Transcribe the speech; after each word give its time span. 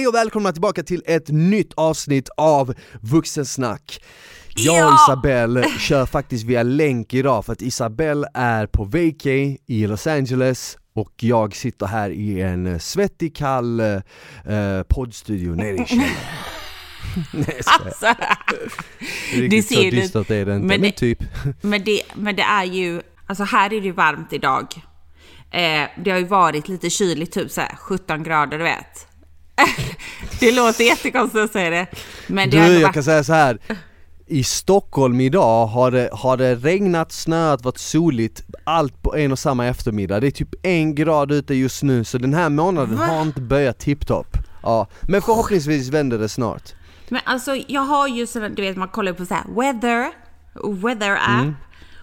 Hej 0.00 0.06
och 0.08 0.14
välkomna 0.14 0.52
tillbaka 0.52 0.82
till 0.82 1.02
ett 1.06 1.28
nytt 1.28 1.72
avsnitt 1.74 2.28
av 2.36 2.74
Vuxensnack. 3.00 4.02
Jag 4.54 4.88
och! 4.88 4.94
Isabelle 4.94 5.68
kör 5.78 6.06
faktiskt 6.06 6.44
via 6.44 6.62
länk 6.62 7.14
idag 7.14 7.44
för 7.44 7.52
att 7.52 7.62
Isabelle 7.62 8.26
är 8.34 8.66
på 8.66 8.84
vacay 8.84 9.58
i 9.66 9.86
Los 9.86 10.06
Angeles 10.06 10.78
och 10.94 11.12
jag 11.16 11.56
sitter 11.56 11.86
här 11.86 12.10
i 12.10 12.40
en 12.40 12.80
svettig 12.80 13.36
kall 13.36 13.80
eh, 13.80 13.98
poddstudio 14.88 15.54
nere 15.54 15.76
i 15.76 15.84
källaren. 15.86 16.10
Nej. 17.32 17.60
Alltså, 17.66 18.06
Riktigt 19.34 19.68
så 19.68 19.80
du- 19.80 19.90
dystert 19.90 20.30
är 20.30 20.46
det 20.46 20.54
inte, 20.54 20.66
men 20.66 20.80
men, 20.80 20.80
det- 20.82 20.92
typ. 20.92 21.18
men, 21.60 21.84
det, 21.84 22.02
men 22.14 22.36
det 22.36 22.42
är 22.42 22.64
ju, 22.64 23.02
alltså 23.26 23.44
här 23.44 23.66
är 23.72 23.80
det 23.80 23.86
ju 23.86 23.92
varmt 23.92 24.32
idag. 24.32 24.66
Eh, 25.50 25.88
det 26.04 26.10
har 26.10 26.18
ju 26.18 26.24
varit 26.26 26.68
lite 26.68 26.90
kyligt, 26.90 27.32
typ 27.32 27.50
så 27.50 27.60
här 27.60 27.76
17 27.76 28.22
grader, 28.22 28.58
du 28.58 28.64
vet. 28.64 29.06
det 30.40 30.52
låter 30.52 30.84
jättekonstigt 30.84 31.44
att 31.44 31.52
säga 31.52 31.70
det. 31.70 31.86
Men 32.26 32.50
det 32.50 32.56
Du, 32.66 32.72
jag 32.74 32.80
varit... 32.82 32.94
kan 32.94 33.02
säga 33.04 33.24
så 33.24 33.32
här. 33.32 33.58
I 34.26 34.44
Stockholm 34.44 35.20
idag 35.20 35.66
har 35.66 35.90
det, 35.90 36.08
har 36.12 36.36
det 36.36 36.54
regnat, 36.54 37.12
snöat, 37.12 37.64
varit 37.64 37.78
soligt, 37.78 38.42
allt 38.64 39.02
på 39.02 39.16
en 39.16 39.32
och 39.32 39.38
samma 39.38 39.66
eftermiddag. 39.66 40.20
Det 40.20 40.26
är 40.26 40.30
typ 40.30 40.54
en 40.62 40.94
grad 40.94 41.32
ute 41.32 41.54
just 41.54 41.82
nu, 41.82 42.04
så 42.04 42.18
den 42.18 42.34
här 42.34 42.48
månaden 42.48 42.96
Va? 42.96 43.04
har 43.04 43.22
inte 43.22 43.40
börjat 43.40 43.78
tipptopp. 43.78 44.36
Ja, 44.62 44.86
men 45.00 45.22
förhoppningsvis 45.22 45.88
vänder 45.88 46.18
det 46.18 46.28
snart. 46.28 46.62
Men 47.08 47.20
alltså 47.24 47.56
jag 47.66 47.80
har 47.80 48.08
ju 48.08 48.26
sådana, 48.26 48.48
du 48.54 48.62
vet 48.62 48.76
man 48.76 48.88
kollar 48.88 49.12
på 49.12 49.26
så 49.26 49.34
här 49.34 49.44
weather, 49.56 50.10
weather 50.82 51.12
app. 51.16 51.40
Mm. 51.42 51.54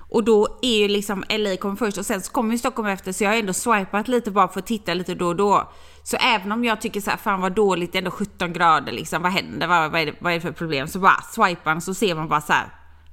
Och 0.10 0.24
då 0.24 0.60
är 0.62 0.78
ju 0.78 0.88
liksom 0.88 1.24
LA 1.30 1.58
kommer 1.58 1.76
först 1.76 1.98
och 1.98 2.06
sen 2.06 2.22
så 2.22 2.32
kommer 2.32 2.52
ju 2.52 2.58
Stockholm 2.58 2.88
efter 2.88 3.12
så 3.12 3.24
jag 3.24 3.32
har 3.32 3.38
ändå 3.38 3.54
swipat 3.54 4.08
lite 4.08 4.32
bara 4.32 4.48
för 4.48 4.60
att 4.60 4.68
titta 4.68 4.94
lite 4.94 5.16
då 5.16 5.28
och 5.28 5.36
då. 5.36 5.72
Så 6.04 6.18
även 6.18 6.52
om 6.52 6.66
jag 6.66 6.82
tycker 6.82 7.02
så 7.02 7.10
här, 7.10 7.18
fan 7.18 7.42
vad 7.42 7.52
dåligt, 7.52 7.92
det 7.92 7.98
är 7.98 8.00
ändå 8.00 8.12
17 8.12 8.54
grader 8.54 8.92
liksom, 8.92 9.22
vad 9.22 9.32
händer, 9.32 9.68
vad, 9.68 9.92
vad, 9.92 10.02
är, 10.02 10.06
det, 10.06 10.14
vad 10.20 10.32
är 10.32 10.36
det 10.36 10.42
för 10.42 10.52
problem? 10.52 10.88
Så 10.88 11.00
bara 11.00 11.22
swipar 11.32 11.74
man 11.74 11.82
så 11.82 11.94
ser 11.94 12.16
man 12.16 12.28
bara 12.28 12.42
så 12.42 12.54
här 12.54 12.68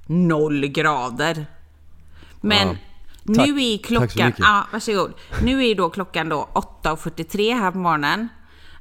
noll 0.07 0.65
grader. 0.67 1.45
Men 2.41 2.77
Ja. 3.27 3.45
Nu 3.45 3.63
är 3.63 3.77
klockan, 3.77 4.33
ja 4.37 4.67
varsågod. 4.71 5.13
Nu 5.43 5.59
är 5.63 5.67
ju 5.67 5.73
då 5.73 5.89
klockan 5.89 6.29
då 6.29 6.49
8.43 6.53 7.59
här 7.59 7.71
på 7.71 7.77
morgonen. 7.77 8.29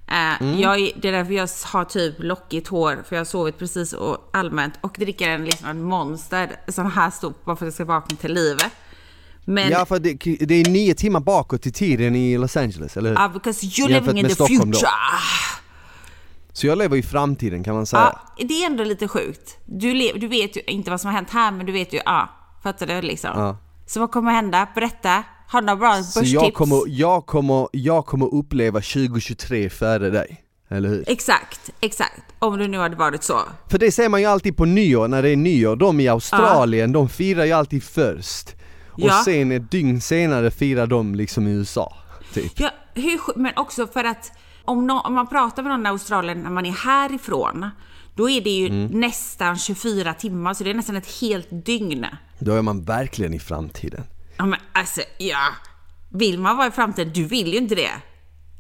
Eh, 0.06 0.42
Mm. 0.42 0.60
jag, 0.60 0.91
det 0.97 1.08
är 1.08 1.12
därför 1.12 1.33
jag 1.33 1.48
har 1.64 1.84
typ 1.84 2.14
lockigt 2.19 2.69
hår, 2.69 3.02
för 3.08 3.16
jag 3.16 3.20
har 3.20 3.24
sovit 3.24 3.58
precis 3.58 3.92
och 3.92 4.30
allmänt 4.33 4.74
och 4.80 4.96
dricker 4.98 5.28
en 5.28 5.44
liksom 5.44 5.69
en 5.69 5.83
monster, 5.83 6.56
sån 6.69 6.91
här 6.91 7.11
stor, 7.11 7.34
bara 7.44 7.56
för 7.56 7.64
att 7.64 7.66
jag 7.66 7.74
ska 7.74 7.84
vakna 7.84 8.16
till 8.16 8.34
livet. 8.34 8.72
Men, 9.44 9.70
Ja, 9.70 9.86
för 9.86 9.98
det, 9.98 10.14
det 10.46 10.55
är 10.55 10.70
nio 10.70 10.94
timmar 10.94 11.20
bakåt 11.20 11.66
i 11.66 11.72
tiden 11.72 12.16
i 12.16 12.38
Los 12.38 12.56
Angeles, 12.56 12.96
eller 12.96 13.11
hur? 13.11 13.19
ah, 13.20 13.28
because 13.28 13.66
you're 13.66 13.91
Jämfört 13.91 14.06
living 14.14 14.19
in 14.19 14.28
the 14.28 14.34
Stockholm 14.34 14.70
då. 14.70 14.78
future. 14.78 14.91
Så 16.52 16.66
jag 16.66 16.78
lever 16.78 16.96
i 16.96 17.02
framtiden 17.02 17.64
kan 17.64 17.74
man 17.74 17.86
säga. 17.86 18.18
Ja, 18.36 18.44
det 18.44 18.62
är 18.62 18.66
ändå 18.66 18.84
lite 18.84 19.08
sjukt. 19.08 19.56
Du, 19.64 20.12
du 20.16 20.28
vet 20.28 20.56
ju 20.56 20.61
inte 20.66 20.91
vad 20.91 21.00
som 21.00 21.08
har 21.08 21.14
hänt 21.14 21.30
här, 21.30 21.50
men 21.50 21.66
du 21.66 21.72
vet 21.72 21.92
ju, 21.92 22.00
ja, 22.05 22.28
fattar 22.62 22.86
du 22.86 23.02
liksom? 23.02 23.30
Ja. 23.34 23.56
Så 23.86 24.00
vad 24.00 24.11
kommer 24.11 24.33
hända? 24.33 24.68
Berätta. 24.74 25.24
Har 25.55 25.60
du 25.60 25.66
några 25.66 25.77
bra 25.77 26.02
Så 26.02 26.20
börstips? 26.20 26.42
jag 26.42 26.55
kommer, 26.55 26.83
jag, 26.86 27.27
kommer, 27.27 27.69
jag 27.72 28.06
kommer 28.06 28.34
uppleva 28.34 28.80
2023 28.80 29.70
före 29.70 30.11
dig, 30.11 30.44
eller 30.69 30.88
hur? 30.88 31.05
Exakt, 31.06 31.70
exakt. 31.80 32.22
Om 32.38 32.58
det 32.58 32.69
nu 32.69 32.78
hade 32.78 32.96
varit 32.96 33.22
så. 33.22 33.41
För 33.70 33.78
det 33.78 33.92
ser 33.92 34.08
man 34.08 34.20
ju 34.20 34.27
alltid 34.27 34.56
på 34.56 34.64
nyår, 34.64 35.08
när 35.08 35.22
det 35.22 35.30
är 35.30 35.36
nyår, 35.36 35.77
de 35.77 36.00
i 36.00 36.08
Australien, 36.08 36.92
de 36.92 37.08
firar 37.08 37.44
ju 37.44 37.52
alltid 37.52 37.83
först. 37.84 38.55
Och 38.91 39.00
Ja. 39.00 39.22
sen 39.24 39.52
ett 39.52 39.70
dygn 39.70 40.00
senare 40.00 40.50
firar 40.50 40.86
de 40.86 41.14
liksom 41.14 41.46
i 41.46 41.50
USA, 41.50 41.92
typ. 42.34 42.52
Ja, 42.61 42.70
hur, 42.94 43.20
men 43.39 43.52
också 43.56 43.86
för 43.86 44.05
att 44.05 44.33
om, 44.64 44.86
nå- 44.86 45.00
om 45.00 45.14
man 45.14 45.27
pratar 45.27 45.62
med 45.62 45.72
någon 45.72 45.86
i 45.86 45.89
Australien 45.89 46.42
när 46.42 46.50
man 46.50 46.66
är 46.66 46.70
härifrån, 46.72 47.70
då 48.14 48.30
är 48.30 48.41
det 48.41 48.50
ju 48.50 48.66
Mm. 48.66 48.86
nästan 49.00 49.58
24 49.58 50.14
timmar, 50.14 50.55
så 50.55 50.64
det 50.64 50.70
är 50.70 50.74
nästan 50.74 50.96
ett 50.96 51.20
helt 51.20 51.48
dygn. 51.66 52.06
Då 52.39 52.52
är 52.55 52.62
man 52.62 52.83
verkligen 52.84 53.34
i 53.34 53.39
framtiden. 53.39 54.02
Ja 54.36 54.46
men 54.46 54.58
alltså, 54.72 55.00
ja. 55.18 55.39
Vill 56.12 56.39
man 56.39 56.56
vara 56.56 56.68
i 56.68 56.70
framtiden? 56.70 57.12
Du 57.14 57.24
vill 57.24 57.52
ju 57.52 57.58
inte 57.58 57.74
det. 57.74 57.90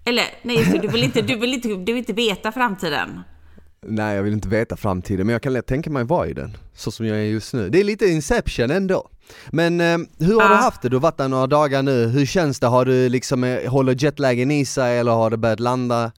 Eller, 0.04 0.24
nej 0.42 0.56
just 0.58 0.72
det, 0.72 0.78
du 0.78 0.88
vill 0.88 1.04
inte, 1.04 1.22
du 1.22 1.38
vill 1.38 1.54
inte, 1.54 1.68
du 1.68 1.84
vill 1.84 1.96
inte 1.96 2.12
veta 2.12 2.52
framtiden. 2.52 3.20
Nej 3.86 4.16
jag 4.16 4.22
vill 4.22 4.32
inte 4.32 4.48
veta 4.48 4.76
framtiden, 4.76 5.26
men 5.26 5.32
jag 5.32 5.42
kan 5.42 5.52
lätt 5.52 5.66
tänka 5.66 5.90
mig 5.90 6.04
vara 6.04 6.26
i 6.28 6.32
den, 6.32 6.56
så 6.74 6.90
som 6.90 7.06
jag 7.06 7.16
är 7.18 7.22
just 7.22 7.54
nu. 7.54 7.68
Det 7.68 7.80
är 7.80 7.84
lite 7.84 8.06
Inception 8.06 8.70
ändå. 8.70 9.08
Men 9.50 9.80
eh, 9.80 9.98
hur 10.18 10.40
har 10.40 10.48
du 10.48 10.54
Ja. 10.54 10.60
haft 10.60 10.82
det? 10.82 10.88
Du 10.88 10.96
har 10.96 11.00
varit 11.00 11.16
där 11.18 11.28
några 11.28 11.46
dagar 11.46 11.82
nu, 11.82 12.06
hur 12.06 12.26
känns 12.26 12.60
det? 12.60 12.66
Har 12.66 12.84
du 12.84 13.08
liksom, 13.08 13.44
eh, 13.44 13.70
håller 13.70 14.04
jetlagen 14.04 14.50
i 14.50 14.64
sig 14.66 14.98
eller 14.98 15.12
har 15.12 15.30
det 15.30 15.36
börjat 15.36 15.60
landa? 15.60 16.12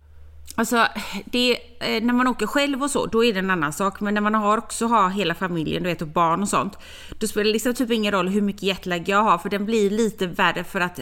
Alltså, 0.58 0.86
det, 1.24 1.52
eh, 1.80 2.02
när 2.02 2.12
man 2.14 2.26
åker 2.26 2.46
själv 2.46 2.82
och 2.82 2.90
så, 2.90 3.06
då 3.06 3.24
är 3.24 3.32
det 3.32 3.38
en 3.38 3.50
annan 3.50 3.72
sak. 3.72 4.00
Men 4.00 4.14
när 4.14 4.20
man 4.20 4.34
har 4.34 4.58
också 4.58 4.86
har 4.86 5.08
hela 5.08 5.34
familjen, 5.34 5.82
du 5.82 5.88
vet, 5.88 6.02
och 6.02 6.08
barn 6.08 6.42
och 6.42 6.48
sånt. 6.48 6.78
Då 7.18 7.26
spelar 7.26 7.44
det 7.44 7.52
liksom 7.52 7.74
typ 7.74 7.90
ingen 7.90 8.12
roll 8.12 8.28
hur 8.28 8.40
mycket 8.42 8.62
jetlag 8.62 9.08
jag 9.08 9.22
har, 9.22 9.38
för 9.38 9.48
den 9.48 9.64
blir 9.66 9.90
lite 9.90 10.26
värre 10.26 10.64
för 10.64 10.80
att 10.80 11.00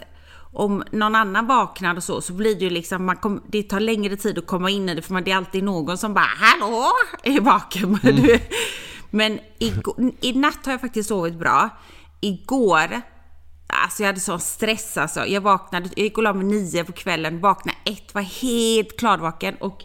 om 0.53 0.83
någon 0.91 1.15
annan 1.15 1.47
vaknar 1.47 1.97
och 1.97 2.03
så, 2.05 2.21
så 2.21 2.33
blir 2.33 2.55
det 2.55 2.65
ju 2.65 2.71
liksom, 2.71 3.05
man 3.05 3.17
kom, 3.17 3.43
det 3.49 3.63
tar 3.63 3.81
längre 3.81 4.17
tid 4.17 4.39
att 4.39 4.47
komma 4.47 4.71
in 4.71 4.89
i 4.89 4.95
det, 4.95 5.03
för 5.03 5.13
man, 5.13 5.25
det 5.25 5.31
är 5.31 5.37
alltid 5.37 5.65
någon 5.65 5.99
som 5.99 6.15
bara 6.15 6.25
”Hallå?” 6.39 6.87
är 7.23 7.41
vaken. 7.41 7.99
Du- 8.03 8.41
Men 9.11 9.39
igår, 9.59 9.97
i 10.21 10.33
natt 10.33 10.59
har 10.67 10.73
jag 10.73 10.81
faktiskt 10.81 11.09
sovit 11.09 11.35
bra. 11.39 11.69
Igår 12.21 13.03
Alltså 13.83 14.03
jag 14.03 14.07
hade 14.07 14.21
sån 14.21 14.41
stress 14.41 14.97
alltså. 14.97 15.27
Jag 15.27 15.41
vaknade, 15.41 15.89
jag 15.97 16.05
gick 16.05 16.17
och 16.17 16.23
la 16.23 16.33
mig 16.33 16.45
nio 16.45 16.85
på 16.85 16.93
kvällen, 16.93 17.41
vaknade 17.41 17.79
ett, 17.85 18.15
var 18.15 18.23
helt 18.23 18.99
klarvaken 18.99 19.55
och 19.55 19.85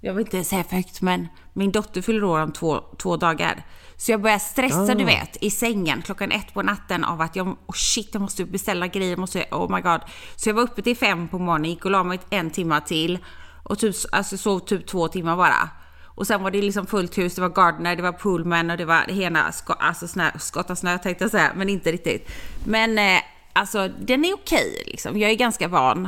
jag 0.00 0.14
vill 0.14 0.26
inte 0.26 0.44
säga 0.44 0.64
för 0.64 0.76
högt 0.76 1.02
men 1.02 1.28
min 1.52 1.72
dotter 1.72 2.02
fyller 2.02 2.24
år 2.24 2.40
om 2.40 2.52
två, 2.52 2.80
två 2.98 3.16
dagar. 3.16 3.66
Så 3.96 4.10
jag 4.12 4.22
började 4.22 4.40
stressa 4.40 4.94
du 4.94 5.04
vet 5.04 5.36
i 5.40 5.50
sängen 5.50 6.02
klockan 6.02 6.32
ett 6.32 6.54
på 6.54 6.62
natten 6.62 7.04
av 7.04 7.20
att 7.20 7.36
jag, 7.36 7.48
oh 7.48 7.74
shit 7.74 8.08
jag 8.12 8.20
måste 8.20 8.44
beställa 8.44 8.86
grejer, 8.86 9.16
måste, 9.16 9.44
oh 9.50 9.74
my 9.74 9.80
god. 9.80 10.00
Så 10.36 10.48
jag 10.48 10.54
var 10.54 10.62
uppe 10.62 10.82
till 10.82 10.96
fem 10.96 11.28
på 11.28 11.38
morgonen, 11.38 11.70
gick 11.70 11.84
och 11.84 11.90
la 11.90 12.04
mig 12.04 12.20
en 12.30 12.50
timme 12.50 12.80
till 12.80 13.18
och 13.62 13.78
typ, 13.78 13.94
alltså 14.12 14.36
sov 14.36 14.58
typ 14.58 14.86
två 14.86 15.08
timmar 15.08 15.36
bara. 15.36 15.70
Och 16.16 16.26
sen 16.26 16.42
var 16.42 16.50
det 16.50 16.62
liksom 16.62 16.86
fullt 16.86 17.18
hus, 17.18 17.34
det 17.34 17.40
var 17.40 17.48
Gardner, 17.48 17.96
det 17.96 18.02
var 18.02 18.12
Pullman 18.12 18.70
och 18.70 18.76
det 18.76 18.84
var 18.84 19.04
hela 19.08 19.52
sko- 19.52 19.72
alltså 19.78 20.08
snö, 20.08 20.30
skotta 20.38 20.76
snö 20.76 20.98
tänkte 20.98 21.24
jag 21.24 21.30
säga, 21.30 21.52
men 21.56 21.68
inte 21.68 21.92
riktigt. 21.92 22.28
Men 22.64 22.98
eh, 22.98 23.20
alltså 23.52 23.88
den 24.00 24.24
är 24.24 24.34
okej 24.34 24.82
liksom, 24.86 25.18
jag 25.18 25.30
är 25.30 25.34
ganska 25.34 25.68
van. 25.68 26.04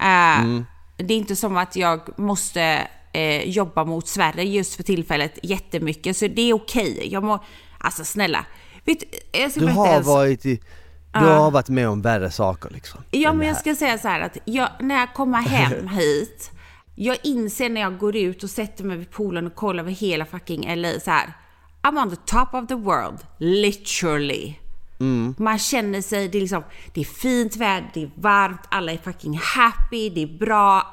Eh, 0.00 0.44
Det 0.96 1.14
är 1.14 1.18
inte 1.18 1.36
som 1.36 1.56
att 1.56 1.76
jag 1.76 2.18
måste 2.18 2.88
eh, 3.12 3.48
jobba 3.48 3.84
mot 3.84 4.08
Sverige 4.08 4.44
just 4.44 4.74
för 4.74 4.82
tillfället 4.82 5.38
jättemycket, 5.42 6.16
så 6.16 6.26
det 6.26 6.42
är 6.50 6.54
okej. 6.54 7.08
Jag 7.12 7.22
må, 7.24 7.44
alltså 7.78 8.04
snälla. 8.04 8.44
Vet, 8.84 8.98
Du 9.54 9.66
har 9.66 9.86
en 9.88 10.04
sak. 10.04 10.06
varit 10.06 10.46
i, 10.46 10.60
du 11.12 11.18
har 11.20 11.50
varit 11.50 11.68
med 11.68 11.88
om 11.88 12.02
värre 12.02 12.30
saker 12.30 12.70
liksom. 12.70 13.00
Ja, 13.10 13.32
men 13.32 13.46
jag 13.48 13.56
ska 13.56 13.74
säga 13.74 13.98
så 13.98 14.08
här 14.08 14.20
att 14.20 14.36
jag, 14.44 14.68
när 14.80 14.94
jag 15.00 15.14
kommer 15.14 15.38
hem 15.38 15.88
hit, 15.98 16.50
jag 16.94 17.18
inser 17.22 17.68
när 17.68 17.80
jag 17.80 17.98
går 17.98 18.16
ut 18.16 18.42
och 18.42 18.50
sätter 18.50 18.84
mig 18.84 18.96
vid 18.96 19.10
poolen 19.10 19.46
och 19.46 19.54
kollar 19.54 19.82
över 19.82 19.92
hela 19.92 20.26
fucking 20.26 20.76
LA 20.76 21.00
så 21.00 21.10
här. 21.10 21.32
I'm 21.82 22.02
on 22.02 22.10
the 22.10 22.16
top 22.16 22.54
of 22.54 22.68
the 22.68 22.74
world, 22.74 23.18
literally. 23.38 24.54
Man 25.38 25.58
känner 25.58 26.02
sig, 26.02 26.28
det 26.28 26.38
är 26.38 26.40
liksom, 26.40 26.64
det 26.94 27.00
är 27.00 27.04
fint 27.04 27.56
väder, 27.56 27.90
det 27.94 28.02
är 28.02 28.10
varmt, 28.14 28.60
alla 28.68 28.92
är 28.92 28.98
fucking 28.98 29.38
happy, 29.42 30.10
det 30.10 30.22
är 30.22 30.38
bra, 30.38 30.86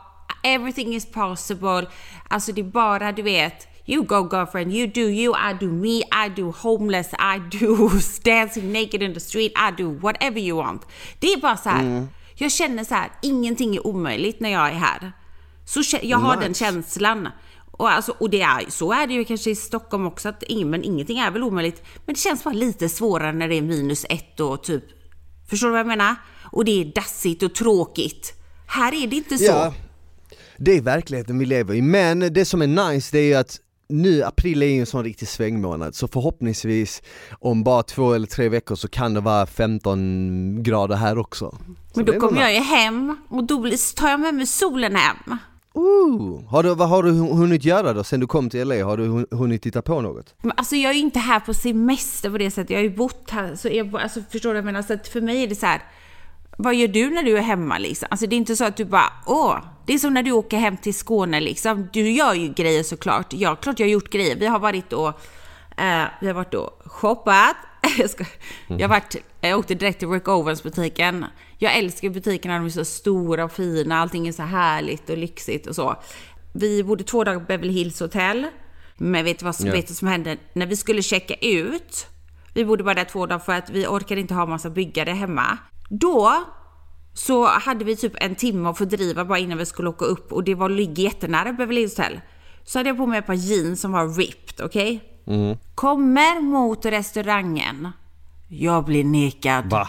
everything 0.43 0.95
is 0.95 1.05
possible. 1.05 1.87
Alltså 2.27 2.51
det 2.51 2.61
är 2.61 2.65
bara, 2.65 3.11
du 3.11 3.21
vet, 3.21 3.67
You 3.85 4.03
go 4.03 4.29
girlfriend, 4.31 4.71
you 4.73 4.87
do 4.87 5.01
you, 5.01 5.33
I 5.33 5.53
do 5.53 5.67
me, 5.67 6.03
I 6.11 6.29
do 6.35 6.51
homeless, 6.51 7.13
I 7.13 7.39
do 7.59 7.89
dancing 8.23 8.71
naked 8.71 9.01
in 9.01 9.13
the 9.13 9.19
street, 9.19 9.51
I 9.55 9.71
do 9.71 9.89
whatever 9.89 10.39
you 10.39 10.57
want. 10.57 10.85
Det 11.19 11.27
är 11.33 11.37
bara 11.37 11.57
så 11.57 11.69
här. 11.69 12.07
jag 12.35 12.51
känner 12.51 12.83
så 12.83 12.95
här, 12.95 13.09
ingenting 13.21 13.75
är 13.75 13.87
omöjligt 13.87 14.39
när 14.39 14.49
jag 14.49 14.67
är 14.67 14.73
här. 14.73 15.11
Så 15.69 15.97
jag 16.01 16.17
har 16.17 16.37
den 16.37 16.47
Nice. 16.47 16.65
känslan. 16.65 17.27
Och, 17.71 17.91
alltså, 17.91 18.15
och 18.19 18.29
det 18.29 18.41
är, 18.41 18.69
så 18.69 18.91
är 18.93 19.07
det 19.07 19.13
ju 19.13 19.25
kanske 19.25 19.49
i 19.49 19.55
Stockholm 19.55 20.07
också, 20.07 20.29
att 20.29 20.43
ing, 20.43 20.69
men 20.69 20.83
ingenting 20.83 21.19
är 21.19 21.31
väl 21.31 21.43
omöjligt. 21.43 21.83
Men 22.05 22.13
det 22.15 22.19
känns 22.19 22.43
bara 22.43 22.53
lite 22.53 22.89
svårare 22.89 23.31
när 23.31 23.47
det 23.47 23.55
är 23.55 23.61
minus 23.61 24.05
ett 24.09 24.39
och 24.39 24.63
typ, 24.63 24.83
förstår 25.49 25.67
du 25.67 25.71
vad 25.71 25.79
jag 25.79 25.87
menar? 25.87 26.15
Och 26.51 26.65
det 26.65 26.81
är 26.81 26.93
dassigt 26.95 27.43
och 27.43 27.55
tråkigt. 27.55 28.33
Här 28.67 29.03
är 29.03 29.07
det 29.07 29.15
inte 29.15 29.37
så. 29.37 29.43
Ja, 29.43 29.73
det 30.57 30.77
är 30.77 30.81
verkligheten 30.81 31.39
vi 31.39 31.45
lever 31.45 31.73
i, 31.73 31.81
men 31.81 32.19
det 32.19 32.45
som 32.45 32.61
är 32.61 32.91
nice 32.91 33.09
det 33.11 33.19
är 33.19 33.27
ju 33.27 33.33
att 33.33 33.59
nu, 33.89 34.23
april 34.23 34.61
är 34.61 34.67
ju 34.67 34.79
en 34.79 34.85
sån 34.85 35.03
riktig 35.03 35.27
svängmånad, 35.27 35.95
så 35.95 36.07
förhoppningsvis 36.07 37.01
om 37.39 37.63
bara 37.63 37.83
två 37.83 38.13
eller 38.13 38.27
tre 38.27 38.49
veckor 38.49 38.75
så 38.75 38.87
kan 38.87 39.13
det 39.13 39.21
vara 39.21 39.45
15 39.45 40.63
grader 40.63 40.95
här 40.95 41.17
också. 41.17 41.57
Så 41.93 41.99
Men 41.99 42.05
då 42.05 42.19
kommer 42.19 42.41
jag 42.41 42.53
ju 42.53 42.59
hem 42.59 43.17
och 43.29 43.43
då 43.43 43.69
tar 43.95 44.09
jag 44.09 44.19
med 44.19 44.33
mig 44.33 44.45
solen 44.45 44.95
hem. 44.95 45.37
Ooh, 45.73 46.43
har 46.49 46.63
du, 46.63 46.75
vad 46.75 46.89
har 46.89 47.03
du 47.03 47.11
hunnit 47.11 47.65
göra 47.65 47.93
då 47.93 48.03
sen 48.03 48.19
du 48.19 48.27
kom 48.27 48.49
till 48.49 48.67
LA? 48.67 48.83
Har 48.83 48.97
du 48.97 49.27
hunnit 49.31 49.61
titta 49.61 49.81
på 49.81 50.01
något? 50.01 50.35
Men 50.41 50.51
alltså 50.57 50.75
jag 50.75 50.89
är 50.89 50.95
ju 50.95 51.01
inte 51.01 51.19
här 51.19 51.39
på 51.39 51.53
semester 51.53 52.29
på 52.29 52.37
det 52.37 52.51
sättet. 52.51 52.69
Jag 52.69 52.77
har 52.77 52.83
ju 52.83 52.95
bott 52.95 53.29
här. 53.29 53.55
Så 53.55 53.67
jag, 53.67 53.95
alltså 53.95 54.21
förstår 54.31 54.49
du 54.49 54.53
vad 54.53 54.57
jag 54.57 54.65
menar? 54.65 54.81
Så 54.81 54.93
att 54.93 55.07
för 55.07 55.21
mig 55.21 55.43
är 55.43 55.47
det 55.47 55.55
så 55.55 55.65
här. 55.65 55.81
vad 56.57 56.75
gör 56.75 56.87
du 56.87 57.09
när 57.09 57.23
du 57.23 57.37
är 57.37 57.41
hemma 57.41 57.77
liksom? 57.77 58.07
Alltså 58.11 58.27
det 58.27 58.35
är 58.35 58.37
inte 58.37 58.55
så 58.55 58.65
att 58.65 58.77
du 58.77 58.85
bara, 58.85 59.13
åh, 59.25 59.57
det 59.85 59.93
är 59.93 59.97
som 59.97 60.13
när 60.13 60.23
du 60.23 60.31
åker 60.31 60.57
hem 60.57 60.77
till 60.77 60.93
Skåne 60.93 61.39
liksom. 61.39 61.89
Du 61.93 62.11
gör 62.11 62.33
ju 62.33 62.47
grejer 62.53 62.83
såklart. 62.83 63.33
Ja, 63.33 63.55
klart 63.55 63.79
jag 63.79 63.87
har 63.87 63.91
gjort 63.91 64.09
grejer. 64.09 64.35
Vi 64.35 64.45
har 64.45 64.59
varit 64.59 64.93
och, 64.93 65.07
eh, 65.77 66.03
vi 66.21 66.27
har 66.27 66.33
varit 66.33 66.53
och 66.53 66.81
shoppat. 66.85 67.55
jag, 67.97 68.09
ska, 68.09 68.25
jag, 68.67 68.81
har 68.81 68.89
varit, 68.89 69.15
jag 69.41 69.59
åkte 69.59 69.75
direkt 69.75 69.99
till 69.99 70.09
Rick 70.09 70.27
Owens 70.27 70.63
butiken. 70.63 71.25
Jag 71.61 71.77
älskar 71.77 72.09
butikerna, 72.09 72.57
de 72.57 72.65
är 72.65 72.69
så 72.69 72.85
stora 72.85 73.43
och 73.45 73.51
fina. 73.51 73.97
Allting 73.97 74.27
är 74.27 74.31
så 74.31 74.43
härligt 74.43 75.09
och 75.09 75.17
lyxigt 75.17 75.67
och 75.67 75.75
så. 75.75 75.95
Vi 76.53 76.83
bodde 76.83 77.03
två 77.03 77.23
dagar 77.23 77.39
på 77.39 77.45
Beverly 77.45 77.73
Hills 77.73 77.99
Hotel. 77.99 78.47
Men 78.97 79.25
vet 79.25 79.39
du 79.39 79.45
vad 79.45 79.55
som, 79.55 79.65
Ja. 79.67 79.71
vet 79.73 79.95
som 79.95 80.07
hände? 80.07 80.37
När 80.53 80.65
vi 80.65 80.75
skulle 80.75 81.01
checka 81.01 81.33
ut, 81.41 82.07
vi 82.53 82.65
bodde 82.65 82.83
bara 82.83 82.93
där 82.95 83.03
två 83.05 83.25
dagar 83.25 83.39
för 83.39 83.53
att 83.53 83.69
vi 83.69 83.87
orkade 83.87 84.21
inte 84.21 84.33
ha 84.33 84.45
massa 84.45 84.69
byggare 84.69 85.09
hemma. 85.11 85.57
Då 85.89 86.33
så 87.13 87.45
hade 87.47 87.85
vi 87.85 87.95
typ 87.95 88.13
en 88.15 88.35
timme 88.35 88.69
att 88.69 88.77
fördriva 88.77 89.25
bara 89.25 89.39
innan 89.39 89.57
vi 89.57 89.65
skulle 89.65 89.89
åka 89.89 90.05
upp 90.05 90.33
och 90.33 90.43
det 90.43 90.55
var 90.55 90.69
ligger 90.69 91.03
jättenära 91.03 91.53
Beverly 91.53 91.81
Hills 91.81 91.97
Hotel. 91.97 92.21
Så 92.63 92.79
hade 92.79 92.89
jag 92.89 92.97
på 92.97 93.05
mig 93.05 93.19
ett 93.19 93.25
par 93.25 93.33
jeans 93.33 93.81
som 93.81 93.91
var 93.91 94.07
ripped, 94.17 94.65
okej? 94.65 95.03
Kommer 95.75 96.41
mot 96.41 96.85
restaurangen. 96.85 97.91
Jag 98.47 98.85
blir 98.85 99.03
nekad. 99.03 99.69
Va? 99.69 99.87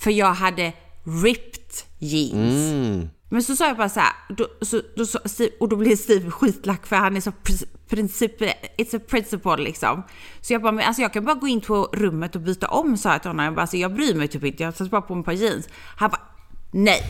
För 0.00 0.10
jag 0.10 0.32
hade 0.32 0.72
ripped 1.04 1.84
jeans. 1.98 2.72
Mm. 2.72 3.08
Men 3.28 3.42
så 3.42 3.56
sa 3.56 3.66
jag 3.66 3.76
bara 3.76 3.88
så 3.88 4.00
här, 4.00 4.12
då, 4.28 4.48
så, 4.60 4.80
då, 4.96 5.06
Steve, 5.06 5.50
och 5.60 5.68
då 5.68 5.76
blev 5.76 5.96
Steve 5.96 6.30
skitlack 6.30 6.86
för 6.86 6.96
han 6.96 7.16
är 7.16 7.20
så 7.20 7.30
pr- 7.30 7.66
princip, 7.88 8.40
it's 8.40 8.96
a 8.96 9.00
principle 9.08 9.56
liksom. 9.56 10.02
Så 10.40 10.52
jag 10.52 10.62
bara, 10.62 10.72
men 10.72 10.86
alltså 10.86 11.02
jag 11.02 11.12
kan 11.12 11.24
bara 11.24 11.34
gå 11.34 11.48
in 11.48 11.60
på 11.60 11.88
rummet 11.92 12.36
och 12.36 12.40
byta 12.40 12.68
om 12.68 12.96
sa 12.96 13.12
jag 13.12 13.22
till 13.22 13.28
honom. 13.28 13.44
Jag 13.44 13.54
bara, 13.54 13.60
alltså 13.60 13.76
jag 13.76 13.94
bryr 13.94 14.14
mig 14.14 14.28
typ 14.28 14.44
inte, 14.44 14.62
jag 14.62 14.76
tar 14.76 14.84
bara 14.84 15.02
på 15.02 15.14
mig 15.14 15.20
ett 15.20 15.24
par 15.24 15.32
jeans. 15.32 15.68
Han 15.96 16.10
bara, 16.10 16.22
nej, 16.70 17.02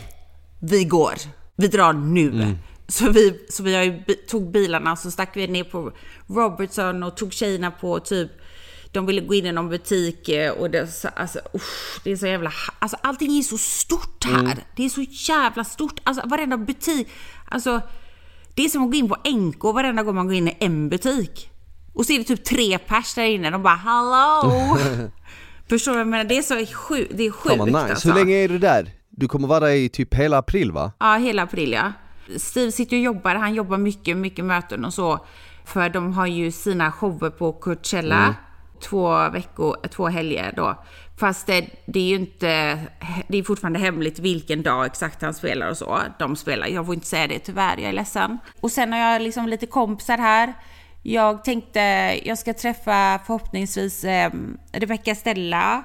vi 0.59 0.83
går, 0.83 1.13
vi 1.55 1.67
drar 1.67 1.93
nu. 1.93 2.57
Så 2.87 3.09
vi, 3.09 3.45
så 3.49 3.63
vi 3.63 4.03
tog 4.27 4.51
bilarna 4.51 4.95
så 4.95 5.11
stack 5.11 5.37
vi 5.37 5.47
ner 5.47 5.63
på 5.63 5.91
Robertson 6.27 7.03
och 7.03 7.17
tog 7.17 7.33
tjejerna 7.33 7.71
på 7.71 7.99
typ 7.99 8.31
de 8.93 9.05
ville 9.05 9.21
gå 9.21 9.33
in 9.33 9.45
i 9.45 9.51
någon 9.51 9.69
butik 9.69 10.29
eh, 10.29 10.51
och 10.51 10.69
det, 10.69 10.87
så- 10.87 11.07
alltså, 11.15 11.39
usch, 11.55 11.99
det 12.03 12.11
är 12.11 12.15
så 12.15 12.27
jävla... 12.27 12.51
Alltså 12.79 12.97
allting 13.01 13.37
är 13.37 13.41
så 13.41 13.57
stort 13.57 14.25
här. 14.25 14.57
Det 14.75 14.85
är 14.85 14.89
så 14.89 15.01
jävla 15.33 15.63
stort. 15.63 15.99
Alltså 16.03 16.27
varenda 16.27 16.57
butik. 16.57 17.07
Alltså 17.45 17.81
det 18.55 18.65
är 18.65 18.69
som 18.69 18.83
att 18.83 18.91
gå 18.91 18.97
in 18.97 19.09
på 19.09 19.15
NK 19.29 19.63
varenda 19.63 20.03
gång 20.03 20.15
man 20.15 20.25
går 20.27 20.35
in 20.35 20.47
i 20.47 20.57
en 20.59 20.89
butik. 20.89 21.49
Och 21.93 22.05
så 22.05 22.13
är 22.13 22.17
det 22.17 22.23
typ 22.23 22.43
tre 22.43 22.77
pers 22.77 23.13
där 23.13 23.23
inne. 23.23 23.49
De 23.49 23.63
bara 23.63 23.75
hallå! 23.75 24.77
Förstår 25.69 25.91
du 25.91 25.95
vad 25.97 25.99
jag 26.01 26.07
menar? 26.07 26.23
Det 26.23 26.37
är 26.37 26.41
så 26.41 26.73
sjukt. 26.75 27.11
Det 27.17 27.23
är 27.23 27.31
sjukt 27.31 27.65
nice. 27.65 27.77
alltså. 27.79 28.07
Hur 28.09 28.15
länge 28.15 28.35
är 28.35 28.47
du 28.49 28.57
där? 28.57 28.91
Du 29.09 29.27
kommer 29.27 29.47
vara 29.47 29.59
där 29.59 29.69
i 29.69 29.89
typ 29.89 30.13
hela 30.13 30.37
april 30.37 30.71
va? 30.71 30.91
Ja, 30.99 31.15
hela 31.15 31.43
april 31.43 31.71
ja. 31.71 31.93
Steve 32.37 32.71
sitter 32.71 32.95
och 32.97 33.01
jobbar, 33.03 33.35
han 33.35 33.53
jobbar 33.55 33.77
mycket, 33.77 34.17
mycket 34.17 34.45
möten 34.45 34.85
och 34.85 34.93
så. 34.93 35.25
För 35.65 35.89
de 35.89 36.13
har 36.13 36.27
ju 36.27 36.51
sina 36.51 36.91
shower 36.91 37.29
på 37.29 37.53
Coachella. 37.53 38.35
Två 38.83 39.29
veckor, 39.29 39.87
två 39.87 40.07
helger 40.07 40.53
då. 40.55 40.83
Fast 41.17 41.47
det, 41.47 41.65
det 41.85 41.99
är 41.99 42.07
ju 42.07 42.15
inte, 42.15 42.79
det 43.27 43.37
är 43.37 43.43
fortfarande 43.43 43.79
hemligt 43.79 44.19
vilken 44.19 44.63
dag 44.63 44.85
exakt 44.85 45.21
han 45.21 45.33
spelar 45.33 45.69
och 45.69 45.77
så. 45.77 45.99
De 46.19 46.35
spelar, 46.35 46.67
jag 46.67 46.85
får 46.85 46.95
inte 46.95 47.07
säga 47.07 47.27
det 47.27 47.39
tyvärr, 47.39 47.77
jag 47.77 47.89
är 47.89 47.93
ledsen. 47.93 48.37
Och 48.61 48.71
sen 48.71 48.93
har 48.93 48.99
jag 48.99 49.21
liksom 49.21 49.47
lite 49.47 49.65
kompisar 49.65 50.17
här. 50.17 50.53
Jag 51.01 51.43
tänkte, 51.43 51.79
jag 52.23 52.37
ska 52.37 52.53
träffa 52.53 53.19
förhoppningsvis 53.25 54.03
eh, 54.03 54.31
Rebecca 54.71 55.15
Stella. 55.15 55.83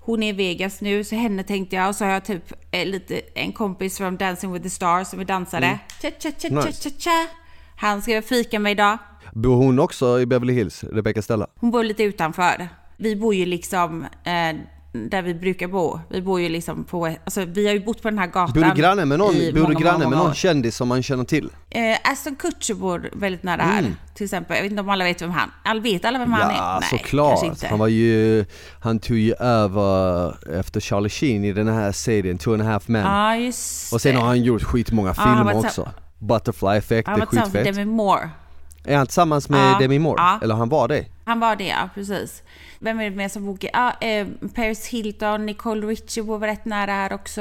Hon 0.00 0.22
är 0.22 0.28
i 0.28 0.32
Vegas 0.32 0.80
nu, 0.80 1.04
så 1.04 1.14
henne 1.14 1.42
tänkte 1.42 1.76
jag. 1.76 1.88
Och 1.88 1.96
så 1.96 2.04
har 2.04 2.12
jag 2.12 2.24
typ 2.24 2.52
eh, 2.70 2.86
lite, 2.86 3.20
en 3.34 3.52
kompis 3.52 3.98
från 3.98 4.16
Dancing 4.16 4.52
with 4.52 4.62
the 4.62 4.70
Stars 4.70 5.08
som 5.08 5.20
är 5.20 5.24
dansare. 5.24 5.78
Cha, 6.02 6.10
cha, 6.22 6.30
cha, 6.38 6.48
cha, 6.48 6.66
Nice. 6.66 7.28
Han 7.76 8.02
ska 8.02 8.22
fika 8.22 8.58
med 8.58 8.72
idag. 8.72 8.98
Bor 9.32 9.56
hon 9.56 9.78
också 9.78 10.20
i 10.20 10.26
Beverly 10.26 10.52
Hills, 10.52 10.84
Rebecca 10.84 11.22
Stella? 11.22 11.46
Hon 11.56 11.70
bor 11.70 11.84
lite 11.84 12.02
utanför. 12.02 12.68
Vi 12.96 13.16
bor 13.16 13.34
ju 13.34 13.46
liksom 13.46 14.02
eh, 14.24 14.56
där 14.94 15.22
vi 15.22 15.34
brukar 15.34 15.68
bo. 15.68 16.00
Vi 16.08 16.22
bor 16.22 16.40
ju 16.40 16.48
liksom 16.48 16.84
på, 16.84 17.06
alltså 17.06 17.44
vi 17.44 17.66
har 17.66 17.74
ju 17.74 17.84
bott 17.84 18.02
på 18.02 18.10
den 18.10 18.18
här 18.18 18.26
gatan 18.26 18.52
Bor 18.54 18.64
du 18.64 18.74
granne 18.74 19.04
med 19.04 19.18
någon, 19.18 19.34
i 19.34 19.52
bor 19.52 19.60
du 19.60 19.62
många, 19.62 19.80
granne 19.80 20.04
många 20.04 20.10
med 20.10 20.18
år. 20.20 20.24
någon 20.24 20.34
kändis 20.34 20.76
som 20.76 20.88
man 20.88 21.02
känner 21.02 21.24
till? 21.24 21.50
Eh, 21.70 22.10
Aston 22.12 22.36
Kutcher 22.36 22.74
bor 22.74 23.10
väldigt 23.12 23.42
nära 23.42 23.62
här, 23.62 23.94
till 24.14 24.24
exempel. 24.24 24.56
Jag 24.56 24.62
vet 24.62 24.70
inte 24.70 24.82
om 24.82 24.88
alla 24.88 25.04
vet 25.04 25.22
vem 25.22 25.30
han 25.30 25.82
vet 25.82 26.04
alla 26.04 26.18
vem 26.18 26.32
han 26.32 26.50
är? 26.50 26.54
Ja 26.54 26.78
Nej, 26.80 26.98
såklart, 26.98 27.62
han 27.70 27.78
var 27.78 27.88
ju, 27.88 28.44
han 28.80 28.98
tog 28.98 29.16
ju 29.16 29.34
över 29.34 30.36
efter 30.58 30.80
Charlie 30.80 31.08
Sheen 31.08 31.44
i 31.44 31.52
den 31.52 31.68
här 31.68 31.92
serien 31.92 32.38
Two 32.38 32.52
and 32.52 32.62
a 32.62 32.64
half 32.64 32.88
men 32.88 33.42
just 33.42 33.92
Och 33.92 34.00
sen 34.00 34.16
har 34.16 34.26
han 34.26 34.42
gjort 34.42 34.62
skitmånga 34.62 35.12
han 35.16 35.36
filmer 35.36 35.54
var 35.54 35.60
också 35.60 35.88
Butterfly 36.18 36.76
Effect, 36.76 37.08
Han 37.08 37.20
det 37.20 37.20
var 37.20 37.26
är 37.26 37.30
tillsammans 37.30 37.54
med 37.54 37.66
skitfett 37.66 37.76
Demi 37.76 37.96
Moore. 37.96 38.30
Är 38.84 38.96
han 38.96 39.06
tillsammans 39.06 39.48
med 39.48 39.72
Ja, 39.72 39.78
Demi 39.80 39.98
Moore? 39.98 40.22
ja. 40.22 40.38
Eller 40.42 40.54
han 40.54 40.68
var 40.68 40.88
det? 40.88 41.06
Han 41.24 41.40
var 41.40 41.56
det, 41.56 41.66
ja. 41.66 41.88
Precis. 41.94 42.42
Vem 42.78 43.00
är 43.00 43.04
det 43.10 43.16
mer 43.16 43.28
som 43.28 43.46
bor? 43.46 43.58
Ja, 43.72 43.92
eh, 44.00 44.26
Paris 44.54 44.86
Hilton, 44.86 45.46
Nicole 45.46 45.86
Richie 45.86 46.22
bor 46.24 46.38
rätt 46.38 46.64
nära 46.64 46.90
här 46.92 47.12
också. 47.12 47.40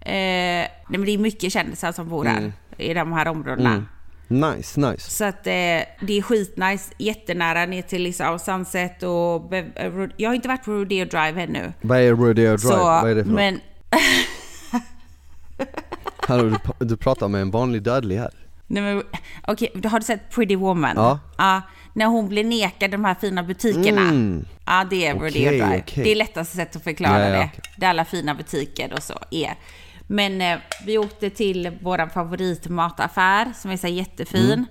Eh, 0.00 0.12
nej, 0.12 0.68
men 0.88 1.04
det 1.04 1.10
är 1.14 1.18
mycket 1.18 1.52
kändisar 1.52 1.92
som 1.92 2.08
bor 2.08 2.24
här 2.24 2.38
Mm. 2.38 2.52
i 2.78 2.94
de 2.94 3.12
här 3.12 3.28
områdena. 3.28 3.84
Nice, 4.28 4.80
nice 4.80 5.10
Så 5.10 5.24
att 5.24 5.46
eh, 5.46 5.52
det 6.00 6.18
är 6.18 6.22
skitnice, 6.22 6.92
jättenära 6.98 7.66
ner 7.66 7.82
till 7.82 8.02
liksom 8.02 8.38
Sunset 8.38 9.02
och... 9.02 9.54
Eh, 9.54 10.08
Jag 10.16 10.30
har 10.30 10.34
inte 10.34 10.48
varit 10.48 10.64
på 10.64 10.70
Rodeo 10.72 11.04
Drive 11.04 11.42
ännu. 11.42 11.72
Vad 11.80 11.98
är 11.98 12.10
Rodeo 12.10 12.32
Drive? 12.32 12.58
Så, 12.58 12.76
Vad 12.76 13.10
är 13.10 13.14
det 13.14 13.24
för 13.24 13.30
något? 13.30 13.36
men 13.36 13.60
Hallå, 16.28 16.56
du, 16.78 16.86
du 16.86 16.96
pratar 16.96 17.28
med 17.28 17.42
en 17.42 17.50
vanlig 17.50 17.82
dödlig 17.82 18.16
här 18.18 18.30
Okej, 19.46 19.72
har 19.84 19.98
du 20.00 20.04
sett 20.06 20.30
Pretty 20.30 20.56
Woman? 20.56 20.92
Ja. 20.96 21.18
Ja, 21.38 21.62
när 21.92 22.06
hon 22.06 22.28
blir 22.28 22.44
nekad 22.44 22.90
de 22.90 23.04
här 23.04 23.14
fina 23.14 23.42
butikerna. 23.42 24.00
Mm. 24.00 24.44
Ja, 24.66 24.86
det 24.90 25.06
är 25.06 25.14
Rodeo 25.14 25.28
Okej, 25.28 25.48
Drive. 25.48 25.78
okej. 25.78 26.04
Det 26.04 26.10
är 26.12 26.16
lättaste 26.16 26.56
sättet 26.56 26.76
att 26.76 26.84
förklara 26.84 27.28
Ja, 27.28 27.34
ja, 27.36 27.38
det. 27.38 27.50
Där 27.76 27.88
alla 27.88 28.04
fina 28.04 28.34
butiker 28.34 28.92
och 28.92 29.02
så 29.02 29.14
är. 29.30 29.54
Men 30.06 30.40
eh, 30.40 30.58
vi 30.86 30.98
åkte 30.98 31.30
till 31.30 31.78
vår 31.82 32.08
favoritmataffär 32.08 33.52
som 33.56 33.70
är 33.70 33.76
så 33.76 33.86
jättefin. 33.86 34.52
Mm. 34.52 34.66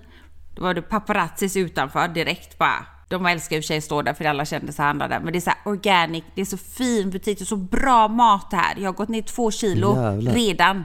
Då 0.54 0.62
var 0.62 0.74
det 0.74 0.82
paparazzis 0.82 1.56
utanför 1.56 2.08
direkt 2.08 2.58
bara. 2.58 2.86
De 3.08 3.26
älskar 3.26 3.56
i 3.56 3.60
och 3.60 3.64
för 3.64 3.66
sig 3.66 3.78
att 3.78 3.84
stå 3.84 4.02
där 4.02 4.14
för 4.14 4.24
alla 4.24 4.44
kändisar 4.44 4.84
handlar 4.84 5.08
där. 5.08 5.20
Men 5.20 5.32
det 5.32 5.38
är 5.38 5.40
så 5.40 5.50
här 5.50 5.58
organic, 5.72 6.24
det 6.34 6.40
är 6.40 6.44
så 6.44 6.56
fin 6.56 7.10
butik, 7.10 7.38
det 7.38 7.44
är 7.44 7.46
så 7.46 7.56
bra 7.56 8.08
mat 8.08 8.48
här. 8.52 8.74
Jag 8.78 8.84
har 8.88 8.92
gått 8.92 9.08
ner 9.08 9.22
två 9.22 9.50
kilo 9.50 9.96
Jävlar. 10.02 10.32
redan. 10.32 10.84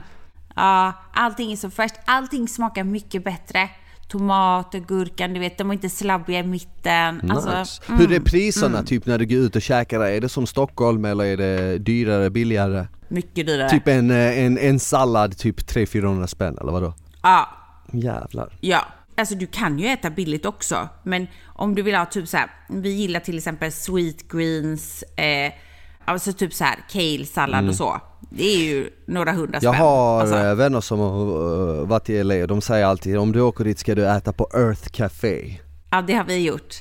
Ja, 0.56 0.92
allting 1.12 1.52
är 1.52 1.56
så 1.56 1.70
fräscht. 1.70 1.94
Allting 2.04 2.48
smakar 2.48 2.84
mycket 2.84 3.24
bättre. 3.24 3.68
Tomater, 4.08 4.78
gurkan, 4.78 5.32
du 5.34 5.40
vet, 5.40 5.58
de 5.58 5.70
är 5.70 5.74
inte 5.74 5.88
slabbiga 5.88 6.38
i 6.38 6.42
mitten. 6.42 7.30
Alltså, 7.30 7.58
Nice. 7.58 7.82
Hur 7.86 8.12
är 8.12 8.20
priserna 8.20 8.82
typ 8.82 9.06
när 9.06 9.18
du 9.18 9.26
går 9.26 9.38
ut 9.38 9.56
och 9.56 9.62
käkar? 9.62 10.00
Är 10.00 10.20
det 10.20 10.28
som 10.28 10.46
Stockholm 10.46 11.04
eller 11.04 11.24
är 11.24 11.36
det 11.36 11.78
dyrare, 11.78 12.30
billigare? 12.30 12.86
mycket 13.08 13.46
dyrare. 13.46 13.68
Typ 13.70 13.88
en, 13.88 14.10
eh, 14.10 14.38
en, 14.38 14.58
en 14.58 14.78
sallad 14.80 15.38
typ 15.38 15.60
300-400 15.60 16.26
spänn 16.26 16.58
eller 16.60 16.72
vadå? 16.72 16.94
Ja, 17.22 17.48
Jävlar 17.92 18.56
ja. 18.60 18.84
Alltså 19.18 19.34
du 19.34 19.46
kan 19.46 19.78
ju 19.78 19.86
äta 19.86 20.10
billigt 20.10 20.46
också. 20.46 20.88
Men 21.02 21.26
om 21.46 21.74
du 21.74 21.82
vill 21.82 21.94
ha 21.94 22.06
typ 22.06 22.28
så 22.28 22.36
här, 22.36 22.50
vi 22.68 22.90
gillar 22.90 23.20
till 23.20 23.36
exempel 23.36 23.72
sweet 23.72 24.28
greens, 24.28 25.02
eh, 25.02 25.52
alltså 26.04 26.32
typ 26.32 26.54
så 26.54 26.64
här 26.64 26.76
kale-sallad 26.90 27.68
och 27.68 27.74
så. 27.74 28.00
Det 28.30 28.44
är 28.44 28.58
ju 28.64 28.90
några 29.06 29.32
hundra 29.32 29.60
spänn. 29.60 29.72
Jag 29.72 29.78
har 29.78 30.20
Alltså, 30.20 30.36
eh, 30.36 30.54
vänner 30.54 30.80
som 30.80 30.98
har 30.98 31.80
eh, 31.80 31.86
varit 31.86 32.10
i 32.10 32.24
LA 32.24 32.34
och 32.34 32.48
de 32.48 32.60
säger 32.60 32.86
alltid 32.86 33.18
om 33.18 33.32
du 33.32 33.40
åker 33.40 33.64
dit 33.64 33.78
ska 33.78 33.94
du 33.94 34.06
äta 34.08 34.32
på 34.32 34.48
Earth 34.54 34.88
Café 34.88 35.58
Ja, 35.90 36.02
det 36.02 36.12
har 36.14 36.24
vi 36.24 36.38
gjort. 36.44 36.74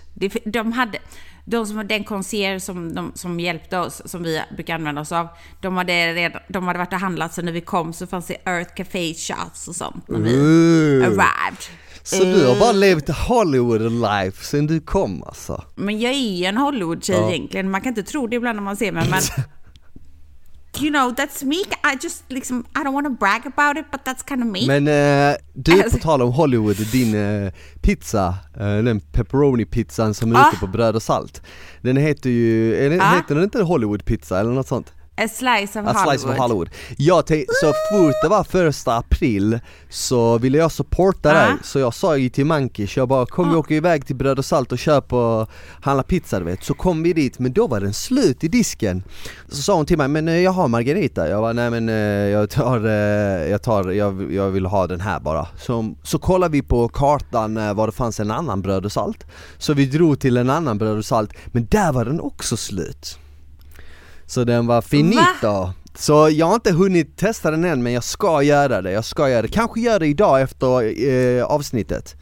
De 0.45 0.71
hade, 0.71 0.97
de 1.45 1.65
som, 1.65 1.87
den 1.87 2.03
concierge 2.03 2.59
som, 2.59 2.95
de, 2.95 3.11
som 3.15 3.39
hjälpte 3.39 3.77
oss, 3.79 4.01
som 4.05 4.23
vi 4.23 4.41
brukar 4.55 4.75
använda 4.75 5.01
oss 5.01 5.11
av, 5.11 5.27
de 5.61 5.77
hade, 5.77 6.13
redan, 6.13 6.41
de 6.47 6.67
hade 6.67 6.79
varit 6.79 6.93
och 6.93 6.99
handlat 6.99 7.33
så 7.33 7.41
när 7.41 7.51
vi 7.51 7.61
kom 7.61 7.93
så 7.93 8.07
fanns 8.07 8.27
det 8.27 8.37
Earth 8.45 8.73
Café 8.75 9.13
shots 9.13 9.67
och 9.67 9.75
sånt 9.75 10.07
när 10.07 10.19
vi 10.19 10.35
Ooh. 10.35 11.05
arrived. 11.05 11.57
Så 12.03 12.23
du 12.23 12.47
har 12.47 12.59
bara 12.59 12.71
levt 12.71 13.09
Hollywood 13.09 13.91
life 13.91 14.45
sen 14.45 14.67
du 14.67 14.79
kom 14.79 15.23
alltså? 15.23 15.63
Men 15.75 15.99
jag 15.99 16.13
är 16.13 16.37
ju 16.37 16.45
en 16.45 16.57
Hollywood-tjej 16.57 17.15
Ja. 17.17 17.29
egentligen. 17.29 17.71
Man 17.71 17.81
kan 17.81 17.89
inte 17.89 18.03
tro 18.03 18.27
det 18.27 18.35
ibland 18.35 18.55
när 18.55 18.63
man 18.63 18.77
ser 18.77 18.91
mig, 18.91 19.09
men... 19.09 19.21
You 20.81 20.89
know, 20.91 21.11
that's 21.15 21.43
me. 21.45 21.55
I 21.83 21.97
just 22.03 22.23
liksom, 22.27 22.65
I 22.75 22.83
don't 22.83 22.93
want 22.93 23.05
to 23.07 23.09
brag 23.13 23.41
about 23.45 23.77
it, 23.77 23.85
but 23.91 24.01
that's 24.05 24.23
kind 24.27 24.41
of 24.43 24.47
me. 24.47 24.67
Men 24.67 24.87
eh, 24.87 25.35
du, 25.53 25.71
på 25.71 25.83
Alltså- 25.83 25.99
tal 25.99 26.21
om 26.21 26.31
Hollywood, 26.31 26.75
din 26.91 27.15
eh, 27.15 27.51
pizza, 27.81 28.35
eh, 28.59 28.77
den 28.77 28.99
pepperoni-pizzan 29.01 30.13
som 30.13 30.31
är 30.35 30.39
Ah. 30.39 30.49
ute 30.49 30.59
på 30.59 30.67
bröd 30.67 30.95
och 30.95 31.03
salt 31.03 31.41
Den 31.81 31.97
heter 31.97 32.29
ju, 32.29 32.89
den, 32.89 33.01
Ah. 33.01 33.15
heter 33.15 33.35
den 33.35 33.43
inte 33.43 33.61
Hollywood-pizza 33.63 34.39
eller 34.39 34.51
något 34.51 34.67
sånt? 34.67 34.93
A 35.17 35.27
slice 35.27 35.79
of 35.79 35.87
A 35.87 35.93
Hollywood. 35.95 36.19
slice 36.19 36.29
of 36.33 36.37
Hollywood. 36.37 36.69
Jag 36.97 37.25
tänkte, 37.25 37.53
så 37.61 37.67
fort 37.67 38.13
det 38.23 38.27
var 38.29 38.43
första 38.43 38.95
april 38.97 39.59
så 39.89 40.37
ville 40.37 40.57
jag 40.57 40.71
supporta 40.71 41.29
Ja. 41.29 41.33
dig, 41.35 41.53
så 41.63 41.79
jag 41.79 41.93
sa 41.93 42.17
ju 42.17 42.29
till 42.29 42.45
Mankish, 42.45 42.97
jag 42.97 43.07
bara 43.07 43.25
kom 43.25 43.47
vi 43.47 43.53
Ja. 43.53 43.59
åker 43.59 43.75
iväg 43.75 44.05
till 44.05 44.15
Bröd 44.15 44.39
och 44.39 44.45
Salt 44.45 44.71
och 44.71 44.79
köper 44.79 45.15
och 45.15 45.49
handla 45.81 46.03
pizza 46.03 46.39
du 46.39 46.45
vet. 46.45 46.63
Så 46.63 46.73
kom 46.73 47.03
vi 47.03 47.13
dit, 47.13 47.39
men 47.39 47.53
då 47.53 47.67
var 47.67 47.79
den 47.79 47.93
slut 47.93 48.43
i 48.43 48.47
disken. 48.47 49.03
Så 49.49 49.61
sa 49.61 49.75
hon 49.75 49.85
till 49.85 49.97
mig, 49.97 50.07
men 50.07 50.27
eh, 50.27 50.35
jag 50.39 50.51
har 50.51 50.67
Margarita. 50.67 51.29
Jag 51.29 51.41
var 51.41 51.53
nej 51.53 51.69
men 51.69 51.89
eh, 51.89 51.95
jag 52.29 52.49
tar, 52.49 52.85
eh, 52.85 52.91
jag 53.51 53.61
tar, 53.63 53.91
jag, 53.91 54.33
jag 54.33 54.49
vill 54.49 54.65
ha 54.65 54.87
den 54.87 55.01
här 55.01 55.19
bara. 55.19 55.47
Så, 55.57 55.95
så 56.03 56.19
kollade 56.19 56.51
vi 56.51 56.61
på 56.61 56.87
kartan 56.89 57.75
var 57.75 57.87
det 57.87 57.93
fanns 57.93 58.19
en 58.19 58.31
annan 58.31 58.61
Bröd 58.61 58.85
och 58.85 58.91
Salt. 58.91 59.25
Så 59.57 59.73
vi 59.73 59.85
drog 59.85 60.19
till 60.19 60.37
en 60.37 60.49
annan 60.49 60.77
Bröd 60.77 60.97
och 60.97 61.05
Salt, 61.05 61.33
men 61.47 61.65
där 61.71 61.91
var 61.91 62.05
den 62.05 62.19
också 62.19 62.57
slut. 62.57 63.19
Så 64.27 64.43
den 64.43 64.67
var 64.67 64.81
finito. 64.81 65.69
Så 65.95 66.29
jag 66.29 66.45
har 66.45 66.55
inte 66.55 66.71
hunnit 66.71 67.17
testa 67.17 67.51
den 67.51 67.65
än 67.65 67.83
men 67.83 67.93
jag 67.93 68.03
ska 68.03 68.41
göra 68.43 68.81
det, 68.81 68.91
jag 68.91 69.05
ska 69.05 69.29
göra 69.29 69.41
det. 69.41 69.47
Kanske 69.47 69.79
gör 69.79 69.99
det 69.99 70.07
idag 70.07 70.41
efter 70.41 71.03
eh, 71.09 71.43
avsnittet. 71.45 72.15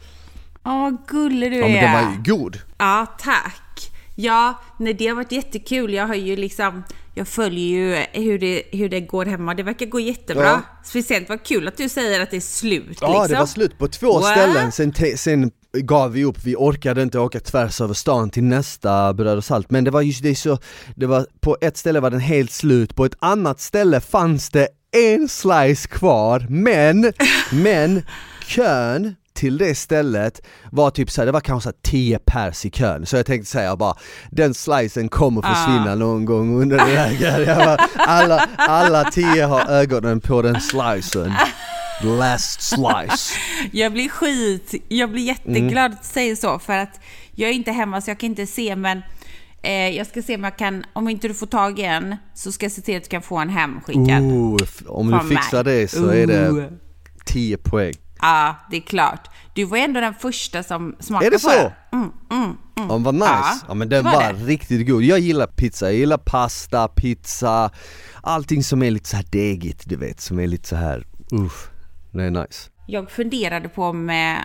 Åh, 0.64 0.90
gullig 1.08 1.50
du 1.52 1.56
Ja 1.58 1.66
är. 1.66 1.72
men 1.72 1.82
den 1.82 1.92
var 1.92 2.12
ju 2.12 2.36
god. 2.36 2.58
Ja, 2.78 3.06
tack. 3.18 3.90
Ja, 4.14 4.54
nej, 4.78 4.94
det 4.94 5.06
har 5.08 5.14
varit 5.14 5.32
jättekul. 5.32 5.94
Jag 5.94 6.06
har 6.06 6.14
ju 6.14 6.36
liksom, 6.36 6.82
jag 7.14 7.28
följer 7.28 7.64
ju 7.64 8.06
hur 8.12 8.38
det, 8.38 8.62
hur 8.72 8.88
det 8.88 9.00
går 9.00 9.26
hemma. 9.26 9.54
Det 9.54 9.62
verkar 9.62 9.86
gå 9.86 10.00
jättebra. 10.00 10.44
Ja. 10.44 10.62
Speciellt 10.84 11.28
vad 11.28 11.42
kul 11.42 11.68
att 11.68 11.76
du 11.76 11.88
säger 11.88 12.20
att 12.20 12.30
det 12.30 12.36
är 12.36 12.40
slut 12.40 12.98
Ja 13.00 13.08
liksom. 13.08 13.28
det 13.28 13.38
var 13.38 13.46
slut 13.46 13.78
på 13.78 13.88
två 13.88 14.18
What? 14.18 14.30
ställen, 14.30 14.72
sen, 14.72 14.92
sen 15.16 15.50
gav 15.72 16.12
vi 16.12 16.24
upp, 16.24 16.44
vi 16.44 16.56
orkade 16.56 17.02
inte 17.02 17.18
åka 17.18 17.40
tvärs 17.40 17.80
över 17.80 17.94
stan 17.94 18.30
till 18.30 18.44
nästa 18.44 19.14
Bröd 19.14 19.36
och 19.36 19.44
Salt 19.44 19.70
Men 19.70 19.84
det 19.84 19.90
var 19.90 20.02
just 20.02 20.22
det 20.22 20.34
så, 20.34 20.58
det 20.96 21.06
var, 21.06 21.26
på 21.40 21.56
ett 21.60 21.76
ställe 21.76 22.00
var 22.00 22.10
den 22.10 22.20
helt 22.20 22.50
slut, 22.50 22.96
på 22.96 23.04
ett 23.04 23.16
annat 23.18 23.60
ställe 23.60 24.00
fanns 24.00 24.50
det 24.50 24.68
en 24.96 25.28
slice 25.28 25.88
kvar 25.88 26.46
men, 26.48 27.12
men 27.52 28.02
kön 28.46 29.14
till 29.34 29.58
det 29.58 29.74
stället 29.74 30.40
var 30.72 30.90
typ 30.90 31.10
såhär, 31.10 31.26
det 31.26 31.32
var 31.32 31.40
kanske 31.40 31.70
så 31.70 31.74
här 31.76 31.90
10 31.90 32.18
pers 32.18 32.64
i 32.66 32.70
kön 32.70 33.06
Så 33.06 33.16
jag 33.16 33.26
tänkte 33.26 33.50
säga 33.50 33.76
bara, 33.76 33.94
den 34.30 34.54
slicen 34.54 35.08
kommer 35.08 35.42
försvinna 35.42 35.92
Ah. 35.92 35.94
någon 35.94 36.24
gång 36.24 36.62
under 36.62 36.76
det 36.76 37.56
bara, 37.56 37.76
alla, 37.96 38.48
alla 38.56 39.10
10 39.10 39.42
har 39.46 39.66
ögonen 39.70 40.20
på 40.20 40.42
den 40.42 40.60
slicen 40.60 41.32
last 42.02 42.62
slice 42.62 43.34
Jag 43.72 43.92
blir 43.92 44.08
skit, 44.08 44.74
jag 44.88 45.10
blir 45.10 45.22
jätteglad 45.22 45.84
Mm. 45.84 45.92
att 45.92 46.02
du 46.02 46.08
säger 46.08 46.36
så 46.36 46.58
för 46.58 46.78
att 46.78 47.00
jag 47.32 47.50
är 47.50 47.54
inte 47.54 47.72
hemma 47.72 48.00
så 48.00 48.10
jag 48.10 48.18
kan 48.20 48.26
inte 48.30 48.46
se 48.46 48.76
men 48.76 49.02
eh, 49.62 49.88
jag 49.88 50.06
ska 50.06 50.22
se 50.22 50.34
om 50.34 50.44
jag 50.44 50.58
kan, 50.58 50.84
om 50.92 51.08
inte 51.08 51.28
du 51.28 51.34
får 51.34 51.46
tag 51.46 51.78
i 51.78 51.82
en 51.82 52.16
så 52.34 52.52
ska 52.52 52.64
jag 52.64 52.72
se 52.72 52.82
till 52.82 52.96
att 52.96 53.02
du 53.02 53.08
kan 53.08 53.22
få 53.22 53.36
en 53.38 53.48
hemskickad. 53.48 54.22
Ooh, 54.22 54.58
Om 54.86 55.10
du 55.10 55.18
fixar 55.36 55.64
mig. 55.64 55.80
det 55.80 55.88
så 55.88 56.08
är 56.08 56.26
det 56.26 56.70
10 57.24 57.56
poäng 57.56 57.92
Ja, 58.24 58.56
det 58.70 58.76
är 58.76 58.80
klart. 58.80 59.28
Du 59.54 59.64
var 59.64 59.78
ändå 59.78 60.00
den 60.00 60.14
första 60.14 60.62
som 60.62 60.96
smakade 61.00 61.26
Är 61.26 61.30
det 61.30 61.36
på 61.36 61.40
så? 61.40 61.50
den. 61.50 61.72
Mm, 61.92 62.12
mm, 62.30 62.44
mm. 62.76 62.88
Ja, 62.90 62.98
vad 62.98 63.14
nice! 63.14 63.26
Ja, 63.26 63.54
Ja, 63.68 63.74
men 63.74 63.88
den 63.88 64.04
var, 64.04 64.12
var 64.12 64.32
riktigt 64.46 64.86
god, 64.88 65.02
jag 65.02 65.18
gillar 65.18 65.46
pizza, 65.46 65.86
jag 65.86 65.94
gillar 65.94 66.18
pasta, 66.18 66.88
pizza 66.88 67.70
Allting 68.22 68.64
som 68.64 68.82
är 68.82 68.90
lite 68.90 69.08
så 69.08 69.16
här 69.16 69.24
degigt 69.30 69.82
du 69.88 69.96
vet, 69.96 70.20
som 70.20 70.38
är 70.40 70.46
lite 70.46 70.68
så 70.68 70.76
här 70.76 71.06
uff, 71.32 71.70
det 72.12 72.22
är 72.22 72.30
nice 72.30 72.70
Jag 72.86 73.10
funderade 73.10 73.68
på 73.68 73.92
med... 73.92 74.38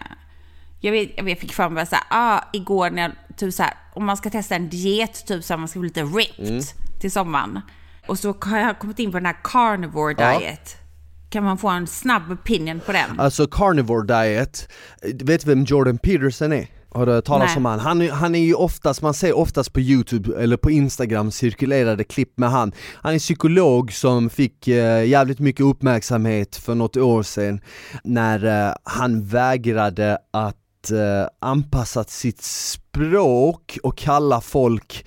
Jag, 0.81 0.91
vet, 0.91 1.09
jag 1.17 1.39
fick 1.39 1.53
för 1.53 1.69
mig 1.69 1.85
så 1.87 1.95
här, 1.95 2.03
ah, 2.09 2.41
igår 2.53 2.89
när 2.89 3.01
jag, 3.01 3.11
typ 3.37 3.53
så 3.53 3.63
här, 3.63 3.73
om 3.95 4.05
man 4.05 4.17
ska 4.17 4.29
testa 4.29 4.55
en 4.55 4.69
diet, 4.69 5.25
typ 5.27 5.43
så 5.43 5.53
här, 5.53 5.57
man 5.57 5.67
ska 5.67 5.79
bli 5.79 5.89
lite 5.89 6.03
ripped 6.03 6.47
Mm. 6.49 6.63
till 7.01 7.11
sommaren. 7.11 7.61
Och 8.07 8.19
så 8.19 8.35
har 8.41 8.57
jag 8.57 8.79
kommit 8.79 8.99
in 8.99 9.11
på 9.11 9.17
den 9.17 9.25
här 9.25 9.37
carnivore 9.43 10.15
Ja. 10.17 10.41
Kan 11.29 11.43
man 11.43 11.57
få 11.57 11.67
en 11.67 11.87
snabb 11.87 12.31
opinion 12.31 12.79
på 12.85 12.91
den? 12.91 13.19
Alltså 13.19 13.47
carnivore 13.47 14.05
diet, 14.05 14.69
vet 15.01 15.45
du 15.45 15.55
vem 15.55 15.63
Jordan 15.63 15.97
Peterson 15.97 16.53
är? 16.53 16.67
Har 16.91 17.05
du 17.05 17.11
hört 17.11 17.25
talas 17.25 17.55
om 17.57 17.65
han? 17.65 17.79
Han 17.79 18.01
är, 18.01 18.11
han 18.11 18.35
är 18.35 18.39
ju 18.39 18.53
oftast, 18.53 19.01
man 19.01 19.13
ser 19.13 19.37
oftast 19.37 19.73
på 19.73 19.79
youtube 19.79 20.43
eller 20.43 20.57
på 20.57 20.71
instagram 20.71 21.31
cirkulerade 21.31 22.03
klipp 22.03 22.37
med 22.37 22.51
han 22.51 22.71
Han 22.95 23.13
är 23.13 23.19
psykolog 23.19 23.93
som 23.93 24.29
fick 24.29 24.67
eh, 24.67 25.05
jävligt 25.05 25.39
mycket 25.39 25.65
uppmärksamhet 25.65 26.55
för 26.55 26.75
något 26.75 26.97
år 26.97 27.23
sedan 27.23 27.61
När 28.03 28.67
eh, 28.67 28.73
han 28.83 29.23
vägrade 29.25 30.17
att 30.31 30.91
eh, 30.91 31.27
anpassa 31.39 32.03
sitt 32.03 32.41
språk 32.41 33.77
och 33.83 33.97
kalla 33.97 34.41
folk 34.41 35.05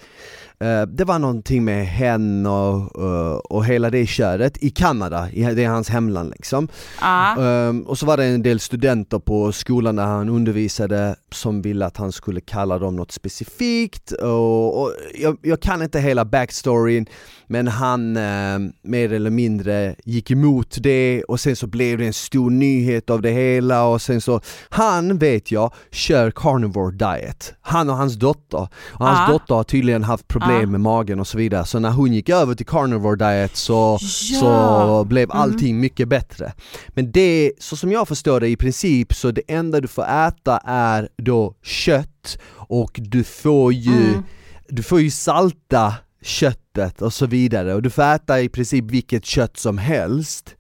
det 0.89 1.05
var 1.05 1.19
någonting 1.19 1.65
med 1.65 1.87
hen 1.87 2.47
och, 2.47 3.05
eh, 3.05 3.35
och 3.35 3.65
hela 3.65 3.91
det 3.91 4.07
köret 4.07 4.63
i 4.63 4.71
Kanada, 4.71 5.31
i, 5.31 5.43
det 5.43 5.65
är 5.65 5.69
hans 5.69 5.89
hemland 5.89 6.31
liksom. 6.31 6.69
Ja. 7.01 7.43
Ehm, 7.43 7.83
och 7.83 7.99
så 7.99 8.07
var 8.07 8.17
det 8.17 8.25
en 8.25 8.43
del 8.43 8.61
studenter 8.61 9.19
på 9.19 9.53
skolan 9.53 9.97
där 9.97 10.05
han 10.05 10.29
undervisade 10.29 11.17
som 11.31 11.63
ville 11.63 11.87
att 11.87 11.97
han 11.97 12.13
skulle 12.13 12.41
kalla 12.41 12.79
dem 12.79 12.97
något 12.97 13.13
specifikt 13.13 14.13
och, 14.13 14.83
och 14.83 14.93
jag, 15.15 15.37
jag 15.43 15.63
kan 15.63 15.83
inte 15.83 16.01
hela 16.01 16.25
backstoryn 16.25 17.07
men 17.53 17.69
han 17.69 18.17
eh, 18.17 18.59
mer 18.83 19.13
eller 19.13 19.31
mindre 19.31 19.95
gick 20.05 20.31
emot 20.31 20.77
det 20.81 21.23
och 21.29 21.41
sen 21.41 21.57
så 21.57 21.67
blev 21.67 21.99
det 21.99 22.07
en 22.07 22.13
stor 22.13 22.51
nyhet 22.51 23.11
av 23.11 23.23
det 23.23 23.31
hela 23.31 23.85
och 23.85 24.03
sen 24.03 24.21
så, 24.21 24.41
han 24.69 25.19
vet 25.19 25.51
jag, 25.53 25.73
kör 25.91 26.31
carnivore 26.31 26.97
diet. 26.97 27.55
Han 27.61 27.91
och 27.91 27.97
hans 27.97 28.15
dotter. 28.15 28.69
Och 28.85 29.07
hans 29.07 29.19
Ja. 29.29 29.33
dotter 29.33 29.55
har 29.55 29.65
tydligen 29.65 30.05
haft 30.05 30.29
problem 30.29 30.61
Ja. 30.61 30.67
med 30.67 30.81
magen 30.81 31.21
och 31.21 31.27
så 31.27 31.39
vidare 31.39 31.65
så 31.67 31.79
när 31.79 31.91
hon 31.91 32.13
gick 32.13 32.29
över 32.29 32.55
till 32.55 32.67
carnivore 32.67 33.17
diet 33.17 33.57
så, 33.57 33.99
Ja. 34.01 34.41
så 34.41 35.05
blev 35.05 35.33
allting 35.33 35.81
mycket 35.81 36.09
bättre. 36.09 36.53
Men 36.89 37.13
det, 37.13 37.53
så 37.59 37.77
som 37.77 37.93
jag 37.93 38.09
förstår 38.09 38.41
det 38.41 38.49
i 38.49 38.57
princip, 38.57 39.15
så 39.15 39.31
det 39.31 39.43
enda 39.49 39.81
du 39.81 39.89
får 39.89 40.03
äta 40.05 40.59
är 40.65 41.09
då 41.23 41.55
kött 41.63 42.39
och 42.55 42.91
du 43.03 43.25
får 43.25 43.73
ju, 43.73 43.93
Mm. 44.11 44.23
du 44.69 44.83
får 44.83 45.01
ju 45.01 45.11
salta 45.11 45.95
köttet 46.23 47.03
och 47.03 47.13
så 47.13 47.27
vidare 47.27 47.75
och 47.75 47.83
du 47.83 47.91
får 47.91 48.03
äta 48.03 48.41
i 48.41 48.49
princip 48.49 48.85
vilket 48.85 49.25
kött 49.25 49.57
som 49.57 49.79
helst. 49.79 50.55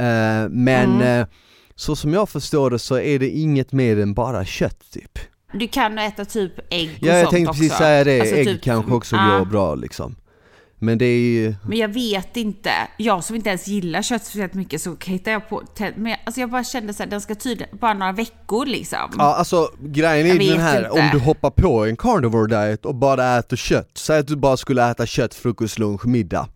Eh, 0.00 0.48
men 0.50 0.94
Mm. 0.94 1.20
eh, 1.20 1.26
så 1.74 1.96
som 1.96 2.12
jag 2.12 2.28
förstår 2.28 2.70
det 2.70 2.78
så 2.78 2.98
är 2.98 3.18
det 3.18 3.28
inget 3.28 3.72
mer 3.72 4.00
än 4.00 4.14
bara 4.14 4.44
kött 4.44 4.90
typ. 4.92 5.18
Du 5.52 5.68
kan 5.68 5.98
äta 5.98 6.24
typ 6.24 6.52
ägg 6.70 6.90
och 7.00 7.06
Ja 7.06 7.12
jag 7.12 7.20
sånt 7.22 7.30
tänkte 7.30 7.50
också. 7.50 7.60
precis 7.62 7.78
säga 7.78 8.04
det, 8.04 8.20
Alltså 8.20 8.36
ägg 8.36 8.46
typ- 8.46 8.62
kanske 8.62 8.92
också 8.92 9.16
Ja. 9.16 9.38
går 9.38 9.44
bra 9.46 9.74
liksom. 9.74 10.16
Men 10.78 10.98
det 10.98 11.04
är 11.04 11.18
ju, 11.20 11.54
Men 11.68 11.78
jag 11.78 11.88
vet 11.88 12.36
inte. 12.36 12.70
Jag 12.96 13.24
som 13.24 13.36
inte 13.36 13.48
ens 13.48 13.66
gillar 13.68 14.02
kött 14.02 14.24
speciellt 14.24 14.54
mycket 14.54 14.80
så 14.82 14.96
hittar 15.04 15.32
jag 15.32 15.48
på... 15.48 15.62
Men 15.96 16.06
jag- 16.06 16.20
alltså 16.24 16.40
jag 16.40 16.50
bara 16.50 16.64
kände 16.64 16.94
så 16.94 17.02
här, 17.02 17.10
den 17.10 17.20
ska 17.20 17.34
tydligen... 17.34 17.78
Bara 17.80 17.94
några 17.94 18.12
veckor 18.12 18.66
liksom. 18.66 18.98
Ja 19.18 19.34
alltså 19.34 19.70
grejen 19.80 20.26
är 20.40 20.50
den 20.50 20.60
här, 20.60 20.78
inte. 20.78 20.90
om 20.90 21.08
du 21.12 21.18
hoppar 21.18 21.50
på 21.50 21.84
en 21.84 21.96
carnivore 21.96 22.46
diet 22.66 22.84
och 22.84 22.94
bara 22.94 23.38
äter 23.38 23.56
kött, 23.56 23.90
säg 23.94 24.18
att 24.18 24.26
du 24.26 24.36
bara 24.36 24.56
skulle 24.56 24.90
äta 24.90 25.06
kött, 25.06 25.34
frukost, 25.34 25.78
lunch, 25.78 26.06
middag 26.06 26.48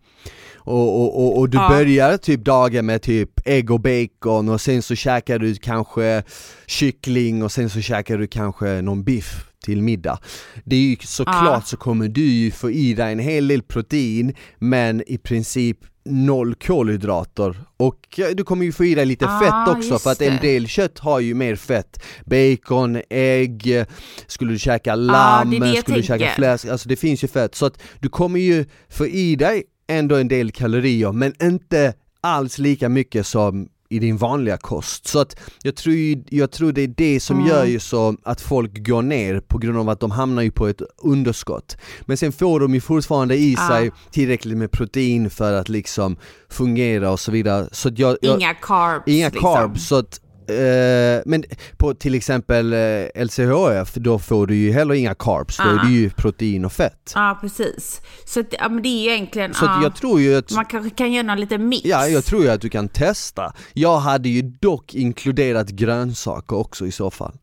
och, 0.55 1.01
och, 1.01 1.23
och, 1.25 1.37
och 1.39 1.49
du 1.49 1.57
Ja. 1.57 1.69
börjar 1.69 2.17
typ 2.17 2.45
dagen 2.45 2.85
med 2.85 3.01
typ 3.01 3.29
ägg 3.45 3.71
och 3.71 3.79
bacon 3.79 4.49
och 4.49 4.61
sen 4.61 4.81
så 4.81 4.95
käkar 4.95 5.39
du 5.39 5.55
kanske 5.55 6.23
kyckling 6.67 7.43
och 7.43 7.51
sen 7.51 7.69
så 7.69 7.81
käkar 7.81 8.17
du 8.17 8.27
kanske 8.27 8.81
någon 8.81 9.03
biff 9.03 9.45
till 9.65 9.81
middag. 9.81 10.19
Det 10.65 10.75
är 10.75 10.79
ju 10.79 10.95
såklart 11.01 11.45
Ja. 11.45 11.61
så 11.65 11.77
kommer 11.77 12.07
du 12.07 12.21
ju 12.25 12.51
få 12.51 12.71
i 12.71 12.93
dig 12.93 13.11
en 13.11 13.19
hel 13.19 13.47
del 13.47 13.61
protein 13.61 14.33
men 14.59 15.03
i 15.07 15.17
princip 15.17 15.77
noll 16.05 16.55
kolhydrater 16.55 17.57
och 17.77 18.19
du 18.33 18.43
kommer 18.43 18.65
ju 18.65 18.71
få 18.71 18.85
i 18.85 18.95
dig 18.95 19.05
lite 19.05 19.25
Ah, 19.27 19.39
fett 19.39 19.77
också 19.77 19.99
för 19.99 20.11
att 20.11 20.21
en 20.21 20.33
det. 20.35 20.41
del 20.41 20.67
kött 20.67 20.99
har 20.99 21.19
ju 21.19 21.33
mer 21.33 21.55
fett. 21.55 22.03
Bacon, 22.25 23.01
ägg, 23.09 23.85
skulle 24.27 24.51
du 24.51 24.59
käka 24.59 24.95
lamm, 24.95 25.49
det 25.49 25.57
är 25.57 25.61
det 25.61 25.67
jag 25.67 25.77
skulle 25.77 25.97
du 25.97 26.03
käka 26.03 26.29
fläsk, 26.35 26.65
alltså 26.65 26.89
det 26.89 26.95
finns 26.95 27.23
ju 27.23 27.27
fett. 27.27 27.55
Så 27.55 27.65
att 27.65 27.81
du 27.99 28.09
kommer 28.09 28.39
ju 28.39 28.65
få 28.89 29.07
i 29.07 29.35
dig 29.35 29.63
ändå 29.87 30.15
en 30.15 30.27
del 30.27 30.51
kalorier 30.51 31.11
men 31.11 31.33
inte 31.43 31.93
alls 32.21 32.57
lika 32.57 32.89
mycket 32.89 33.27
som 33.27 33.69
i 33.91 33.99
din 33.99 34.17
vanliga 34.17 34.57
kost. 34.57 35.07
Så 35.07 35.19
att 35.19 35.35
jag 35.63 35.75
tror, 35.75 35.95
jag 36.29 36.51
tror 36.51 36.71
det 36.71 36.81
är 36.81 36.87
det 36.97 37.19
som 37.19 37.37
Mm. 37.37 37.47
gör 37.49 37.65
ju 37.65 37.79
så 37.79 38.15
att 38.23 38.41
folk 38.41 38.87
går 38.87 39.01
ner 39.01 39.39
på 39.39 39.57
grund 39.57 39.77
av 39.77 39.89
att 39.89 39.99
de 39.99 40.11
hamnar 40.11 40.41
ju 40.43 40.51
på 40.51 40.67
ett 40.67 40.81
underskott. 40.97 41.77
Men 42.01 42.17
sen 42.17 42.31
får 42.31 42.59
de 42.59 42.73
ju 42.73 42.81
fortfarande 42.81 43.35
i 43.37 43.55
Ah. 43.59 43.67
sig 43.67 43.91
tillräckligt 44.11 44.57
med 44.57 44.71
protein 44.71 45.29
för 45.29 45.53
att 45.53 45.69
liksom 45.69 46.17
fungera 46.49 47.11
och 47.11 47.19
så 47.19 47.31
vidare. 47.31 47.69
Så 47.71 47.89
jag, 47.95 48.17
jag, 48.21 48.35
Inga 48.41 48.53
carbs 48.53 49.03
Inga 49.07 49.29
liksom. 49.29 49.53
carbs, 49.53 49.87
så 49.87 49.95
att, 49.95 50.21
eh, 50.49 51.21
men 51.25 51.43
på 51.77 51.93
till 51.93 52.15
exempel 52.15 52.73
eh, 52.73 53.23
LCHF, 53.25 53.93
då 53.93 54.19
får 54.19 54.47
du 54.47 54.55
ju 54.55 54.71
heller 54.71 54.93
inga 54.93 55.15
carbs, 55.15 55.57
då 55.57 55.63
är 55.63 55.79
Ah. 55.79 55.83
det 55.83 55.91
ju 55.91 56.09
protein 56.09 56.65
och 56.65 56.73
fett. 56.73 57.11
Ja, 57.15 57.37
precis. 57.41 58.01
Så 58.25 58.39
att, 58.39 58.45
ja, 58.59 58.69
men 58.69 58.83
det 58.83 58.89
är 58.89 59.03
ju 59.03 59.09
egentligen... 59.15 59.53
Så 59.53 59.65
ja, 59.65 59.79
jag 59.83 59.95
tror 59.95 60.21
ju 60.21 60.35
att 60.37 60.51
Man 60.51 60.65
kanske 60.65 60.89
kan 60.89 61.11
göra 61.11 61.23
någon 61.27 61.39
liten 61.39 61.69
mix. 61.69 61.85
Ja, 61.85 62.07
jag 62.07 62.25
tror 62.25 62.43
ju 62.43 62.49
att 62.49 62.61
du 62.61 62.69
kan 62.69 62.87
testa. 62.89 63.53
Jag 63.73 63.97
hade 63.97 64.29
ju 64.29 64.41
dock 64.41 64.95
inkluderat 64.95 65.69
grönsaker 65.69 66.55
också 66.57 66.85
i 66.85 66.91
så 66.91 67.11
fall. 67.11 67.33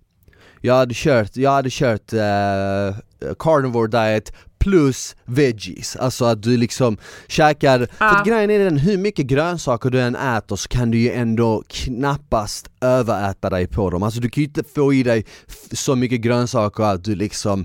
Jag 0.61 0.75
hade 0.75 0.95
kört, 0.95 1.37
jag 1.37 1.51
hade 1.51 1.69
kört 1.73 2.13
eh, 2.13 2.97
carnivore 3.39 3.89
diet 3.89 4.33
plus 4.59 5.17
veggies, 5.25 5.97
alltså 5.97 6.25
att 6.25 6.43
du 6.43 6.57
liksom 6.57 6.97
käkar, 7.29 7.89
för 7.99 8.05
att 8.05 8.27
grejen 8.27 8.51
är 8.51 8.59
den, 8.59 8.77
hur 8.77 8.99
mycket 8.99 9.27
grönsaker 9.27 9.91
du 9.91 10.01
än 10.01 10.17
äter 10.17 10.57
så 10.57 10.69
kan 10.69 10.91
du 10.91 10.99
ju 10.99 11.11
ändå 11.11 11.63
knappast 11.69 12.71
överäta 12.81 13.51
dig 13.51 13.67
på 13.67 13.91
dem, 13.91 14.03
alltså 14.03 14.21
du 14.21 14.31
kan 14.31 14.43
ju 14.43 14.47
inte 14.47 14.65
få 14.75 14.95
i 14.95 15.03
dig 15.03 15.25
så 15.73 15.97
mycket 15.97 16.21
grönsaker 16.21 16.85
att 16.85 17.05
du 17.05 17.15
liksom 17.15 17.65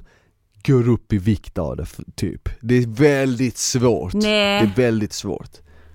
går 0.66 0.90
upp 0.90 1.14
i 1.14 1.18
vikt 1.18 1.58
av 1.58 1.78
det, 1.78 1.86
typ. 2.16 2.50
Det 2.62 2.76
är 2.76 2.88
väldigt 2.88 3.58
svårt. 3.58 4.14
Nej. 4.14 4.62
Det 4.62 4.82
är 4.82 4.86
väldigt 4.86 5.14
svårt. 5.14 5.52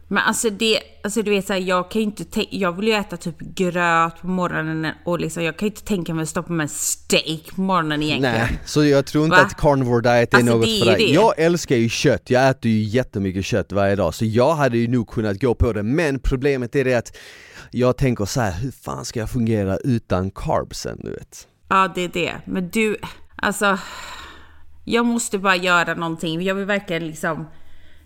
Men 0.09 0.19
alltså 0.23 0.51
det, 0.51 0.81
alltså 1.05 1.23
du 1.23 1.31
vet 1.31 1.47
såhär, 1.47 1.61
jag 1.61 1.91
kan 1.91 2.01
ju 2.03 2.05
inte 2.07 2.57
jag 2.57 2.73
vill 2.73 2.87
ju 2.89 2.95
äta 2.95 3.17
typ 3.17 3.39
gröt 3.39 4.21
på 4.21 4.27
morgonen 4.27 4.93
och 5.05 5.21
liksom, 5.21 5.43
jag 5.43 5.59
kan 5.59 5.67
ju 5.67 5.71
inte 5.71 5.85
tänka 5.85 6.15
mig 6.15 6.23
att 6.23 6.29
stoppa 6.29 6.53
med 6.53 6.71
steak 6.71 7.55
på 7.55 7.61
morgonen 7.61 8.03
egentligen. 8.03 8.37
Nej, 8.37 8.59
så 8.65 8.85
jag 8.85 9.07
tror 9.07 9.25
inte 9.25 9.37
Va? 9.37 9.43
att 9.43 9.57
carnivore 9.57 10.01
diet 10.01 10.35
är 10.35 10.39
Alltså, 10.39 10.57
något 10.57 10.67
är 10.67 10.79
för 10.79 10.87
dig. 10.87 11.07
det. 11.07 11.13
Jag 11.13 11.39
älskar 11.39 11.77
ju 11.77 11.89
kött, 11.89 12.31
jag 12.31 12.49
äter 12.49 12.71
ju 12.71 12.83
jättemycket 12.83 13.45
kött 13.45 13.73
varje 13.73 13.97
dag, 13.97 14.15
så 14.15 14.25
jag 14.25 14.55
hade 14.55 14.79
ju 14.79 14.89
nog 14.89 15.09
kunnat 15.09 15.41
gå 15.41 15.55
på 15.55 15.73
det, 15.73 15.83
men 15.83 16.19
problemet 16.19 16.77
är 16.77 16.85
det 16.85 16.95
att 16.95 17.17
jag 17.71 17.97
tänker 17.97 18.25
så 18.25 18.41
här: 18.41 18.53
hur 18.53 18.71
fan 18.71 19.05
ska 19.05 19.21
jag 19.21 19.31
fungera 19.31 19.77
utan 19.77 20.31
carbsen, 20.31 21.01
du 21.03 21.11
vet? 21.11 21.49
Ja, 21.69 21.93
det 21.95 22.01
är 22.01 22.09
det. 22.09 22.33
Men 22.45 22.71
du, 22.71 22.97
alltså. 23.37 23.79
Jag 24.89 25.07
måste 25.07 25.39
bara 25.39 25.57
göra 25.57 25.95
någonting. 25.95 26.43
Jag 26.43 26.55
vill 26.55 26.65
verkligen 26.65 27.07
liksom 27.07 27.47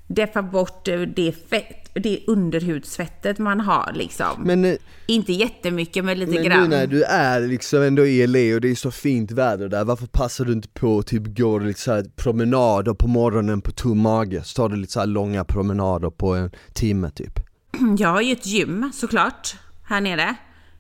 deffa 0.07 0.43
bort 0.43 0.85
det 1.17 1.33
fett, 1.51 1.80
det 1.95 2.21
underhudsfettet 2.27 3.39
man 3.39 3.61
har 3.61 3.93
liksom. 3.95 4.27
Men, 4.45 4.65
eh, 4.65 4.75
Inte 5.07 5.33
jättemycket, 5.33 6.05
men 6.05 6.19
lite 6.19 6.33
men 6.33 6.45
grann. 6.45 6.63
nu 6.63 6.69
när 6.77 6.87
du 6.87 7.03
är 7.05 7.41
liksom 7.41 7.83
ändå 7.83 8.07
i 8.07 8.27
LA 8.27 8.55
och 8.55 8.61
det 8.61 8.71
är 8.71 8.75
så 8.75 8.91
fint 8.91 9.31
väder 9.31 9.69
där, 9.69 9.85
varför 9.85 10.07
passar 10.07 10.45
du 10.45 10.53
inte 10.53 10.69
på 10.69 10.99
att 10.99 11.07
typ 11.07 11.39
gå 11.39 11.59
lite 11.59 11.81
så 11.81 12.03
promenader 12.17 12.95
på 12.95 13.09
morgonen 13.09 13.61
på 13.61 13.71
tom 13.71 13.99
mage? 14.01 14.43
Så 14.45 14.55
tar 14.57 14.69
du 14.69 14.77
lite 14.77 14.93
så 14.93 15.01
här 15.01 15.07
långa 15.07 15.45
promenader 15.45 16.11
på 16.11 16.35
en 16.35 16.51
timme 16.75 17.11
typ. 17.11 17.41
Jag 17.99 18.09
har 18.09 18.21
ju 18.21 18.33
ett 18.33 18.47
gym 18.47 18.91
såklart, 18.95 19.57
här 19.85 20.01
nere. 20.01 20.35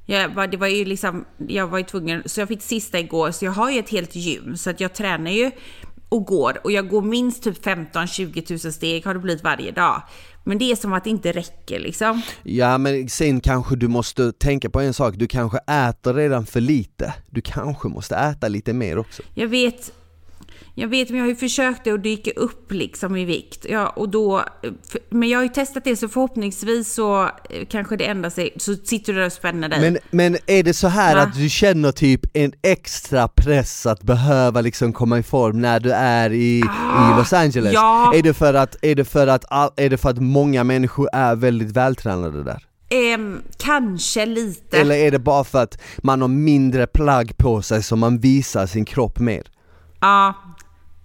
Jag, 0.06 0.28
var- 0.34 0.46
det 0.46 0.56
var 0.56 0.66
ju 0.66 0.84
liksom, 0.84 1.24
jag 1.48 1.66
var 1.66 1.78
ju 1.78 1.84
tvungen, 1.84 2.22
så 2.26 2.40
jag 2.40 2.48
fick 2.48 2.62
sista 2.62 2.98
igår, 2.98 3.30
så 3.30 3.44
jag 3.44 3.52
har 3.52 3.70
ju 3.70 3.78
ett 3.78 3.88
helt 3.90 4.14
gym. 4.16 4.56
Så 4.56 4.70
att 4.70 4.80
jag 4.80 4.94
tränar 4.94 5.30
ju 5.30 5.50
och 6.10 6.26
går. 6.26 6.60
Och 6.64 6.72
jag 6.72 6.88
går 6.88 7.02
minst 7.02 7.42
typ 7.42 7.64
15-20 7.64 8.40
tusen 8.40 8.72
steg 8.72 9.04
har 9.04 9.14
det 9.14 9.20
blivit 9.20 9.44
varje 9.44 9.70
dag. 9.70 10.02
Men 10.44 10.58
det 10.58 10.72
är 10.72 10.76
som 10.76 10.92
att 10.92 11.04
det 11.04 11.10
inte 11.10 11.32
räcker 11.32 11.80
liksom. 11.80 12.22
Ja 12.42 12.78
men 12.78 13.08
sen 13.08 13.40
kanske 13.40 13.76
du 13.76 13.88
måste 13.88 14.32
tänka 14.32 14.70
på 14.70 14.80
en 14.80 14.94
sak, 14.94 15.14
du 15.16 15.26
kanske 15.26 15.58
äter 15.58 16.14
redan 16.14 16.46
för 16.46 16.60
lite. 16.60 17.14
Du 17.30 17.40
kanske 17.40 17.88
måste 17.88 18.16
äta 18.16 18.48
lite 18.48 18.72
mer 18.72 18.98
också. 18.98 19.22
Jag 19.34 19.48
vet, 19.48 19.92
jag 20.80 20.88
vet, 20.88 21.08
men 21.08 21.18
jag 21.18 21.24
har 21.24 21.30
ju 21.30 21.36
försökt 21.36 21.86
att 21.86 22.02
dyka 22.02 22.30
upp 22.30 22.72
liksom 22.72 23.16
i 23.16 23.24
vikt. 23.24 23.66
Ja, 23.68 23.88
och 23.88 24.08
då, 24.08 24.44
men 25.10 25.28
jag 25.28 25.38
har 25.38 25.42
ju 25.42 25.48
testat 25.48 25.84
det, 25.84 25.96
så 25.96 26.08
förhoppningsvis 26.08 26.94
så 26.94 27.22
eh, 27.22 27.66
kanske 27.68 27.96
det 27.96 28.06
ändrar 28.06 28.30
sig. 28.30 28.54
Så 28.56 28.76
sitter 28.76 29.12
du 29.12 29.18
där 29.18 29.26
och 29.26 29.32
spänner 29.32 29.68
dig. 29.68 29.80
Men, 29.80 29.98
men 30.10 30.36
är 30.46 30.62
det 30.62 30.74
så 30.74 30.88
här 30.88 31.16
Va? 31.16 31.22
att 31.22 31.34
du 31.34 31.48
känner 31.48 31.92
typ 31.92 32.20
en 32.36 32.52
extra 32.62 33.28
press 33.28 33.86
att 33.86 34.02
behöva 34.02 34.60
liksom 34.60 34.92
komma 34.92 35.18
i 35.18 35.22
form 35.22 35.60
när 35.60 35.80
du 35.80 35.92
är 35.92 36.32
i, 36.32 36.58
i 36.58 37.16
Los 37.16 37.32
Angeles? 37.32 37.72
ja. 37.72 38.12
Är, 38.14 38.22
det 38.22 38.34
för 38.34 38.54
att, 38.54 38.76
är, 38.82 38.94
det 38.94 39.04
för 39.04 39.26
att, 39.26 39.44
är 39.76 39.90
det 39.90 39.98
för 39.98 40.10
att 40.10 40.18
många 40.18 40.64
människor 40.64 41.08
är 41.12 41.36
väldigt 41.36 41.70
vältränade 41.70 42.44
där? 42.44 42.66
Ehm, 42.88 43.42
kanske 43.58 44.26
lite. 44.26 44.80
Eller 44.80 44.94
är 44.94 45.10
det 45.10 45.18
bara 45.18 45.44
för 45.44 45.62
att 45.62 45.78
man 45.98 46.20
har 46.20 46.28
mindre 46.28 46.86
plagg 46.86 47.36
på 47.36 47.62
sig 47.62 47.82
så 47.82 47.96
man 47.96 48.18
visar 48.18 48.66
sin 48.66 48.84
kropp 48.84 49.18
mer? 49.18 49.42
Ja, 50.00 50.34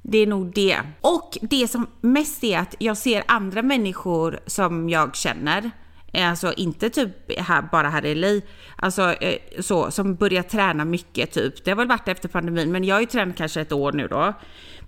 det 0.07 0.17
är 0.17 0.27
nog 0.27 0.53
det. 0.53 0.77
Och 1.01 1.37
det 1.41 1.67
som 1.67 1.87
mest 2.01 2.43
är 2.43 2.59
att 2.59 2.75
jag 2.79 2.97
ser 2.97 3.23
andra 3.27 3.61
människor 3.61 4.39
som 4.45 4.89
jag 4.89 5.15
känner, 5.15 5.71
alltså 6.13 6.53
inte 6.53 6.89
typ 6.89 7.39
här, 7.39 7.67
bara 7.71 7.89
här 7.89 8.05
i 8.05 8.15
LA, 8.15 8.41
alltså 8.75 9.13
eh, 9.13 9.39
så, 9.59 9.91
som 9.91 10.15
börjar 10.15 10.43
träna 10.43 10.85
mycket 10.85 11.31
typ. 11.31 11.63
Det 11.63 11.71
har 11.71 11.75
väl 11.75 11.87
varit 11.87 12.07
efter 12.07 12.29
pandemin, 12.29 12.71
men 12.71 12.83
jag 12.83 12.95
har 12.95 12.99
ju 12.99 13.05
tränat 13.05 13.37
kanske 13.37 13.61
ett 13.61 13.71
år 13.71 13.91
nu 13.91 14.07
då. 14.07 14.33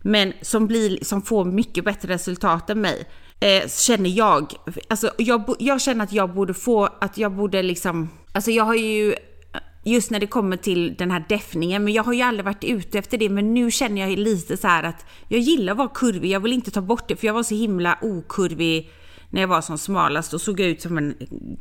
Men 0.01 0.33
som, 0.41 0.67
blir, 0.67 1.03
som 1.03 1.21
får 1.21 1.45
mycket 1.45 1.85
bättre 1.85 2.13
resultat 2.13 2.69
än 2.69 2.81
mig. 2.81 3.05
Eh, 3.39 3.69
känner 3.69 4.09
jag. 4.09 4.53
Alltså 4.87 5.11
jag, 5.17 5.55
jag 5.59 5.81
känner 5.81 6.03
att 6.03 6.13
jag 6.13 6.33
borde 6.33 6.53
få, 6.53 6.85
att 6.85 7.17
jag 7.17 7.31
borde 7.31 7.63
liksom, 7.63 8.09
alltså 8.31 8.51
jag 8.51 8.63
har 8.63 8.75
ju 8.75 9.15
just 9.91 10.11
när 10.11 10.19
det 10.19 10.27
kommer 10.27 10.57
till 10.57 10.95
den 10.95 11.11
här 11.11 11.25
deffningen, 11.29 11.83
men 11.83 11.93
jag 11.93 12.03
har 12.03 12.13
ju 12.13 12.21
aldrig 12.21 12.45
varit 12.45 12.63
ute 12.63 12.99
efter 12.99 13.17
det, 13.17 13.29
men 13.29 13.53
nu 13.53 13.71
känner 13.71 14.01
jag 14.01 14.19
lite 14.19 14.57
så 14.57 14.67
här 14.67 14.83
att 14.83 15.05
jag 15.27 15.39
gillar 15.39 15.71
att 15.71 15.77
vara 15.77 15.89
kurvig, 15.89 16.31
jag 16.31 16.39
vill 16.39 16.53
inte 16.53 16.71
ta 16.71 16.81
bort 16.81 17.07
det, 17.07 17.15
för 17.15 17.27
jag 17.27 17.33
var 17.33 17.43
så 17.43 17.55
himla 17.55 17.97
okurvig 18.01 18.91
när 19.29 19.41
jag 19.41 19.47
var 19.47 19.61
som 19.61 19.77
smalast 19.77 20.33
och 20.33 20.41
såg 20.41 20.59
ut 20.59 20.81
som 20.81 20.97
en 20.97 21.15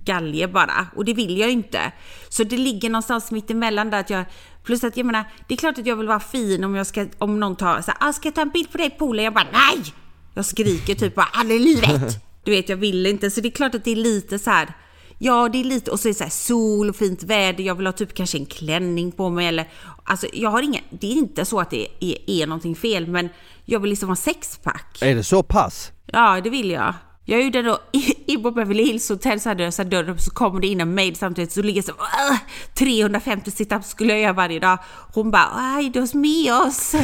galge 0.04 0.48
bara. 0.48 0.86
Och 0.96 1.04
det 1.04 1.14
vill 1.14 1.38
jag 1.38 1.48
ju 1.48 1.52
inte. 1.52 1.92
Så 2.28 2.44
det 2.44 2.56
ligger 2.56 2.90
någonstans 2.90 3.30
mitt 3.30 3.50
emellan 3.50 3.90
där 3.90 4.00
att 4.00 4.10
jag... 4.10 4.24
Plus 4.64 4.84
att 4.84 4.96
jag 4.96 5.06
menar, 5.06 5.24
det 5.48 5.54
är 5.54 5.58
klart 5.58 5.78
att 5.78 5.86
jag 5.86 5.96
vill 5.96 6.06
vara 6.06 6.20
fin 6.20 6.64
om 6.64 6.74
jag 6.74 6.86
ska... 6.86 7.06
Om 7.18 7.40
någon 7.40 7.56
tar 7.56 7.80
så 7.80 7.90
här, 7.90 8.08
ah, 8.08 8.12
ska 8.12 8.28
jag 8.28 8.34
ta 8.34 8.40
en 8.40 8.50
bild 8.50 8.72
på 8.72 8.78
dig 8.78 8.86
i 8.86 8.90
poolen? 8.90 9.24
Jag 9.24 9.34
bara 9.34 9.46
nej! 9.52 9.94
Jag 10.34 10.44
skriker 10.44 10.94
typ 10.94 11.14
bara 11.14 11.28
aldrig 11.32 11.60
i 11.60 11.64
livet! 11.64 12.22
Du 12.44 12.52
vet, 12.52 12.68
jag 12.68 12.76
vill 12.76 13.06
inte. 13.06 13.30
Så 13.30 13.40
det 13.40 13.48
är 13.48 13.52
klart 13.52 13.74
att 13.74 13.84
det 13.84 13.90
är 13.90 13.96
lite 13.96 14.38
så 14.38 14.50
här... 14.50 14.74
Ja, 15.18 15.48
det 15.48 15.60
är 15.60 15.64
lite, 15.64 15.90
och 15.90 16.00
så 16.00 16.08
är 16.08 16.12
det 16.12 16.30
så 16.30 16.30
sol 16.30 16.88
och 16.88 16.96
fint 16.96 17.22
väder, 17.22 17.64
jag 17.64 17.74
vill 17.74 17.86
ha 17.86 17.92
typ 17.92 18.14
kanske 18.14 18.38
en 18.38 18.46
klänning 18.46 19.12
på 19.12 19.30
mig 19.30 19.46
eller... 19.46 19.68
Alltså 20.04 20.26
jag 20.32 20.50
har 20.50 20.62
inga, 20.62 20.80
det 20.90 21.06
är 21.06 21.12
inte 21.12 21.44
så 21.44 21.60
att 21.60 21.70
det 21.70 21.88
är, 22.00 22.30
är 22.30 22.46
någonting 22.46 22.76
fel, 22.76 23.06
men 23.06 23.28
jag 23.64 23.80
vill 23.80 23.90
liksom 23.90 24.08
ha 24.08 24.16
sexpack. 24.16 24.98
Är 25.02 25.14
det 25.14 25.24
så 25.24 25.42
pass? 25.42 25.92
Ja, 26.06 26.40
det 26.40 26.50
vill 26.50 26.70
jag. 26.70 26.94
Jag 27.28 27.42
gjorde 27.42 27.62
då 27.62 27.78
i, 27.92 28.32
i 28.32 28.36
på 28.36 28.50
Beverly 28.50 28.84
Hills 28.84 29.08
Hotel 29.08 29.40
så 29.40 29.48
hade 29.48 29.62
jag 29.62 29.74
så 29.74 29.82
här 29.82 29.90
dörren 29.90 30.18
så 30.18 30.30
kommer 30.30 30.60
det 30.60 30.66
in 30.66 30.80
en 30.80 30.94
maid 30.94 31.16
samtidigt 31.16 31.52
så 31.52 31.62
ligger 31.62 31.82
så 31.82 31.92
"Åh, 31.98 32.36
350 32.74 33.50
situps 33.50 33.88
skulle 33.88 34.12
jag 34.12 34.22
göra 34.22 34.32
varje 34.32 34.60
dag. 34.60 34.78
Hon 35.14 35.30
bara 35.30 35.80
du 35.92 36.06
med 36.14 36.52
oss. 36.54 36.94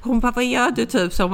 Hon 0.00 0.20
bara 0.20 0.32
vad 0.32 0.44
gör 0.44 0.70
du 0.70 0.86
typ? 0.86 1.12
Så 1.12 1.22
hon 1.22 1.30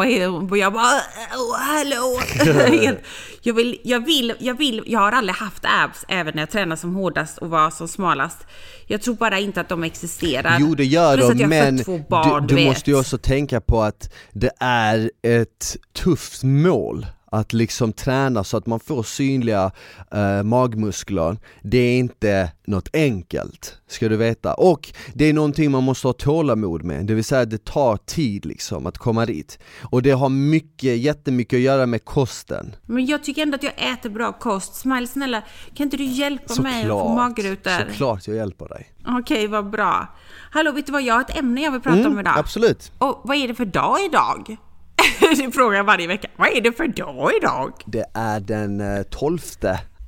jag 0.59 0.73
bara 0.73 1.01
oh, 1.37 1.57
hallå. 1.59 2.21
Jag 3.43 3.55
vill, 3.55 3.79
jag 3.85 4.07
vill, 4.07 4.35
jag 4.39 4.59
vill, 4.59 4.83
jag 4.87 5.01
har 5.01 5.13
aldrig 5.13 5.37
haft 5.37 5.65
abs 5.65 6.05
även 6.09 6.33
när 6.35 6.43
jag 6.43 6.51
tränar 6.51 6.77
som 6.77 6.95
hårdast 6.95 7.39
och 7.39 7.51
var 7.51 7.71
som 7.71 7.89
smalast. 7.89 8.39
Jag 8.87 9.03
tror 9.03 9.15
bara 9.15 9.39
inte 9.39 9.61
att 9.61 9.69
de 9.69 9.85
existerar. 9.85 10.57
Jo 10.61 10.75
det 10.75 10.85
gör 10.85 11.17
Plus 11.17 11.29
de 11.29 11.47
men 11.47 11.85
barn, 12.09 12.47
du, 12.47 12.57
du 12.57 12.65
måste 12.65 12.91
ju 12.91 12.99
också 12.99 13.19
tänka 13.19 13.61
på 13.61 13.83
att 13.83 14.13
det 14.33 14.51
är 14.61 15.11
ett 15.23 15.77
tufft 15.93 16.43
mål 16.43 17.07
att 17.31 17.53
liksom 17.53 17.93
träna 17.93 18.45
så 18.45 18.57
att 18.57 18.67
man 18.67 18.81
får 18.81 19.03
synliga 19.03 19.71
eh, 20.13 20.43
magmuskler, 20.43 21.37
det 21.63 21.79
är 21.79 21.99
inte 21.99 22.53
något 22.67 22.89
enkelt, 22.93 23.79
ska 23.87 24.09
du 24.09 24.17
veta. 24.17 24.55
Och 24.55 24.93
det 25.15 25.25
är 25.25 25.33
någonting 25.33 25.71
man 25.71 25.83
måste 25.83 26.09
ha 26.09 26.13
tålamod 26.13 26.85
med, 26.85 27.07
det 27.07 27.15
vill 27.15 27.25
säga 27.25 27.45
det 27.45 27.65
tar 27.65 27.97
tid 27.97 28.47
liksom 28.47 28.87
att 28.87 28.99
komma 28.99 29.27
dit. 29.27 29.59
Och 29.83 30.03
det 30.03 30.11
har 30.11 30.29
mycket, 30.29 30.99
jättemycket 30.99 31.57
att 31.57 31.63
göra 31.63 31.87
med 31.87 32.05
kosten. 32.05 32.75
Men 32.87 33.07
jag 33.07 33.25
tycker 33.25 33.43
ändå 33.43 33.55
att 33.55 33.63
jag 33.63 33.93
äter 33.93 34.11
bra 34.11 34.33
kost. 34.33 34.75
Smile 34.75 35.07
snälla, 35.07 35.43
kan 35.75 35.85
inte 35.85 35.97
du 35.97 36.05
hjälpa 36.05 36.63
mig 36.63 36.83
att 36.83 36.89
få 36.89 37.15
magrutor? 37.15 37.91
såklart 37.91 38.27
jag 38.27 38.37
hjälper 38.37 38.69
dig. 38.69 38.91
Okej, 39.07 39.47
vad 39.47 39.71
bra. 39.71 40.15
Hallå, 40.51 40.73
vet 40.73 40.87
du 40.87 40.93
vad? 40.93 41.03
Jag 41.03 41.15
har 41.15 41.21
ett 41.21 41.39
ämne 41.39 41.63
jag 41.63 41.71
vill 41.71 41.81
prata 41.81 42.09
om 42.09 42.21
idag. 42.21 42.39
Absolut. 42.39 42.93
Och 42.99 43.21
vad 43.25 43.37
är 43.37 43.49
det 43.49 43.55
för 43.55 43.65
dag 43.65 43.97
idag? 44.05 44.57
det 45.37 45.53
frågar 45.53 45.77
jag 45.77 45.85
varje 45.85 46.07
vecka. 46.07 46.29
Vad 46.37 46.49
är 46.49 46.61
det 46.61 46.73
för 46.73 46.89
dag 46.89 47.31
idag? 47.37 47.73
Det 47.87 48.05
är 48.15 48.41
den 48.41 48.81
eh, 48.81 49.03
12 49.03 49.39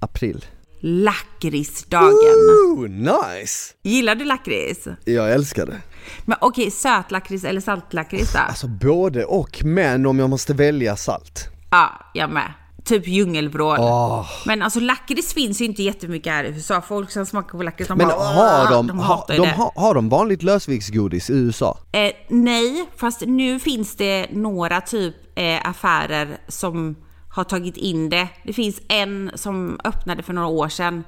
april. 0.01 0.45
Lakritsdagen. 0.81 2.51
Ooh, 2.67 2.89
nice! 2.89 3.75
Gillar 3.83 4.15
du 4.15 4.25
lakrits? 4.25 4.89
Jag 5.05 5.33
älskar 5.33 5.67
det. 5.67 5.81
Men 6.25 6.37
okej, 6.41 6.71
sötlakrits 6.71 7.45
eller 7.45 7.61
saltlakrits 7.61 8.33
då? 8.33 8.39
Alltså 8.39 8.69
både 8.69 9.25
och, 9.25 9.65
men 9.65 10.07
om 10.07 10.19
jag 10.19 10.31
måste 10.31 10.55
välja 10.55 10.97
salt. 10.97 11.49
Ja, 11.71 12.11
jag 12.15 12.31
med. 12.31 12.53
Typ 12.85 13.09
djungelvrål. 13.09 13.79
Åh. 13.81 14.27
Men 14.47 14.63
alltså 14.63 14.81
lakrits 14.81 15.35
finns 15.35 15.61
ju 15.61 15.65
inte 15.65 15.83
jättemycket 15.83 16.33
här 16.33 16.45
i 16.45 16.49
USA. 16.49 16.81
Folk 16.81 17.11
som 17.11 17.27
smakar 17.27 17.59
på 17.59 17.63
lakrits, 17.63 17.89
de 17.89 17.99
Men 17.99 18.09
bara, 18.09 18.17
har 18.17 18.71
de, 18.71 18.87
de 18.87 18.99
hatar 18.99 19.35
ju 19.35 19.41
de, 19.41 19.47
det. 19.47 19.71
har, 19.75 19.95
de 19.95 20.09
vanligt 20.09 20.43
lösviktsgodis 20.43 21.31
i 21.31 21.33
USA? 21.33 21.79
Eh, 21.93 22.13
nej, 22.29 22.89
fast 22.97 23.21
nu 23.21 23.61
finns 23.61 23.97
det 23.97 24.27
några 24.33 24.81
typ 24.81 25.15
eh, 25.35 25.69
affärer 25.69 26.39
som 26.49 26.97
har 27.29 27.45
tagit 27.45 27.77
in 27.77 28.11
det. 28.11 28.29
Det 28.45 28.53
finns 28.53 28.81
en 28.89 29.31
som 29.35 29.81
öppnade 29.85 30.23
för 30.23 30.33
några 30.33 30.49
år 30.49 30.69
sedan. 30.69 31.05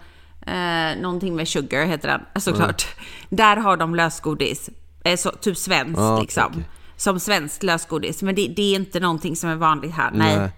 Eh, 0.47 1.03
någonting 1.03 1.37
med 1.37 1.49
sugar 1.49 1.87
heter 1.87 2.09
den 2.09 2.43
såklart. 2.43 2.87
Där 3.29 3.57
har 3.57 3.77
de 3.77 3.95
lösgodis. 3.95 4.71
Eh, 5.05 5.17
så, 5.17 5.31
typ 5.31 5.57
svenskt 5.57 6.01
okej, 6.01 6.23
liksom. 6.23 6.45
okej. 6.51 6.65
Som 6.97 7.21
svenskt 7.21 7.63
lösgodis. 7.63 8.23
Men 8.23 8.35
det, 8.35 8.49
det 8.57 8.63
är 8.63 8.77
inte 8.77 9.01
någonting 9.01 9.37
som 9.37 9.51
är 9.51 9.57
vanligt 9.57 9.93
här. 9.93 10.11
Nej. 10.15 10.39
Nej. 10.39 10.51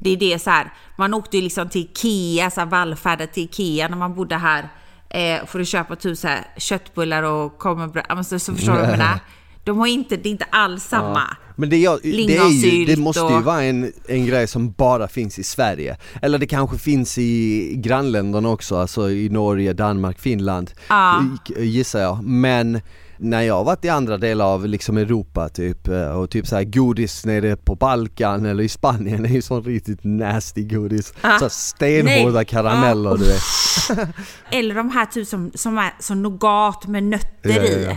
Det 0.00 0.10
är 0.10 0.16
det 0.16 0.38
så 0.38 0.50
här. 0.50 0.72
Man 0.98 1.14
åkte 1.14 1.36
ju 1.36 1.42
liksom 1.42 1.68
till 1.68 1.80
Ikea, 1.80 2.50
så 2.50 2.64
vallfärdade 2.64 3.26
till 3.32 3.42
Ikea 3.44 3.88
när 3.88 3.96
man 3.96 4.14
bodde 4.14 4.36
här. 4.36 4.68
Eh, 5.10 5.46
för 5.46 5.60
att 5.60 5.68
köpa 5.68 5.96
typ 5.96 6.18
så 6.18 6.28
här 6.28 6.44
köttbullar 6.56 7.22
och 7.22 7.58
korvbröd. 7.58 8.04
Ja, 8.08 8.24
så, 8.24 8.38
så 8.38 8.54
förstår 8.54 8.72
du 8.72 8.78
vad 8.78 8.88
jag 8.88 8.98
menar? 8.98 9.18
De 9.64 9.78
har 9.78 9.86
inte, 9.86 10.16
det 10.16 10.28
är 10.28 10.30
inte 10.30 10.46
alls 10.50 10.84
samma. 10.84 11.22
Men 11.56 11.70
det, 11.70 11.76
jag, 11.76 11.98
det, 12.02 12.36
är 12.36 12.48
ju, 12.48 12.84
det 12.84 12.96
måste 12.96 13.20
ju 13.20 13.40
vara 13.40 13.62
en, 13.62 13.92
en 14.08 14.26
grej 14.26 14.46
som 14.46 14.72
bara 14.72 15.08
finns 15.08 15.38
i 15.38 15.44
Sverige. 15.44 15.96
Eller 16.22 16.38
det 16.38 16.46
kanske 16.46 16.78
finns 16.78 17.18
i 17.18 17.72
grannländerna 17.76 18.48
också, 18.48 18.76
alltså 18.76 19.10
i 19.10 19.28
Norge, 19.28 19.72
Danmark, 19.72 20.18
Finland 20.18 20.70
Ja. 20.88 21.24
gissar 21.56 22.00
jag. 22.00 22.24
Men 22.24 22.80
när 23.22 23.42
jag 23.42 23.64
varit 23.64 23.84
i 23.84 23.88
andra 23.88 24.16
delar 24.16 24.44
av 24.44 24.66
liksom 24.66 24.96
Europa 24.96 25.48
typ 25.48 25.88
eh, 25.88 26.10
och 26.10 26.30
typ 26.30 26.46
såhär 26.46 26.64
godis 26.64 27.26
nere 27.26 27.56
på 27.56 27.74
Balkan 27.74 28.46
eller 28.46 28.62
i 28.64 28.68
Spanien 28.68 29.24
är 29.24 29.28
ju 29.30 29.42
sån 29.42 29.62
riktigt 29.64 30.00
nasty 30.02 30.62
godis. 30.64 31.14
Ja. 31.22 31.38
Så 31.38 31.50
stenhårda 31.50 32.30
Nej. 32.34 32.44
karameller 32.44 33.16
du 33.16 33.24
vet. 33.24 34.08
Eller 34.50 34.74
de 34.74 34.90
här 34.90 35.06
typ 35.06 35.28
som, 35.28 35.50
som 35.54 35.78
är 35.78 35.94
som 35.98 36.22
nougat 36.22 36.86
med 36.86 37.02
nötter 37.02 37.50
Ja, 37.50 37.54
ja, 37.56 37.62
i. 37.62 37.84
ja. 37.84 37.96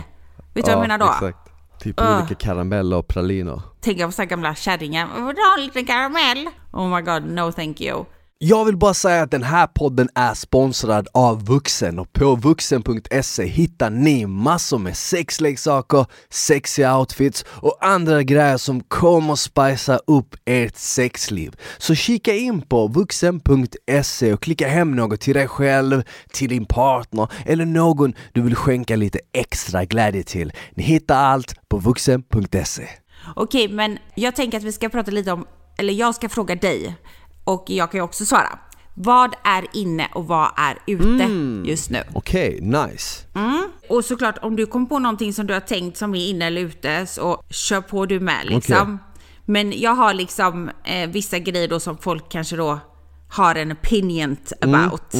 Vet 0.54 0.54
du 0.54 0.60
vad 0.62 0.70
jag 0.72 0.80
menar 0.80 0.98
då? 0.98 1.06
Exakt. 1.06 1.38
Typ 1.80 2.00
Ah. 2.00 2.18
olika 2.18 2.34
karameller 2.34 2.96
och 2.96 3.08
praliner. 3.08 3.62
Tänk 3.80 4.00
på 4.02 4.12
så 4.12 4.22
här 4.22 4.26
gamla 4.28 4.54
kärringar. 4.54 5.06
Vill 5.26 5.34
du 5.34 5.40
ha 5.42 5.54
en 5.58 5.64
liten 5.64 5.86
karamell? 5.86 6.48
Oh 6.72 6.88
my 6.96 7.02
god, 7.02 7.24
no 7.30 7.52
thank 7.52 7.80
you. 7.80 8.04
Jag 8.38 8.64
vill 8.64 8.76
bara 8.76 8.94
säga 8.94 9.22
att 9.22 9.30
den 9.30 9.42
här 9.42 9.66
podden 9.66 10.08
är 10.14 10.34
sponsrad 10.34 11.08
av 11.14 11.44
Vuxen 11.44 11.98
och 11.98 12.12
på 12.12 12.34
vuxen.se 12.36 13.44
hittar 13.46 13.90
ni 13.90 14.26
massor 14.26 14.78
med 14.78 14.96
sexleksaker, 14.96 16.06
sexiga 16.30 16.98
outfits 16.98 17.44
och 17.48 17.78
andra 17.80 18.22
grejer 18.22 18.56
som 18.56 18.80
kommer 18.80 19.34
spicea 19.34 19.98
upp 20.06 20.36
ert 20.44 20.76
sexliv. 20.76 21.56
Så 21.78 21.94
kika 21.94 22.34
in 22.34 22.62
på 22.62 22.88
vuxen.se 22.88 24.32
och 24.32 24.42
klicka 24.42 24.68
hem 24.68 24.96
något 24.96 25.20
till 25.20 25.34
dig 25.34 25.48
själv, 25.48 26.02
till 26.32 26.48
din 26.48 26.66
partner 26.66 27.28
eller 27.46 27.64
någon 27.64 28.14
du 28.32 28.42
vill 28.42 28.56
skänka 28.56 28.96
lite 28.96 29.18
extra 29.32 29.84
glädje 29.84 30.22
till. 30.22 30.52
Ni 30.74 30.82
hittar 30.82 31.16
allt 31.16 31.68
på 31.68 31.78
vuxen.se. 31.78 32.88
Okej, 33.36 33.68
men 33.68 33.98
jag 34.14 34.36
tänker 34.36 34.58
att 34.58 34.64
vi 34.64 34.72
ska 34.72 34.88
prata 34.88 35.10
lite 35.10 35.32
om, 35.32 35.46
eller 35.78 35.92
jag 35.92 36.14
ska 36.14 36.28
fråga 36.28 36.54
dig 36.54 36.96
och 37.44 37.64
jag 37.66 37.90
kan 37.90 37.98
ju 37.98 38.04
också 38.04 38.24
svara. 38.24 38.58
Vad 38.94 39.34
är 39.44 39.64
inne 39.72 40.08
och 40.14 40.26
vad 40.26 40.50
är 40.56 40.78
ute 40.86 41.28
just 41.70 41.90
nu? 41.90 42.02
Okej, 42.12 42.60
nice. 42.60 43.24
Mm. 43.34 43.62
Och 43.88 44.04
såklart 44.04 44.38
om 44.42 44.56
du 44.56 44.66
kom 44.66 44.88
på 44.88 44.98
någonting 44.98 45.32
som 45.32 45.46
du 45.46 45.52
har 45.52 45.60
tänkt 45.60 45.96
som 45.96 46.14
är 46.14 46.28
inne 46.28 46.46
eller 46.46 46.60
ute 46.60 47.06
så 47.06 47.42
kör 47.50 47.80
på 47.80 48.06
du 48.06 48.20
med 48.20 48.46
liksom. 48.46 48.98
Men 49.44 49.80
jag 49.80 49.94
har 49.94 50.14
liksom 50.14 50.70
eh, 50.84 51.08
vissa 51.08 51.38
grejer 51.38 51.68
då 51.68 51.80
som 51.80 51.98
folk 51.98 52.28
kanske 52.28 52.56
då 52.56 52.80
har 53.28 53.54
en 53.54 53.72
opinion 53.72 54.36
about. 54.60 55.14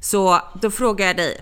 Så 0.00 0.40
då 0.60 0.70
frågar 0.70 1.06
jag 1.06 1.16
dig, 1.16 1.36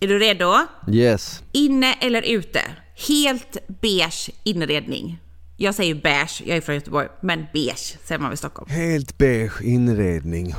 är 0.00 0.08
du 0.08 0.18
redo? 0.18 0.54
Yes. 0.88 1.42
Inne 1.52 1.92
eller 1.92 2.22
ute? 2.22 2.60
Helt 3.08 3.56
beige 3.80 4.30
inredning. 4.44 5.21
Jag 5.62 5.74
säger 5.74 5.94
beige, 5.94 6.42
jag 6.46 6.56
är 6.56 6.60
från 6.60 6.74
Göteborg, 6.74 7.08
men 7.20 7.46
beige 7.52 7.96
säger 8.04 8.18
man 8.18 8.32
i 8.32 8.36
Stockholm. 8.36 8.70
Helt 8.70 9.18
beige 9.18 9.62
inredning. 9.62 10.54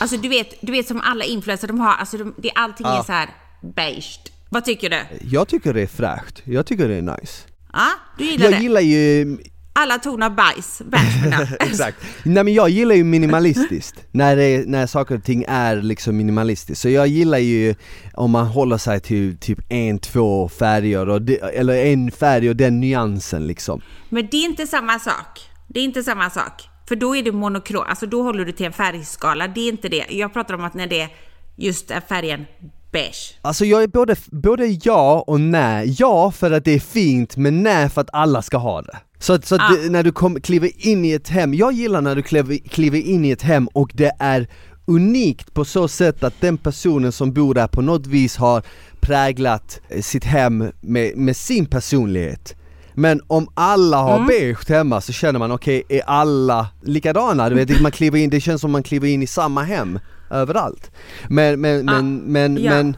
Alltså 0.00 0.16
du 0.16 0.28
vet, 0.28 0.54
du 0.60 0.72
vet 0.72 0.86
som 0.88 1.00
alla 1.00 1.24
influencers, 1.24 1.68
de 1.68 1.80
har, 1.80 1.92
alltså 1.94 2.16
de, 2.18 2.34
det, 2.38 2.50
allting 2.54 2.86
är 2.86 3.02
så 3.02 3.12
här 3.12 3.28
beige. 3.76 4.18
Vad 4.48 4.64
tycker 4.64 4.90
du? 4.90 4.98
Jag 5.30 5.48
tycker 5.48 5.74
det 5.74 5.80
är 5.82 5.86
fräscht, 5.86 6.42
jag 6.44 6.66
tycker 6.66 6.88
det 6.88 6.94
är 6.94 7.02
nice. 7.02 7.42
Ja, 7.72 7.88
du 8.18 8.24
gillar 8.24 8.44
Jag 8.44 8.52
det? 8.52 8.62
gillar 8.62 8.80
ju, 8.80 9.38
Alla 9.74 10.30
bajs, 10.30 10.82
beige 10.84 11.22
menar 11.22 11.48
jag. 11.50 11.68
exakt, 11.68 11.96
nej 12.24 12.44
men 12.44 12.54
jag 12.54 12.68
gillar 12.68 12.94
ju 12.94 13.04
minimalistiskt, 13.04 14.04
när, 14.10 14.36
det, 14.36 14.68
när 14.68 14.86
saker 14.86 15.14
och 15.14 15.24
ting 15.24 15.44
är 15.48 15.82
liksom 15.82 16.16
minimalistiskt. 16.16 16.82
Så 16.82 16.88
jag 16.88 17.06
gillar 17.06 17.38
ju 17.38 17.74
om 18.14 18.30
man 18.30 18.46
håller 18.46 18.78
sig 18.78 19.00
till 19.00 19.38
typ 19.38 19.58
en, 19.68 19.98
två 19.98 20.48
färger, 20.48 21.08
och 21.08 21.22
det, 21.22 21.36
eller 21.36 21.74
en 21.74 22.10
färg 22.10 22.48
och 22.48 22.56
den 22.56 22.80
nyansen 22.80 23.46
liksom. 23.46 23.80
Men 24.08 24.28
det 24.30 24.36
är 24.36 24.44
inte 24.44 24.66
samma 24.66 24.98
sak. 24.98 25.40
Det 25.68 25.80
är 25.80 25.84
inte 25.84 26.02
samma 26.02 26.30
sak. 26.30 26.68
För 26.88 26.96
då 26.96 27.16
är 27.16 27.22
det 27.22 27.32
monokrom, 27.32 27.84
alltså 27.88 28.06
då 28.06 28.22
håller 28.22 28.44
du 28.44 28.52
till 28.52 28.66
en 28.66 28.72
färgskala. 28.72 29.48
Det 29.48 29.60
är 29.60 29.68
inte 29.68 29.88
det. 29.88 30.06
Jag 30.10 30.32
pratar 30.32 30.54
om 30.54 30.64
att 30.64 30.74
när 30.74 30.86
det 30.86 31.08
just 31.56 31.90
är 31.90 32.00
färgen 32.00 32.44
beige. 32.92 33.38
Alltså 33.42 33.64
jag 33.64 33.82
är 33.82 33.86
både, 33.88 34.16
både 34.30 34.66
ja 34.82 35.24
och 35.26 35.40
nej. 35.40 35.96
Ja 35.98 36.30
för 36.30 36.50
att 36.50 36.64
det 36.64 36.72
är 36.74 36.80
fint, 36.80 37.36
men 37.36 37.62
nej 37.62 37.88
för 37.88 38.00
att 38.00 38.10
alla 38.12 38.42
ska 38.42 38.56
ha 38.56 38.82
det. 38.82 38.96
Så, 39.18 39.38
så 39.42 39.54
Ah. 39.54 39.58
det, 39.72 39.90
när 39.90 40.02
du 40.02 40.12
kom, 40.12 40.40
kliver 40.40 40.70
in 40.86 41.04
i 41.04 41.12
ett 41.12 41.28
hem, 41.28 41.54
jag 41.54 41.72
gillar 41.72 42.00
när 42.00 42.16
du 42.16 42.22
kliver, 42.22 42.58
kliver 42.68 42.98
in 42.98 43.24
i 43.24 43.30
ett 43.30 43.42
hem 43.42 43.66
och 43.68 43.90
det 43.94 44.12
är 44.18 44.48
unikt 44.86 45.54
på 45.54 45.64
så 45.64 45.88
sätt 45.88 46.24
att 46.24 46.34
den 46.40 46.56
personen 46.58 47.12
som 47.12 47.32
bor 47.32 47.54
där 47.54 47.66
på 47.66 47.82
något 47.82 48.06
vis 48.06 48.36
har 48.36 48.62
präglat 49.00 49.80
eh, 49.88 50.00
sitt 50.02 50.24
hem 50.24 50.64
med, 50.80 51.16
med 51.16 51.36
sin 51.36 51.66
personlighet. 51.66 52.56
Men 52.94 53.20
om 53.26 53.48
alla 53.54 53.96
har 53.96 54.14
Mm. 54.16 54.26
beige 54.26 54.68
hemma 54.70 55.00
så 55.00 55.12
känner 55.12 55.38
man 55.38 55.52
okej, 55.52 55.82
är 55.88 56.00
alla 56.06 56.68
likadana? 56.82 57.48
Du 57.48 57.54
vet, 57.54 57.80
man 57.80 57.92
kliver 57.92 58.18
in, 58.18 58.30
det 58.30 58.40
känns 58.40 58.60
som 58.60 58.70
man 58.70 58.82
kliver 58.82 59.08
in 59.08 59.22
i 59.22 59.26
samma 59.26 59.62
hem 59.62 59.98
överallt. 60.32 60.90
Men, 61.28 61.60
men, 61.60 61.88
Ah, 61.88 62.02
men, 62.02 62.16
men, 62.16 62.56
ja. 62.56 62.70
men 62.70 62.96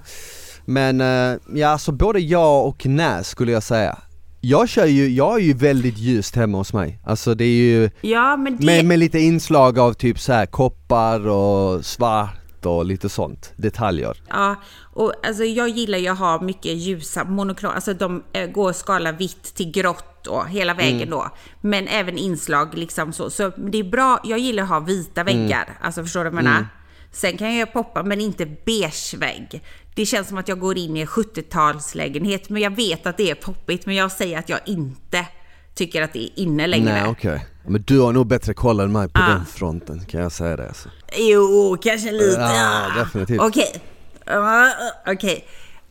men 0.64 1.01
eh, 1.01 1.38
ja, 1.55 1.79
så 1.79 1.92
både 1.92 2.20
ja 2.20 2.61
och 2.61 2.87
nej 2.87 3.25
skulle 3.25 3.53
jag 3.53 3.62
säga. 3.62 3.99
Jag 4.40 4.68
kör 4.68 4.87
ju, 4.87 5.09
jag 5.09 5.35
är 5.35 5.44
ju 5.44 5.53
väldigt 5.53 5.99
ljust 5.99 6.37
hemma 6.37 6.59
hos 6.59 6.73
mig. 6.73 7.01
Alltså 7.05 7.35
det 7.35 7.44
är 7.44 7.57
ju 7.57 7.90
Ja, 8.01 8.37
men 8.37 8.57
det... 8.57 8.66
med, 8.66 8.85
med 8.85 8.99
lite 8.99 9.18
inslag 9.18 9.79
av 9.79 9.92
typ 9.92 10.18
så 10.20 10.33
här 10.33 10.47
koppar 10.47 11.29
och 11.29 11.85
svart 11.85 12.66
och 12.66 12.85
lite 12.85 13.09
sånt, 13.09 13.53
detaljer. 13.57 14.23
Ja, 14.29 14.57
och 14.92 15.12
alltså 15.27 15.44
jag 15.44 15.68
gillar 15.68 15.99
ju 15.99 16.09
att 16.09 16.18
ha 16.18 16.40
mycket 16.40 16.77
ljusa 16.77 17.25
monokrom, 17.25 17.73
alltså 17.75 17.94
de 17.94 18.23
eh, 18.33 18.51
går 18.51 18.70
att 18.70 18.77
skala 18.77 19.12
vitt 19.12 19.55
till 19.55 19.70
grått 19.70 20.27
och 20.27 20.49
hela 20.49 20.75
vägen 20.75 21.11
då. 21.11 21.31
Men 21.61 21.88
även 21.88 22.18
inslag 22.18 22.75
liksom 22.75 23.12
så. 23.12 23.31
Så 23.31 23.53
det 23.57 23.79
är 23.79 23.85
bra, 23.85 24.20
jag 24.25 24.38
gillar 24.38 24.62
att 24.62 24.68
ha 24.68 24.81
vita 24.81 25.25
väggar, 25.25 25.79
alltså 25.81 26.03
förstår 26.03 26.25
du 26.25 26.31
vad 26.31 26.38
jag 26.38 26.44
menar? 26.44 26.66
Sen 27.14 27.37
kan 27.37 27.57
jag 27.57 27.72
poppa, 27.72 28.03
men 28.03 28.20
inte 28.20 28.46
beige 28.46 29.14
vägg. 29.18 29.62
Det 29.94 30.07
känns 30.07 30.29
som 30.29 30.38
att 30.38 30.48
jag 30.48 30.59
går 30.61 30.79
in 30.79 30.96
i 30.96 31.00
en 31.00 31.07
70-talslägenhet, 31.07 32.44
men 32.48 32.62
jag 32.62 32.77
vet 32.77 33.07
att 33.07 33.16
det 33.16 33.31
är 33.31 33.35
poppigt, 33.35 33.87
men 33.87 33.94
jag 33.94 34.12
säger 34.12 34.38
att 34.38 34.48
jag 34.48 34.61
inte 34.66 35.27
tycker 35.74 36.03
att 36.03 36.12
det 36.12 36.18
är 36.24 36.31
inne 36.40 36.66
längre. 36.66 36.92
Nej 36.92 37.07
okej. 37.11 37.46
Men 37.66 37.83
du 37.83 38.00
har 38.00 38.12
nog 38.12 38.27
bättre 38.27 38.55
koll 38.55 38.81
än 38.81 38.92
mig 38.92 39.09
på 39.09 39.20
Ah. 39.20 39.29
den 39.29 39.46
fronten 39.46 40.05
kan 40.05 40.20
jag 40.20 40.33
säga 40.33 40.57
det 40.57 40.68
alltså. 40.68 40.88
Jo, 41.18 41.77
kanske 41.83 42.12
lite. 42.12 42.40
Ja, 42.40 42.87
definitivt. 43.05 43.40
Okej. 43.40 43.81
Ja, 44.27 44.70
Okej. 45.07 45.44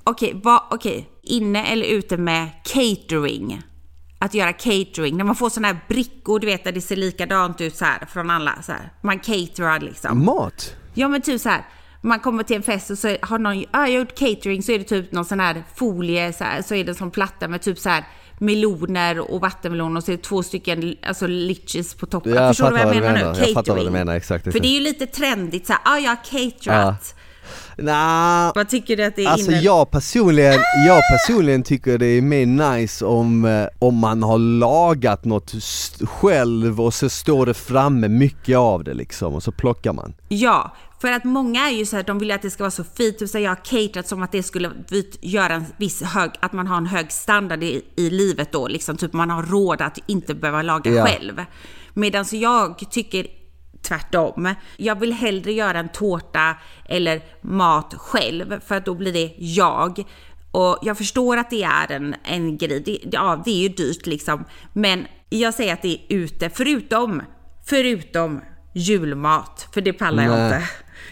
Okej, 0.03 0.31
vad, 0.43 0.61
okej. 0.71 1.09
Inne 1.23 1.65
eller 1.65 1.85
ute 1.85 2.17
med 2.17 2.49
catering? 2.63 3.61
Att 4.19 4.33
göra 4.33 4.53
catering. 4.53 5.17
När 5.17 5.23
man 5.23 5.35
får 5.35 5.49
såna 5.49 5.67
här 5.67 5.79
brickor, 5.87 6.39
du 6.39 6.47
vet, 6.47 6.63
där 6.63 6.71
det 6.71 6.81
ser 6.81 6.95
likadant 6.95 7.61
ut 7.61 7.75
så 7.75 7.85
här 7.85 8.05
från 8.05 8.29
alla. 8.29 8.61
Så 8.65 8.71
här. 8.71 8.93
Man 9.01 9.19
caterar 9.19 9.79
liksom. 9.79 10.25
Mat? 10.25 10.75
Ja, 10.93 11.07
men 11.07 11.21
typ 11.21 11.41
så 11.41 11.49
här. 11.49 11.65
Man 12.01 12.19
kommer 12.19 12.43
till 12.43 12.55
en 12.55 12.63
fest 12.63 12.89
och 12.89 12.97
så 12.97 13.17
har 13.21 13.39
någon, 13.39 13.59
ja, 13.59 13.65
jag 13.71 13.79
har 13.79 13.87
gjort 13.87 14.15
catering, 14.19 14.63
så 14.63 14.71
är 14.71 14.77
det 14.79 14.83
typ 14.85 15.11
någon 15.11 15.25
sån 15.25 15.39
här 15.39 15.63
folie, 15.75 16.33
så, 16.33 16.43
här, 16.43 16.61
så 16.61 16.75
är 16.75 16.83
det 16.83 16.95
sån 16.95 17.11
platta 17.11 17.47
med 17.47 17.61
typ 17.61 17.79
så 17.79 17.89
här 17.89 18.03
meloner 18.39 19.19
och 19.31 19.41
vattenmeloner 19.41 19.97
och 19.97 20.03
så 20.03 20.11
är 20.11 20.17
det 20.17 20.23
två 20.23 20.43
stycken 20.43 20.95
alltså 21.07 21.27
litchis 21.27 21.93
på 21.93 22.05
toppen. 22.05 22.33
Jag 22.33 22.49
Förstår 22.49 22.65
du 22.65 22.71
vad 22.71 22.81
jag 22.81 22.87
menar, 22.95 23.07
nu? 23.13 23.13
menar. 23.13 23.27
Jag 23.27 23.35
fattar 23.35 23.53
vad 23.53 23.65
du 23.65 23.71
Catering. 23.71 23.93
menar, 23.93 24.15
exakt, 24.15 24.43
För 24.43 24.49
exakt. 24.49 24.63
det 24.63 24.69
är 24.69 24.73
ju 24.73 24.79
lite 24.79 25.05
trendigt 25.05 25.67
så 25.67 25.73
här, 25.73 25.81
ja, 25.85 25.99
jag 25.99 26.09
har 26.09 26.49
caterat. 26.51 27.15
Nah, 27.77 28.51
Vad 28.55 28.69
tycker 28.69 28.97
du 28.97 29.03
att 29.03 29.15
det 29.15 29.25
är 29.25 29.29
Alltså 29.29 29.51
inne? 29.51 29.59
jag 29.61 29.91
personligen, 29.91 30.59
jag 30.87 31.01
personligen 31.11 31.63
tycker 31.63 31.97
det 31.97 32.05
är 32.05 32.21
mer 32.21 32.45
nice 32.45 33.05
om, 33.05 33.45
eh, 33.45 33.67
om 33.79 33.95
man 33.95 34.23
har 34.23 34.37
lagat 34.37 35.25
något 35.25 35.53
själv 36.01 36.81
och 36.81 36.93
så 36.93 37.09
står 37.09 37.45
det 37.45 37.53
framme 37.53 38.07
mycket 38.07 38.57
av 38.57 38.83
det 38.83 38.93
liksom 38.93 39.33
och 39.35 39.43
så 39.43 39.51
plockar 39.51 39.93
man. 39.93 40.13
Ja, 40.27 40.75
för 41.01 41.11
att 41.11 41.23
många 41.23 41.69
är 41.69 41.73
ju 41.73 41.85
så 41.85 41.95
här, 41.95 42.03
de 42.03 42.19
vill 42.19 42.31
att 42.31 42.41
det 42.41 42.49
ska 42.49 42.63
vara 42.63 42.71
så 42.71 42.83
fint, 42.83 43.19
typ 43.19 43.29
så 43.29 43.37
här, 43.37 43.43
jag 43.45 43.51
har 43.51 43.55
caterat 43.65 44.07
som 44.07 44.23
att 44.23 44.31
det 44.31 44.43
skulle 44.43 44.71
göra 45.21 45.53
en 45.53 45.65
viss 45.77 46.01
hög, 46.03 46.31
att 46.39 46.53
man 46.53 46.67
har 46.67 46.77
en 46.77 46.85
hög 46.85 47.11
standard 47.11 47.63
i, 47.63 47.81
i 47.95 48.09
livet 48.09 48.51
då, 48.51 48.67
liksom 48.67 48.97
typ 48.97 49.13
man 49.13 49.29
har 49.29 49.43
råd 49.43 49.81
att 49.81 49.97
inte 50.07 50.33
behöva 50.33 50.61
laga 50.61 50.91
Ja. 50.91 51.05
själv. 51.05 51.41
Medan 51.93 52.25
jag 52.31 52.83
tycker 52.91 53.27
tvärtom. 53.83 54.55
Jag 54.77 54.99
vill 54.99 55.13
hellre 55.13 55.51
göra 55.53 55.79
en 55.79 55.89
tårta 55.89 56.55
eller 56.85 57.21
mat 57.41 57.93
själv, 57.97 58.59
för 58.59 58.75
att 58.75 58.85
då 58.85 58.93
blir 58.93 59.13
det 59.13 59.33
jag. 59.37 60.03
Och 60.51 60.79
jag 60.81 60.97
förstår 60.97 61.37
att 61.37 61.49
det 61.49 61.63
är 61.63 61.91
en, 61.91 62.15
en 62.23 62.57
grej, 62.57 62.79
det, 62.79 62.99
ja 63.11 63.41
det 63.45 63.51
är 63.51 63.61
ju 63.61 63.69
dyrt 63.69 64.05
liksom. 64.05 64.45
Men 64.73 65.07
jag 65.29 65.53
säger 65.53 65.73
att 65.73 65.81
det 65.81 65.93
är 65.93 65.99
ute, 66.09 66.49
förutom, 66.49 67.21
förutom 67.65 68.41
julmat, 68.73 69.67
för 69.73 69.81
det 69.81 69.93
pallar 69.93 70.23
jag 70.23 70.31
Nej. 70.31 70.45
inte. 70.45 70.69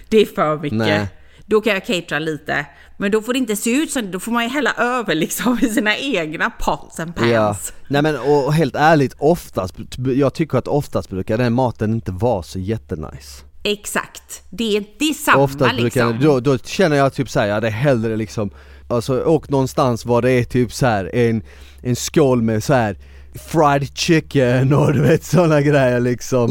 Det 0.10 0.18
är 0.18 0.26
för 0.26 0.58
mycket. 0.58 0.78
Nej. 0.78 1.08
Då 1.46 1.62
kan 1.62 1.74
jag 1.74 1.86
catera 1.86 2.20
lite. 2.20 2.66
Men 3.02 3.12
då 3.12 3.22
får 3.22 3.34
det 3.34 3.40
inte 3.40 3.56
se 3.56 3.72
ut 3.72 3.92
som 3.92 4.02
det, 4.02 4.08
då 4.08 4.20
får 4.20 4.32
man 4.32 4.44
ju 4.44 4.50
hälla 4.50 4.74
över 4.74 5.16
liksom 5.16 5.60
i 5.62 5.70
sina 5.70 5.98
egna 5.98 6.50
pots 6.50 7.00
and 7.00 7.16
pans. 7.16 7.32
Ja. 7.32 7.56
Nej 7.88 8.02
men 8.02 8.16
och 8.16 8.54
helt 8.54 8.76
ärligt, 8.76 9.16
oftast, 9.18 9.76
jag 10.16 10.34
tycker 10.34 10.58
att 10.58 10.68
oftast 10.68 11.10
brukar 11.10 11.38
den 11.38 11.54
maten 11.54 11.94
inte 11.94 12.12
vara 12.12 12.44
så 12.44 12.60
jättenice. 12.60 13.44
Exakt. 13.64 14.44
Det 14.50 14.78
är, 14.78 14.84
det 15.00 15.06
är 15.06 15.14
samma 15.14 15.44
Oftast 15.44 15.76
brukar, 15.78 15.84
liksom. 15.84 16.20
då, 16.22 16.40
då 16.40 16.58
känner 16.58 16.96
jag 16.96 17.14
typ 17.14 17.30
såhär, 17.30 17.48
jag 17.48 17.54
hade 17.54 17.70
hellre 17.70 18.16
liksom 18.16 18.52
Alltså 18.88 19.24
åk 19.24 19.50
någonstans 19.50 20.06
var 20.06 20.22
det 20.22 20.32
är 20.32 20.44
typ 20.44 20.74
så 20.74 20.86
här 20.86 21.16
en, 21.16 21.44
en 21.82 21.96
skål 21.96 22.42
med 22.42 22.64
så 22.64 22.74
här 22.74 22.98
fried 23.34 23.98
chicken 23.98 24.74
och 24.74 24.94
du 24.94 25.02
vet 25.02 25.24
sådana 25.24 25.62
grejer 25.62 26.00
liksom 26.00 26.50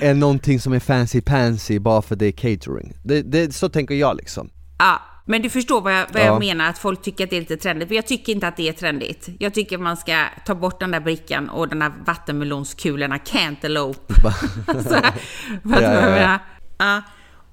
än 0.00 0.20
någonting 0.20 0.60
som 0.60 0.72
är 0.72 0.80
fancy 0.80 1.20
pansy 1.20 1.78
bara 1.78 2.02
för 2.02 2.16
det 2.16 2.26
är 2.26 2.32
catering. 2.32 2.92
Det, 3.02 3.22
det, 3.22 3.54
så 3.54 3.68
tänker 3.68 3.94
jag 3.94 4.16
liksom. 4.16 4.50
Ja, 4.78 5.02
men 5.26 5.42
du 5.42 5.50
förstår 5.50 5.80
vad 5.80 5.92
jag, 5.92 6.06
vad 6.12 6.22
Ja. 6.22 6.26
jag 6.26 6.38
menar, 6.38 6.68
att 6.70 6.78
folk 6.78 7.02
tycker 7.02 7.24
att 7.24 7.30
det 7.30 7.36
är 7.36 7.40
lite 7.40 7.56
trendigt. 7.56 7.88
Men 7.88 7.96
jag 7.96 8.06
tycker 8.06 8.32
inte 8.32 8.48
att 8.48 8.56
det 8.56 8.68
är 8.68 8.72
trendigt. 8.72 9.28
Jag 9.38 9.54
tycker 9.54 9.78
man 9.78 9.96
ska 9.96 10.24
ta 10.46 10.54
bort 10.54 10.80
den 10.80 10.90
där 10.90 11.00
brickan 11.00 11.48
och 11.48 11.68
den 11.68 11.78
där 11.78 11.92
vattenmelonskulorna, 12.06 13.18
cantaloupe. 13.18 14.14
alltså, 14.66 15.00
Ja, 15.64 15.80
ja, 16.20 16.38
ja. 16.78 17.02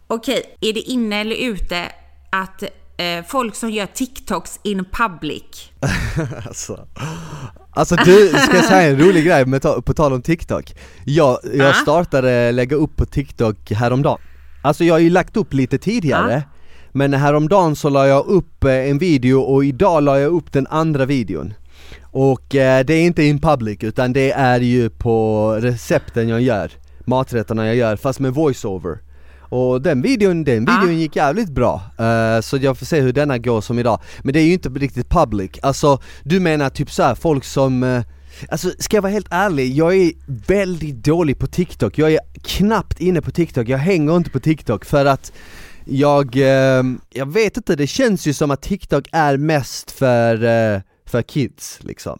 Okej, 0.07 0.57
är 0.61 0.73
det 0.73 0.79
inne 0.79 1.21
eller 1.21 1.35
ute 1.35 1.85
att 2.29 2.63
eh, 2.97 3.25
folk 3.27 3.55
som 3.55 3.69
gör 3.71 3.85
TikToks 3.85 4.59
in 4.63 4.85
public, 4.91 5.71
Alltså, 6.47 6.87
alltså 7.71 7.95
du, 7.95 8.27
ska 8.27 8.55
jag 8.55 8.65
säga 8.65 8.89
en 8.91 8.99
rolig 8.99 9.25
grej 9.25 9.45
med 9.45 9.61
ta, 9.61 9.81
på 9.81 9.93
tal 9.93 10.13
om 10.13 10.21
TikTok? 10.21 10.73
Jag, 11.05 11.39
jag 11.43 11.67
Ja. 11.69 11.73
startade 11.73 12.51
lägga 12.51 12.75
upp 12.75 12.95
på 12.95 13.05
TikTok 13.05 13.71
häromdagen 13.71 14.19
Alltså 14.63 14.83
jag 14.83 14.93
har 14.93 14.99
ju 14.99 15.09
lagt 15.09 15.37
upp 15.37 15.53
lite 15.53 15.77
tidigare 15.77 16.43
Men 16.93 17.13
häromdagen 17.13 17.75
så 17.75 17.89
la 17.89 18.07
jag 18.07 18.25
upp 18.25 18.63
eh, 18.63 18.89
en 18.89 18.97
video 18.97 19.39
och 19.41 19.65
idag 19.65 20.03
la 20.03 20.19
jag 20.19 20.31
upp 20.31 20.51
den 20.51 20.67
andra 20.67 21.05
videon. 21.05 21.53
Och 22.01 22.55
eh, 22.55 22.85
det 22.85 22.93
är 22.93 23.01
inte 23.01 23.23
in 23.23 23.39
public 23.39 23.77
utan 23.81 24.13
det 24.13 24.31
är 24.31 24.59
ju 24.59 24.89
på 24.89 25.51
recepten 25.61 26.29
jag 26.29 26.41
gör 26.41 26.71
Maträtterna 27.05 27.67
jag 27.67 27.75
gör 27.75 27.95
fast 27.95 28.19
med 28.19 28.33
voiceover. 28.33 28.97
Och 29.39 29.81
den 29.81 30.01
videon, 30.01 30.43
den 30.43 30.69
Ah. 30.69 30.81
videon 30.81 30.99
gick 30.99 31.15
jävligt 31.15 31.49
bra, 31.49 31.81
Eh, 31.99 32.41
så 32.41 32.57
jag 32.57 32.77
får 32.77 32.85
se 32.85 33.01
hur 33.01 33.13
denna 33.13 33.37
går 33.37 33.61
som 33.61 33.79
idag. 33.79 33.99
Men 34.23 34.33
det 34.33 34.39
är 34.39 34.43
ju 34.43 34.53
inte 34.53 34.69
riktigt 34.69 35.09
public, 35.09 35.51
alltså 35.61 35.99
du 36.23 36.39
menar 36.39 36.69
typ 36.69 36.91
så 36.91 37.03
här, 37.03 37.15
folk 37.15 37.43
som 37.43 37.83
eh, 37.83 38.01
Alltså 38.49 38.71
ska 38.79 38.97
jag 38.97 39.01
vara 39.01 39.11
helt 39.11 39.27
ärlig, 39.29 39.73
jag 39.73 39.95
är 39.95 40.11
väldigt 40.47 40.95
dålig 40.95 41.39
på 41.39 41.47
TikTok, 41.47 41.97
jag 41.97 42.11
är 42.13 42.19
knappt 42.43 43.01
inne 43.01 43.21
på 43.21 43.31
TikTok, 43.31 43.69
jag 43.69 43.77
hänger 43.77 44.17
inte 44.17 44.29
på 44.29 44.39
TikTok 44.39 44.85
för 44.85 45.05
att 45.05 45.31
jag, 45.91 46.35
eh, 46.35 46.83
jag 47.09 47.33
vet 47.33 47.57
inte, 47.57 47.75
det 47.75 47.87
känns 47.87 48.27
ju 48.27 48.33
som 48.33 48.51
att 48.51 48.61
TikTok 48.61 49.07
är 49.11 49.37
mest 49.37 49.91
för, 49.91 50.43
eh, 50.43 50.81
för 51.05 51.21
kids 51.21 51.79
liksom. 51.81 52.19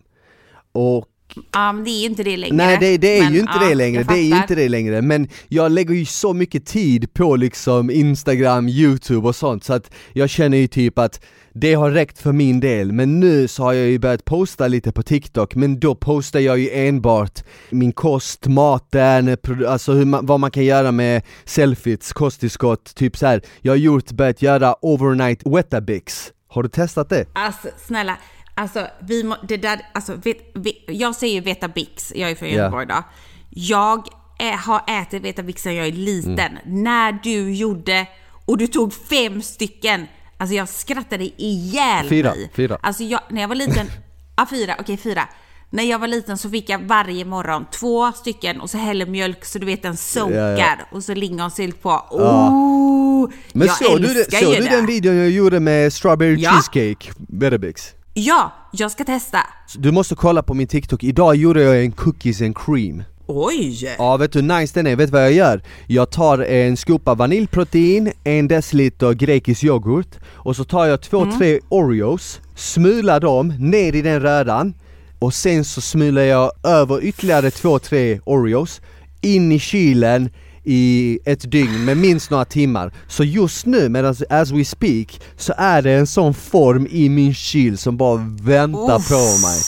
Och 0.71 1.07
ja 1.52 1.72
men 1.72 1.84
det 1.84 1.89
är 1.89 2.06
inte 2.06 2.24
det 2.24 2.38
längre. 2.38 2.56
Nej 2.56 2.78
det, 2.80 2.98
det 2.98 3.17
är 3.17 3.24
Men, 3.24 3.34
ju 3.34 3.39
inte 3.39 3.54
ja, 3.62 3.67
det 3.70 3.76
längre, 3.76 4.04
det 4.04 4.13
är 4.13 4.24
ju 4.24 4.36
inte 4.36 4.56
det 4.56 4.70
längre 4.70 5.02
men 5.02 5.28
jag 5.48 5.72
lägger 5.72 5.94
ju 5.94 6.06
så 6.06 6.34
mycket 6.34 6.65
tid 6.65 7.13
på 7.13 7.36
liksom 7.36 7.89
Instagram, 7.89 8.70
youtube 8.70 9.28
och 9.28 9.36
sånt 9.36 9.63
så 9.63 9.74
att 9.74 9.91
jag 10.13 10.30
känner 10.30 10.58
ju 10.58 10.67
typ 10.67 10.98
att 11.00 11.22
det 11.54 11.74
har 11.74 11.91
räckt 11.91 12.20
för 12.20 12.32
min 12.32 12.60
del, 12.60 12.91
men 12.91 13.20
nu 13.20 13.48
så 13.48 13.63
har 13.63 13.74
jag 13.74 13.88
ju 13.88 14.00
börjat 14.00 14.26
posta 14.26 14.67
lite 14.67 14.91
på 14.91 15.04
TikTok, 15.04 15.56
men 15.56 15.80
då 15.80 15.96
postar 15.96 16.39
jag 16.39 16.60
ju 16.60 16.70
enbart 16.74 17.44
min 17.70 17.91
kost, 17.91 18.48
maten, 18.48 19.38
alltså 19.67 19.94
hur 19.94 20.06
man, 20.06 20.26
vad 20.26 20.39
man 20.39 20.52
kan 20.52 20.65
göra 20.65 20.91
med 20.91 21.22
selfies, 21.46 22.13
kosttillskott, 22.13 22.96
typ 22.96 23.17
så 23.17 23.28
här. 23.28 23.41
Jag 23.62 23.72
har 23.72 23.78
gjort, 23.78 24.12
börjat 24.12 24.41
göra 24.41 24.76
overnight 24.82 25.41
wetabix. 25.46 26.32
Har 26.48 26.63
du 26.63 26.70
testat 26.70 27.10
det? 27.10 27.26
Alltså 27.34 27.67
snälla, 27.88 28.17
alltså 28.55 28.87
vi 28.99 29.23
må, 29.23 29.35
det 29.47 29.57
där, 29.57 29.81
alltså 29.93 30.15
vet, 30.15 30.37
vi, 30.55 30.83
jag 30.87 31.15
säger 31.15 31.33
ju 31.35 31.41
Vetabix, 31.41 32.13
jag 32.15 32.31
är 32.31 32.35
från 32.35 32.49
Ja. 32.49 32.55
Göteborg 32.55 32.85
då. 32.85 33.03
Jag 33.49 34.07
är, 34.39 34.53
har 34.57 34.81
ätit 35.01 35.23
Vetabix 35.23 35.61
sedan 35.61 35.75
jag 35.75 35.87
är 35.87 35.91
liten. 35.91 36.39
Mm. 36.39 36.83
När 36.83 37.11
du 37.23 37.53
gjorde, 37.53 38.05
och 38.45 38.57
du 38.57 38.67
tog 38.67 38.93
fem 38.93 39.41
stycken, 39.41 40.07
alltså 40.37 40.55
jag 40.55 40.69
skrattade 40.69 41.41
ihjäl 41.41 42.09
Fyra, 42.09 42.29
mig. 42.29 42.51
fyra. 42.53 42.77
Alltså 42.81 43.03
jag, 43.03 43.21
när 43.29 43.41
jag 43.41 43.47
var 43.47 43.55
liten, 43.55 43.87
ja 44.37 44.47
fyra, 44.49 44.75
okej 44.79 44.97
fyra. 44.97 45.27
När 45.73 45.83
jag 45.83 45.99
var 45.99 46.07
liten 46.07 46.37
så 46.37 46.49
fick 46.49 46.69
jag 46.69 46.79
varje 46.79 47.25
morgon 47.25 47.65
två 47.71 48.11
stycken 48.11 48.61
och 48.61 48.69
så 48.69 48.77
häller 48.77 49.05
mjölk 49.05 49.45
så 49.45 49.59
du 49.59 49.65
vet 49.65 49.81
den 49.81 49.97
soakar 49.97 50.35
Ja, 50.35 50.57
ja. 50.57 50.75
och 50.91 51.03
så 51.03 51.13
lingonsylt 51.13 51.81
på. 51.81 51.89
Oh, 52.09 53.29
Men 53.53 53.67
jag 53.67 53.77
såg 53.77 54.01
du, 54.01 54.07
det- 54.13 54.19
älskar 54.19 54.39
såg 54.39 54.55
du 54.55 54.67
den 54.67 54.85
videon 54.85 55.15
jag 55.15 55.29
gjorde 55.29 55.59
med 55.59 55.93
strawberry 55.93 56.35
Ja. 56.39 56.51
cheesecake, 56.51 57.11
wetabix? 57.29 57.93
Ja, 58.13 58.52
jag 58.71 58.91
ska 58.91 59.04
testa. 59.04 59.38
Du 59.76 59.91
måste 59.91 60.15
kolla 60.15 60.43
på 60.43 60.54
min 60.54 60.67
TikTok, 60.67 61.04
idag 61.04 61.36
gjorde 61.36 61.62
jag 61.62 61.84
en 61.84 61.91
cookies 61.91 62.41
and 62.41 62.58
cream 62.58 63.04
Oj! 63.28 63.95
Ja 63.97 64.17
vet 64.17 64.32
du 64.32 64.39
hur 64.39 64.60
nice 64.60 64.74
den 64.74 64.88
är? 64.88 64.95
Vet 64.95 65.08
du 65.08 65.12
vad 65.12 65.24
jag 65.24 65.34
gör? 65.34 65.62
Jag 65.88 66.10
tar 66.10 66.38
en 66.39 66.78
skopa 66.78 67.15
vaniljprotein, 67.15 68.12
en 68.24 68.47
deciliter 68.47 69.13
grekisk 69.13 69.63
yoghurt 69.63 70.19
och 70.26 70.56
så 70.56 70.63
tar 70.63 70.86
jag 70.86 71.02
två, 71.02 71.26
tre 71.38 71.60
Oreos, 71.69 72.41
smular 72.56 73.19
dem 73.19 73.47
ner 73.47 73.95
i 73.95 74.02
den 74.02 74.19
röran 74.21 74.74
och 75.19 75.34
sen 75.34 75.65
så 75.65 75.82
smular 75.82 76.21
jag 76.21 76.52
över 76.63 77.04
ytterligare 77.04 77.52
två, 77.52 77.80
tre 77.80 78.19
Oreos 78.26 78.82
in 79.21 79.52
i 79.52 79.60
kylen 79.60 80.30
i 80.63 81.19
ett 81.26 81.52
dygn 81.52 81.86
med 81.86 81.97
minst 81.97 82.32
några 82.32 82.45
timmar. 82.45 82.93
Så 83.08 83.24
just 83.24 83.65
nu, 83.65 83.89
medan 83.89 84.15
as 84.30 84.52
we 84.52 84.65
speak, 84.65 85.21
så 85.38 85.54
är 85.58 85.82
det 85.82 85.91
en 85.91 86.08
sån 86.08 86.34
form 86.34 86.88
i 86.89 87.10
min 87.10 87.34
kyl 87.34 87.78
som 87.78 87.97
bara 87.97 88.36
väntar 88.41 89.00
Uff. 89.00 89.10
på 89.10 89.47
mig. 89.47 89.62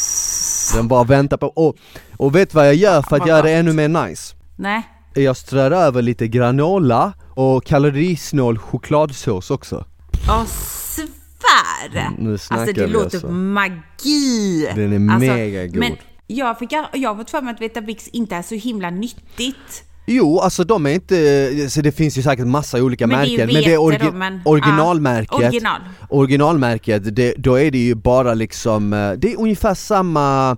Den 0.75 0.87
bara 0.87 1.03
väntar 1.03 1.37
på, 1.37 1.47
och, 1.47 1.75
och 2.17 2.35
vet 2.35 2.53
vad 2.53 2.67
jag 2.67 2.75
gör 2.75 3.01
för 3.01 3.15
att 3.15 3.27
göra 3.27 3.41
det 3.41 3.51
ännu 3.51 3.73
mer 3.73 4.07
nice? 4.07 4.35
Nej. 4.55 4.83
Jag 5.15 5.37
strör 5.37 5.71
över 5.71 6.01
lite 6.01 6.27
granola 6.27 7.13
och 7.35 7.65
kalorisnål 7.65 8.57
chokladsås 8.57 9.51
också 9.51 9.85
Åh, 10.29 10.45
svär! 10.45 12.09
nu 12.17 12.37
snackar 12.37 12.61
alltså 12.61 12.81
det 12.81 12.87
låter 12.87 13.05
alltså. 13.05 13.31
magi! 13.31 14.69
Den 14.75 14.93
är 14.93 15.13
alltså, 15.13 15.31
mega 15.31 15.65
god. 15.65 15.75
Men 15.75 15.97
jag, 16.27 16.59
fick, 16.59 16.71
jag 16.93 17.09
har 17.09 17.15
fått 17.15 17.29
för 17.29 17.41
mig 17.41 17.53
att 17.53 17.61
Vetabix 17.61 18.07
inte 18.07 18.35
är 18.35 18.41
så 18.41 18.55
himla 18.55 18.89
nyttigt. 18.89 19.83
Jo, 20.05 20.39
alltså 20.39 20.63
de 20.63 20.85
är 20.85 20.89
inte, 20.89 21.69
så 21.69 21.81
det 21.81 21.91
finns 21.91 22.17
ju 22.17 22.21
säkert 22.21 22.47
massa 22.47 22.83
olika 22.83 23.07
Men 23.07 23.19
det 23.19 23.25
märken 23.29 23.45
men 23.53 23.63
det 23.63 23.73
är 23.73 23.77
orgi- 23.77 24.05
då, 24.11 24.17
men- 24.17 24.41
originalmärket 24.45 25.39
ja, 25.41 25.47
original. 25.47 25.81
Originalmärket, 26.09 27.15
det, 27.15 27.33
då 27.37 27.59
är 27.59 27.71
det 27.71 27.77
ju 27.77 27.95
bara 27.95 28.33
liksom, 28.33 28.93
eh, 28.93 29.11
det 29.11 29.33
är 29.33 29.39
ungefär 29.39 29.73
samma 29.73 30.57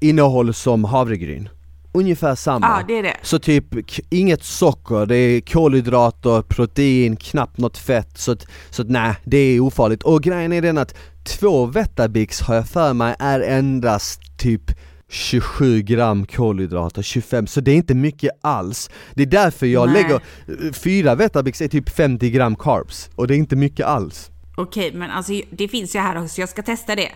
innehåll 0.00 0.54
som 0.54 0.84
havregryn 0.84 1.48
Ungefär 1.92 2.34
samma. 2.34 2.66
Ja, 2.66 2.84
det 2.88 2.98
är 2.98 3.02
det. 3.02 3.16
Så 3.22 3.38
typ 3.38 3.64
inget 4.10 4.44
socker, 4.44 5.06
det 5.06 5.16
är 5.16 5.40
kolhydrater, 5.40 6.42
protein, 6.42 7.16
knappt 7.16 7.58
något 7.58 7.78
fett 7.78 8.18
så 8.18 8.32
att, 8.32 8.46
så 8.70 8.82
att 8.82 8.88
nej, 8.90 9.14
det 9.24 9.36
är 9.38 9.60
ofarligt. 9.60 10.02
Och 10.02 10.22
grejen 10.22 10.52
är 10.52 10.62
den 10.62 10.78
att 10.78 10.94
två 11.24 11.66
Vetabix 11.66 12.40
har 12.40 12.54
jag 12.54 12.68
för 12.68 12.92
mig 12.94 13.14
är 13.18 13.40
endast 13.40 14.20
typ 14.38 14.62
27 15.10 15.82
gram 15.82 16.26
kolhydrater, 16.26 17.02
25, 17.02 17.46
så 17.46 17.60
det 17.60 17.70
är 17.70 17.76
inte 17.76 17.94
mycket 17.94 18.30
alls. 18.40 18.90
Det 19.14 19.22
är 19.22 19.26
därför 19.26 19.66
jag 19.66 19.88
Nej. 19.90 20.02
lägger, 20.02 20.14
eh, 20.14 20.72
fyra 20.72 21.14
Vetabix 21.14 21.60
är 21.60 21.68
typ 21.68 21.90
50 21.90 22.30
gram 22.30 22.56
carbs, 22.56 23.10
och 23.14 23.26
det 23.26 23.34
är 23.34 23.38
inte 23.38 23.56
mycket 23.56 23.86
alls. 23.86 24.30
Okej, 24.56 24.92
men 24.94 25.10
alltså 25.10 25.32
det 25.50 25.68
finns 25.68 25.96
ju 25.96 25.98
här 25.98 26.22
också, 26.24 26.40
jag 26.40 26.48
ska 26.48 26.62
testa 26.62 26.96
det. 26.96 27.08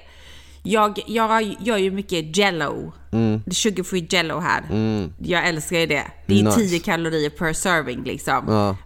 Jag, 0.67 0.99
jag 1.07 1.57
gör 1.61 1.77
ju 1.77 1.91
mycket 1.91 2.37
jello. 2.37 2.93
Mm. 3.13 3.43
Det 3.45 3.51
är 3.51 3.55
Sugar 3.55 3.85
free 3.85 4.07
jello 4.11 4.39
här. 4.39 4.63
Jag 5.19 5.49
älskar 5.49 5.79
ju 5.79 5.87
det. 5.87 6.03
Det 6.27 6.41
är 6.41 6.43
Nice. 6.43 6.61
10 6.61 6.79
kalorier 6.79 7.31
per 7.31 7.53
serving 7.53 8.05
liksom. 8.05 8.45
Ja. 8.49 8.77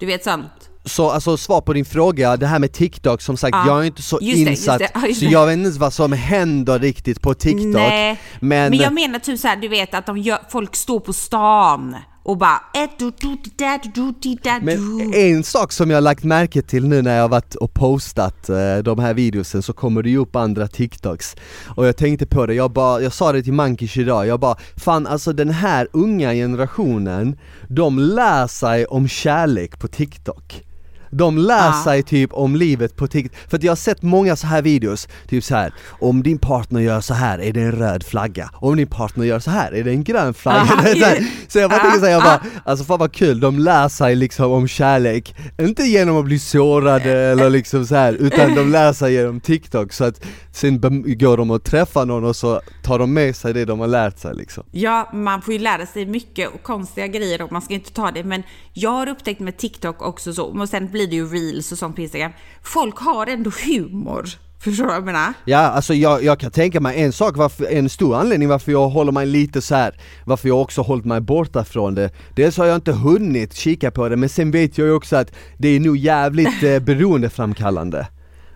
Du 0.00 0.06
vet 0.06 0.24
sånt. 0.24 0.65
Så 0.86 1.10
alltså 1.10 1.36
svar 1.36 1.60
på 1.60 1.72
din 1.72 1.84
fråga, 1.84 2.36
det 2.36 2.46
här 2.46 2.58
med 2.58 2.72
TikTok 2.72 3.20
som 3.22 3.36
sagt, 3.36 3.54
Ja, 3.56 3.66
jag 3.66 3.80
är 3.80 3.84
inte 3.86 4.02
så 4.02 4.18
det, 4.18 4.24
insatt 4.26 4.78
det, 4.78 4.90
just 5.08 5.20
så 5.20 5.26
det. 5.26 5.32
jag 5.32 5.46
vet 5.46 5.58
inte 5.58 5.78
vad 5.80 5.92
som 5.92 6.12
händer 6.12 6.78
riktigt 6.78 7.20
på 7.22 7.34
TikTok 7.34 7.64
Nej, 7.74 8.20
Men, 8.40 8.70
men 8.70 8.78
jag 8.78 8.92
menar 8.94 9.18
typ 9.18 9.38
så 9.40 9.48
här, 9.48 9.56
du 9.56 9.68
vet 9.68 9.94
att 9.94 10.06
de 10.06 10.18
gör, 10.18 10.38
folk 10.50 10.76
står 10.76 11.00
på 11.00 11.12
stan 11.12 11.96
och 12.22 12.36
bara 12.38 12.60
"Eh, 12.74 12.90
du, 12.98 13.12
du, 13.20 13.28
di, 13.28 13.50
da, 13.56 13.78
du, 13.82 13.90
du, 13.94 14.12
di, 14.20 14.38
da, 14.44 14.58
men 14.62 14.98
du." 14.98 15.20
en 15.30 15.44
sak 15.44 15.72
som 15.72 15.90
jag 15.90 15.96
har 15.96 16.00
lagt 16.02 16.24
märke 16.24 16.62
till 16.62 16.86
nu 16.88 17.02
när 17.02 17.14
jag 17.14 17.22
har 17.22 17.28
varit 17.28 17.54
och 17.54 17.74
postat 17.74 18.48
eh, 18.48 18.76
de 18.84 18.98
här 18.98 19.14
videosen 19.14 19.62
så 19.62 19.72
kommer 19.72 20.02
det 20.02 20.10
ju 20.10 20.18
upp 20.18 20.36
andra 20.36 20.68
TikToks 20.68 21.36
Och 21.76 21.86
jag 21.86 21.96
tänkte 21.96 22.26
på 22.26 22.46
det, 22.46 22.54
jag, 22.54 22.70
bara, 22.72 23.00
jag 23.00 23.12
sa 23.12 23.32
det 23.32 23.42
till 23.42 23.52
Mankish 23.52 23.96
idag, 23.98 24.26
jag 24.26 24.40
bara 24.40 24.56
Fan 24.76 25.06
alltså 25.06 25.32
den 25.32 25.50
här 25.50 25.88
unga 25.92 26.32
generationen, 26.32 27.36
de 27.68 27.98
lär 27.98 28.46
sig 28.46 28.86
om 28.86 29.08
kärlek 29.08 29.78
på 29.78 29.88
TikTok 29.88 30.62
de 31.10 31.38
lär 31.38 31.66
Ja. 31.66 31.82
sig 31.84 32.02
typ 32.02 32.32
om 32.32 32.56
livet 32.56 32.96
på 32.96 33.06
TikTok, 33.06 33.38
för 33.50 33.56
att 33.56 33.62
jag 33.62 33.70
har 33.70 33.76
sett 33.76 34.02
många 34.02 34.36
så 34.36 34.46
här 34.46 34.62
videos, 34.62 35.08
typ 35.28 35.44
så 35.44 35.54
här. 35.54 35.72
om 36.00 36.22
din 36.22 36.38
partner 36.38 36.80
gör 36.80 37.00
så 37.00 37.14
här 37.14 37.38
är 37.38 37.52
det 37.52 37.60
en 37.60 37.72
röd 37.72 38.04
flagga, 38.04 38.50
om 38.54 38.76
din 38.76 38.86
partner 38.86 39.24
gör 39.24 39.38
så 39.38 39.50
här 39.50 39.72
är 39.72 39.84
det 39.84 39.90
en 39.90 40.04
grön 40.04 40.34
flagga. 40.34 40.66
Ja, 40.68 40.82
så, 40.94 41.04
här. 41.04 41.26
så 41.48 41.58
jag 41.58 41.70
bara 41.70 41.76
ja, 41.76 41.82
tänker 41.82 41.98
såhär, 41.98 42.12
jag 42.12 42.20
ja. 42.20 42.24
bara, 42.24 42.40
alltså 42.64 42.84
fan 42.84 42.98
vad 42.98 43.12
kul, 43.12 43.40
de 43.40 43.58
lär 43.58 43.88
sig 43.88 44.14
liksom 44.14 44.52
om 44.52 44.68
kärlek, 44.68 45.34
inte 45.58 45.82
genom 45.82 46.16
att 46.16 46.24
bli 46.24 46.38
sårade 46.38 47.12
eller 47.12 47.50
liksom 47.50 47.86
så 47.86 47.94
här 47.94 48.12
utan 48.12 48.54
de 48.54 48.70
lär 48.72 48.92
sig 48.92 49.12
genom 49.12 49.40
TikTok 49.40 49.92
så 49.92 50.04
att 50.04 50.24
sen 50.52 50.80
går 51.18 51.36
de 51.36 51.50
och 51.50 51.64
träffar 51.64 52.06
någon 52.06 52.24
och 52.24 52.36
så 52.36 52.60
tar 52.82 52.98
de 52.98 53.12
med 53.14 53.36
sig 53.36 53.54
det 53.54 53.64
de 53.64 53.80
har 53.80 53.86
lärt 53.86 54.18
sig 54.18 54.34
liksom. 54.34 54.64
Ja, 54.70 55.10
man 55.12 55.42
får 55.42 55.54
ju 55.54 55.60
lära 55.60 55.86
sig 55.86 56.06
mycket 56.06 56.54
och 56.54 56.62
konstiga 56.62 57.06
grejer 57.06 57.42
och 57.42 57.52
man 57.52 57.62
ska 57.62 57.74
inte 57.74 57.92
ta 57.92 58.10
det. 58.10 58.24
Men 58.24 58.42
jag 58.72 58.90
har 58.90 59.08
upptäckt 59.08 59.40
med 59.40 59.56
TikTok 59.56 60.02
också 60.02 60.32
så, 60.32 60.44
och 60.44 60.68
sen 60.68 60.88
blir 60.96 61.06
det 61.06 61.16
ju 61.16 61.26
reels 61.26 61.72
och 61.72 61.78
sånt 61.78 61.96
på 61.96 62.02
Instagram. 62.02 62.32
Folk 62.62 62.96
har 62.98 63.26
ändå 63.26 63.50
humor. 63.66 64.24
Förstår 64.60 64.84
du 64.84 64.88
vad 64.88 64.96
jag 64.96 65.04
menar? 65.04 65.32
Ja, 65.44 65.58
alltså 65.58 65.94
jag, 65.94 66.22
jag 66.24 66.40
kan 66.40 66.50
tänka 66.50 66.80
mig 66.80 67.02
en 67.02 67.12
sak, 67.12 67.36
varför, 67.36 67.66
en 67.66 67.88
stor 67.88 68.16
anledning 68.16 68.48
varför 68.48 68.72
jag 68.72 68.88
håller 68.88 69.12
mig 69.12 69.26
lite 69.26 69.62
så 69.62 69.74
här, 69.74 70.00
varför 70.24 70.48
jag 70.48 70.60
också 70.62 70.82
hållit 70.82 71.04
mig 71.04 71.20
borta 71.20 71.64
från 71.64 71.94
det. 71.94 72.10
Dels 72.36 72.56
har 72.56 72.66
jag 72.66 72.74
inte 72.76 72.92
hunnit 72.92 73.54
kika 73.54 73.90
på 73.90 74.08
det, 74.08 74.16
men 74.16 74.28
sen 74.28 74.50
vet 74.50 74.78
jag 74.78 74.86
ju 74.86 74.92
också 74.92 75.16
att 75.16 75.32
det 75.58 75.68
är 75.68 75.80
nog 75.80 75.96
jävligt 75.96 76.62
eh, 76.62 76.78
beroendeframkallande. 77.30 78.06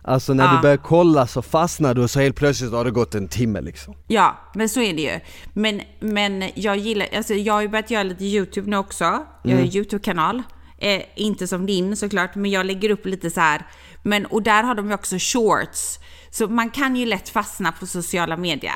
Alltså 0.05 0.35
när 0.35 0.45
Ja. 0.45 0.53
du 0.57 0.63
börjar 0.63 0.77
kolla 0.77 1.27
så 1.27 1.43
fastnar 1.43 1.95
du 1.95 2.03
och 2.03 2.11
så 2.11 2.21
helt 2.21 2.37
plötsligt 2.37 2.73
har 2.73 2.85
det 2.85 2.91
gått 2.91 3.15
en 3.15 3.29
timme 3.29 3.61
liksom. 3.61 3.95
Ja, 4.07 4.37
men 4.55 4.69
så 4.69 4.81
är 4.81 4.93
det 4.95 5.03
ju. 5.03 5.21
Men, 5.55 5.81
men 6.01 6.45
jag 6.55 6.77
gillar, 6.77 7.07
alltså 7.17 7.35
jag 7.35 7.55
har 7.55 7.61
ju 7.63 7.69
börjat 7.69 7.91
göra 7.91 8.03
lite 8.03 8.25
YouTube 8.25 8.71
nu 8.71 8.77
också. 8.77 9.05
Jag 9.05 9.11
har 9.11 9.29
Mm. 9.45 9.59
en 9.65 9.77
YouTube-kanal. 9.77 10.43
Eh, 10.81 11.03
inte 11.15 11.47
som 11.47 11.67
din 11.67 11.97
såklart, 11.97 12.35
men 12.35 12.51
jag 12.51 12.67
lägger 12.67 12.91
upp 12.91 13.07
lite 13.07 13.31
så 13.31 13.41
här. 13.41 13.67
Men, 14.03 14.27
och 14.27 14.43
där 14.43 14.63
har 14.63 14.75
de 14.75 14.89
ju 14.89 14.95
också 14.95 15.17
shorts. 15.19 15.99
Så 16.31 16.49
man 16.49 16.71
kan 16.71 16.97
ju 16.97 17.07
lätt 17.07 17.29
fastna 17.29 17.73
på 17.73 17.87
sociala 17.87 18.37
medier. 18.37 18.75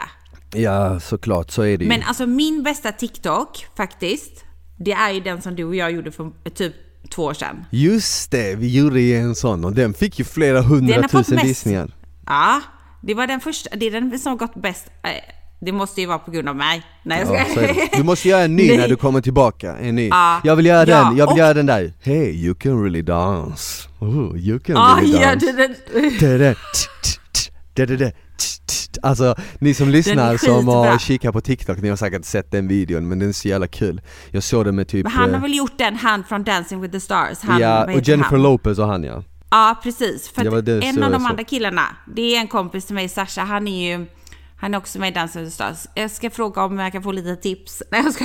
Ja, 0.55 1.01
såklart, 1.01 1.51
så 1.51 1.63
är 1.63 1.79
det 1.79 1.85
ju. 1.85 1.89
Men 1.89 2.03
alltså 2.03 2.27
min 2.27 2.63
bästa 2.63 2.93
TikTok 2.93 3.67
faktiskt, 3.77 4.45
det 4.79 4.93
är 4.93 5.11
ju 5.11 5.21
den 5.21 5.43
som 5.43 5.57
du 5.57 5.65
och 5.65 5.77
jag 5.77 5.93
gjorde 5.93 6.13
för 6.13 6.25
eh, 6.25 6.53
typ 6.53 6.75
två 7.11 7.25
år 7.25 7.35
sedan. 7.35 7.65
Just 7.71 8.31
det, 8.31 8.55
vi 8.55 8.77
gjorde 8.77 9.01
ju 9.01 9.17
en 9.17 9.35
sån 9.35 9.65
och 9.65 9.73
den 9.73 9.95
fick 9.95 10.19
ju 10.19 10.25
flera 10.25 10.61
hundratusen 10.61 11.39
visningar. 11.43 11.91
Ja, 12.27 12.61
det 13.03 13.15
var 13.15 13.27
den 13.27 13.41
första, 13.41 13.77
det 13.77 13.87
är 13.87 13.91
den 13.91 14.19
som 14.19 14.31
har 14.31 14.39
gått 14.39 14.55
bäst. 14.55 14.91
Det 15.65 15.73
måste 15.73 16.01
ju 16.01 16.07
vara 16.07 16.19
på 16.19 16.31
grund 16.31 16.49
av 16.49 16.57
mig. 16.57 16.83
Nej 17.03 17.25
jag 17.27 17.37
Ja, 17.41 17.45
ska... 17.45 17.97
Du 17.99 18.03
måste 18.05 18.29
göra 18.29 18.43
en 18.43 18.57
ny 18.57 18.69
Nej. 18.69 18.77
när 18.79 18.89
du 18.89 18.97
kommer 18.97 19.21
tillbaka, 19.21 19.77
en 19.77 19.95
ny. 19.95 20.09
Ja. 20.09 20.41
Jag 20.45 20.57
vill 20.57 20.67
göra 20.67 20.79
Ja, 20.91 21.05
den, 21.05 21.17
jag 21.17 21.27
vill 21.27 21.33
och- 21.33 21.39
göra 21.39 21.55
den 21.55 21.67
där. 21.67 21.93
Hey, 22.03 22.45
you 22.45 22.55
can 22.55 22.83
really 22.83 23.03
dance. 23.03 23.89
Oh, 23.99 24.37
you 24.39 24.59
can 24.59 24.77
Ja, 24.77 24.99
really 25.01 25.19
ja, 25.21 25.35
dance. 25.35 25.47
tch, 28.39 28.59
tch. 28.67 28.99
Alltså 29.03 29.35
ni 29.59 29.75
som 29.75 29.89
lyssnar 29.89 30.37
som 30.37 30.69
har 30.69 30.99
kikat 30.99 31.33
på 31.33 31.41
TikTok, 31.41 31.79
ni 31.83 31.89
har 31.89 31.97
säkert 31.97 32.25
sett 32.25 32.51
den 32.51 32.69
videon 32.69 33.09
men 33.09 33.19
den 33.19 33.29
är 33.29 33.33
så 33.33 33.49
jävla 33.49 33.67
kul. 33.67 34.01
Jag 34.31 34.43
såg 34.43 34.65
den 34.65 34.77
med 34.77 34.89
typ 34.89 35.05
Men 35.05 35.13
han 35.13 35.29
har 35.31 35.37
eh, 35.37 35.43
väl 35.43 35.55
gjort 35.57 35.79
den, 35.79 35.97
han 35.97 36.25
från 36.25 36.45
Dancing 36.45 36.81
with 36.81 36.93
the 36.93 37.01
Stars. 37.01 37.39
Han, 37.43 37.61
Ja, 37.61 37.85
och 37.85 37.91
Jennifer 38.09 38.31
han? 38.31 38.43
Lopez 38.43 38.79
och 38.79 38.87
han 38.87 39.05
ja. 39.05 39.23
Ja, 39.51 39.81
precis. 39.83 40.29
För 40.29 40.45
Det 40.45 40.59
att 40.59 40.67
det 40.67 40.81
en 40.85 41.03
av 41.03 41.11
de 41.13 41.27
andra 41.27 41.45
killarna, 41.45 41.83
det 42.17 42.37
är 42.37 42.41
en 42.41 42.49
kompis 42.49 42.85
till 42.85 42.95
mig, 42.95 43.09
Sasha, 43.09 43.45
han 43.45 43.69
är 43.69 43.91
ju 43.91 44.07
han 44.65 44.75
är 44.75 44.79
också 44.79 44.99
med 44.99 45.29
i 45.37 45.51
Stars. 45.51 45.87
Jag 45.95 46.11
ska 46.11 46.31
fråga 46.31 46.65
om 46.65 46.79
jag 46.79 46.93
kan 46.93 47.03
få 47.03 47.13
lite 47.13 47.37
tips. 47.37 47.83
Nej 47.91 48.03
jag 48.05 48.13
ska. 48.15 48.25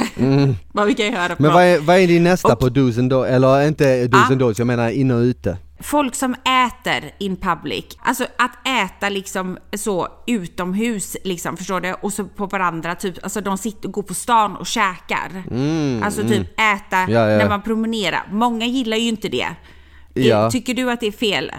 Vad 0.71 0.87
vi 0.87 0.93
kan 0.93 1.05
göra 1.05 1.25
Mm. 1.25 1.35
Men 1.39 1.53
vad 1.53 1.63
är, 1.63 1.79
vad 1.79 1.97
är 1.97 2.07
din 2.07 2.23
nästa 2.23 2.53
Och- 2.53 2.59
på 2.59 2.67
do's 2.69 2.99
and 2.99 3.13
don'ts, 3.13 3.25
eller 3.25 3.67
inte 3.67 4.07
do's 4.07 4.31
and 4.31 4.41
don'ts, 4.41 4.55
jag 4.57 4.67
menar 4.67 4.89
in 4.89 5.11
och 5.11 5.19
ute. 5.19 5.57
Folk 5.79 6.15
som 6.15 6.33
äter 6.33 7.11
in 7.19 7.35
public. 7.35 7.85
Alltså 7.99 8.23
att 8.37 8.67
äta 8.67 9.09
liksom 9.09 9.57
så 9.73 10.07
utomhus 10.27 11.17
liksom, 11.23 11.57
förstår 11.57 11.81
du? 11.81 11.93
Och 11.93 12.13
så 12.13 12.25
på 12.25 12.45
varandra, 12.45 12.95
typ, 12.95 13.23
alltså 13.23 13.41
de 13.41 13.57
sitter 13.57 13.87
och 13.87 13.93
går 13.93 14.03
på 14.03 14.13
stan 14.13 14.55
och 14.55 14.67
käkar. 14.67 15.43
alltså 16.03 16.21
typ 16.23 16.47
äta 16.59 16.97
Mm, 16.97 17.13
Ja, 17.13 17.29
ja. 17.29 17.37
när 17.37 17.49
man 17.49 17.61
promenerar. 17.61 18.23
Många 18.31 18.65
gillar 18.65 18.97
ju 18.97 19.07
inte 19.07 19.29
det. 19.29 19.47
Ja. 20.13 20.51
Tycker 20.51 20.73
du 20.73 20.91
att 20.91 20.99
det 20.99 21.07
är 21.07 21.11
fel? 21.11 21.51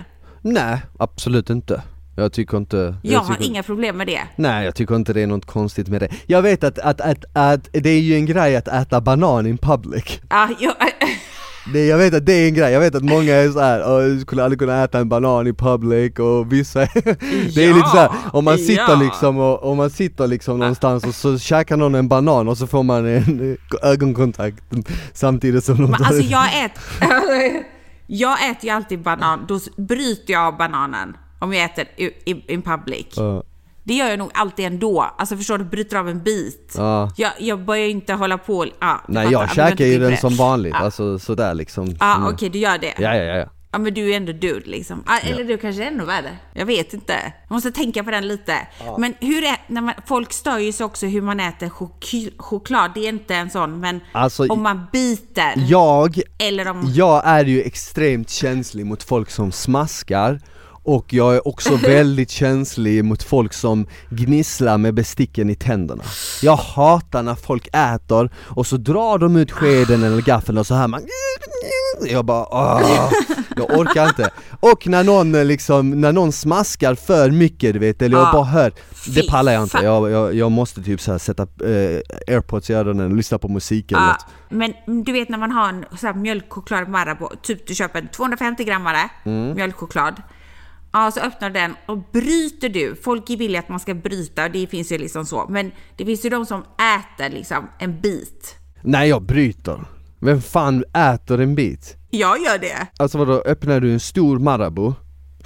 Nej, 0.43 0.79
absolut 0.99 1.51
inte. 1.51 1.83
Jag 2.21 2.33
tycker 2.33 2.57
inte... 2.57 2.95
Jag 3.03 3.21
har 3.21 3.35
tycker, 3.35 3.51
inga 3.51 3.63
problem 3.63 3.97
med 3.97 4.07
det. 4.07 4.21
Nej, 4.37 4.65
jag 4.65 4.75
tycker 4.75 4.97
inte 4.97 5.13
det 5.13 5.21
är 5.23 5.27
något 5.27 5.47
konstigt 5.47 5.89
med 5.89 6.01
det. 6.01 6.09
Jag 6.27 6.43
vet 6.43 6.65
att, 6.65 6.79
att, 6.79 7.01
att, 7.01 7.25
att 7.33 7.69
det 7.73 7.91
är 7.91 8.01
ju 8.01 8.15
en 8.15 8.27
grej 8.27 8.57
att 8.57 8.69
äta 8.69 9.01
banan 9.01 9.47
in 9.47 9.59
public. 9.59 10.21
Ja, 10.31 10.49
jag, 10.61 10.75
Det, 11.73 11.87
jag 11.87 11.99
vet 11.99 12.15
att 12.15 12.27
det 12.27 12.33
är 12.33 12.49
en 12.49 12.55
grej, 12.55 12.73
jag 12.73 12.81
vet 12.81 12.95
att 12.95 13.03
många 13.05 13.35
är 13.35 13.49
såhär, 13.51 13.83
"Åh, 13.87 14.03
jag 14.09 14.21
skulle 14.21 14.45
aldrig 14.45 14.59
kunna 14.59 14.85
äta 14.85 14.99
en 14.99 15.09
banan 15.09 15.47
i 15.47 15.53
public 15.53 16.19
och 16.19 16.53
vissa 16.53 16.81
Det 17.55 17.65
är 17.65 17.69
Ja, 17.69 17.75
lite 17.77 17.89
såhär, 17.89 18.11
om 18.33 18.45
man 18.45 18.59
sitter 18.59 18.93
ja. 18.93 19.01
liksom 19.03 19.39
och, 19.39 19.65
om 19.71 19.77
man 19.77 19.91
sitter 19.91 20.27
liksom 20.27 20.59
någonstans 20.59 21.05
och 21.05 21.15
så 21.15 21.39
käkar 21.39 21.77
någon 21.77 21.95
en 21.95 22.09
banan 22.09 22.49
och 22.49 22.59
så 22.59 22.67
får 22.67 22.83
man 22.83 23.07
en 23.07 23.57
ögonkontakt 23.83 24.63
samtidigt 25.13 25.65
som 25.65 25.77
Men 25.77 25.95
alltså 25.95 26.23
jag 26.23 26.65
äter... 26.65 26.83
jag 28.07 28.51
äter 28.51 28.65
ju 28.65 28.71
alltid 28.71 29.03
banan, 29.03 29.45
då 29.49 29.61
bryter 29.77 30.33
jag 30.33 30.43
av 30.47 30.57
bananen 30.57 31.17
om 31.41 31.53
jag 31.53 31.65
äter 31.65 31.87
i, 31.97 32.05
i, 32.05 32.45
in 32.55 32.63
public. 32.63 33.07
Ja. 33.17 33.43
Det 33.85 33.95
gör 33.95 34.09
jag 34.09 34.19
nog 34.19 34.31
alltid 34.35 34.67
ändå. 34.67 35.03
Alltså 35.19 35.37
förstår 35.37 35.59
du, 35.59 35.65
bryter 35.65 35.97
av 35.97 36.09
en 36.09 36.23
bit. 36.23 36.75
Ja. 36.77 37.13
Jag, 37.17 37.33
jag 37.39 37.65
börjar 37.65 37.89
inte 37.89 38.13
hålla 38.15 38.39
på... 38.39 38.67
Ja, 38.81 39.01
du 39.07 39.13
Nej 39.13 39.29
jag 39.33 39.43
Ja, 39.43 39.49
käkar 39.49 39.85
ju 39.85 39.97
på 39.99 40.03
den 40.05 40.17
som 40.17 40.37
vanligt, 40.37 40.75
Ja, 40.79 40.85
alltså 40.85 41.19
sådär 41.19 41.55
liksom 41.55 41.97
ja 42.01 42.17
Mm. 42.17 42.29
okej 42.35 42.49
du 42.49 42.59
gör 42.59 42.79
det. 42.79 42.95
Ja 42.99 43.15
ja 43.15 43.23
ja, 43.23 43.37
ja. 43.37 43.47
Ja 43.73 43.79
men 43.79 43.95
du 43.95 44.13
är 44.13 44.17
ändå 44.17 44.33
dude 44.33 44.71
liksom. 44.71 45.05
Ja, 45.07 45.19
eller 45.23 45.45
du 45.45 45.59
kanske 45.59 45.83
är 45.83 45.87
ännu 45.87 46.05
värre. 46.05 46.37
Jag 46.55 46.67
vet 46.67 46.95
inte. 46.95 47.15
Jag 47.49 47.55
måste 47.55 47.71
tänka 47.73 48.05
på 48.05 48.11
den 48.11 48.29
lite. 48.29 48.55
Men 48.99 49.15
hur 49.21 49.45
är, 49.45 49.57
när 49.67 49.81
man, 49.81 49.95
folk 50.07 50.33
stör 50.33 50.59
ju 50.59 50.73
sig 50.73 50.85
också 50.87 51.07
hur 51.07 51.23
man 51.23 51.41
äter 51.41 51.69
chok- 51.69 52.33
choklad. 52.39 52.91
Det 52.95 53.01
är 53.05 53.09
inte 53.09 53.35
en 53.35 53.51
sån, 53.51 53.81
men 53.81 54.01
Alltså, 54.13 54.47
om 54.47 54.63
man 54.63 54.87
biter. 54.93 55.53
Jag 55.57 56.21
Eller 56.39 56.69
om... 56.69 56.83
Jag 56.95 57.23
är 57.27 57.45
ju 57.45 57.63
extremt 57.63 58.31
känslig 58.31 58.87
mot 58.87 59.03
folk 59.03 59.31
som 59.31 59.53
smaskar 59.53 60.41
och 60.83 61.13
jag 61.15 61.35
är 61.35 61.49
också 61.49 61.77
väldigt 61.83 62.31
känslig 62.31 63.05
mot 63.05 63.23
folk 63.23 63.53
som 63.53 63.87
gnisslar 64.11 64.79
med 64.79 64.95
besticken 64.95 65.51
i 65.51 65.55
tänderna 65.55 66.03
Jag 66.43 66.57
hatar 66.57 67.23
när 67.23 67.35
folk 67.35 67.69
äter 67.73 68.31
och 68.37 68.67
så 68.67 68.77
drar 68.77 69.19
de 69.19 69.37
ut 69.37 69.51
skeden 69.53 70.03
eller 70.03 70.23
gaffeln 70.23 70.59
och 70.59 70.67
så 70.67 70.75
här 70.75 70.89
man 70.89 71.03
Jag 72.11 72.25
bara 72.25 72.47
Åh, 72.51 73.13
jag 73.57 73.79
orkar 73.79 74.07
inte 74.09 74.31
Och 74.61 74.87
när 74.87 75.05
någon 75.05 75.33
liksom, 75.33 76.01
när 76.01 76.13
någon 76.13 76.33
smaskar 76.33 76.95
för 76.95 77.31
mycket 77.31 77.73
du 77.73 77.79
vet, 77.79 78.03
eller 78.03 78.17
jag 78.19 78.27
Ja. 78.29 78.33
bara 78.33 78.45
hör 78.45 78.73
Det 79.15 79.29
pallar 79.29 79.53
jag 79.53 79.63
inte, 79.63 79.79
jag, 79.79 80.11
jag, 80.11 80.35
jag 80.35 80.51
måste 80.53 80.83
typ 80.83 81.01
så 81.01 81.19
sätta 81.19 81.43
eh, 81.43 82.01
airpods 82.35 82.71
i 82.71 82.75
öronen 82.75 83.11
och 83.11 83.17
lyssna 83.17 83.39
på 83.39 83.49
musik 83.49 83.93
eller 83.93 84.01
Ja, 84.03 84.07
något 84.13 84.27
men 84.87 85.05
du 85.05 85.13
vet 85.13 85.29
när 85.29 85.39
man 85.39 85.51
har 85.53 85.69
en 85.69 85.85
så 86.01 86.07
här 86.07 86.15
mjölkchoklad 86.15 86.89
Marabou, 86.89 87.29
typ 87.43 87.67
du 87.67 87.75
köper 87.75 87.99
en 87.99 88.09
250 88.09 88.65
grammare 88.65 89.11
Mm. 89.25 89.55
mjölkchoklad. 89.55 90.23
Ja, 90.93 91.11
så 91.11 91.21
öppnar 91.21 91.51
du 91.51 91.61
den 91.61 91.75
och 91.87 91.99
bryter 92.13 92.69
du. 92.69 92.97
Folk 93.05 93.31
vill 93.31 93.51
ju 93.51 93.57
att 93.57 93.69
man 93.69 93.81
ska 93.81 93.95
bryta 93.95 94.45
och 94.45 94.51
det 94.51 94.67
finns 94.67 94.93
ju 94.93 94.99
liksom 94.99 95.27
så. 95.27 95.47
Men 95.49 95.73
det 95.97 96.05
finns 96.05 96.25
ju 96.25 96.29
de 96.31 96.47
som 96.47 96.61
äter 96.97 97.31
liksom 97.35 97.69
en 97.79 98.01
bit. 98.01 98.55
Nej 98.83 99.09
jag 99.09 99.23
bryter. 99.23 99.85
Vem 100.21 100.43
fan 100.43 100.85
äter 100.97 101.41
en 101.41 101.55
bit? 101.55 101.97
Jag 102.11 102.39
gör 102.41 102.59
det. 102.59 102.87
Alltså 102.99 103.19
vadå, 103.19 103.33
öppnar 103.47 103.81
du 103.81 103.93
en 103.93 104.01
stor 104.01 104.39
Marabou, 104.39 104.95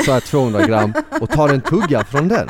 så 0.05 0.13
här 0.13 0.21
200 0.21 0.67
gram, 0.67 0.93
och 1.21 1.31
tar 1.31 1.49
en 1.49 1.61
tugga 1.61 2.05
från 2.05 2.29
den? 2.29 2.49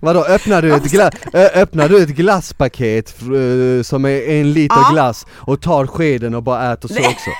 Vadå, 0.00 0.24
öppnar 0.24 0.62
du 0.62 0.74
ett, 0.74 0.82
gla- 0.82 1.10
ö- 1.32 1.50
öppnar 1.62 1.88
du 1.88 2.02
ett 2.02 2.08
glasspaket 2.08 3.22
eh, 3.22 3.82
som 3.82 4.04
är 4.04 4.28
en 4.28 4.52
liter 4.52 4.76
Ja. 4.76 4.90
glass 4.92 5.26
och 5.32 5.60
tar 5.60 5.86
skeden 5.86 6.34
och 6.34 6.42
bara 6.42 6.72
äter 6.72 6.88
så 6.88 6.94
också? 6.98 7.30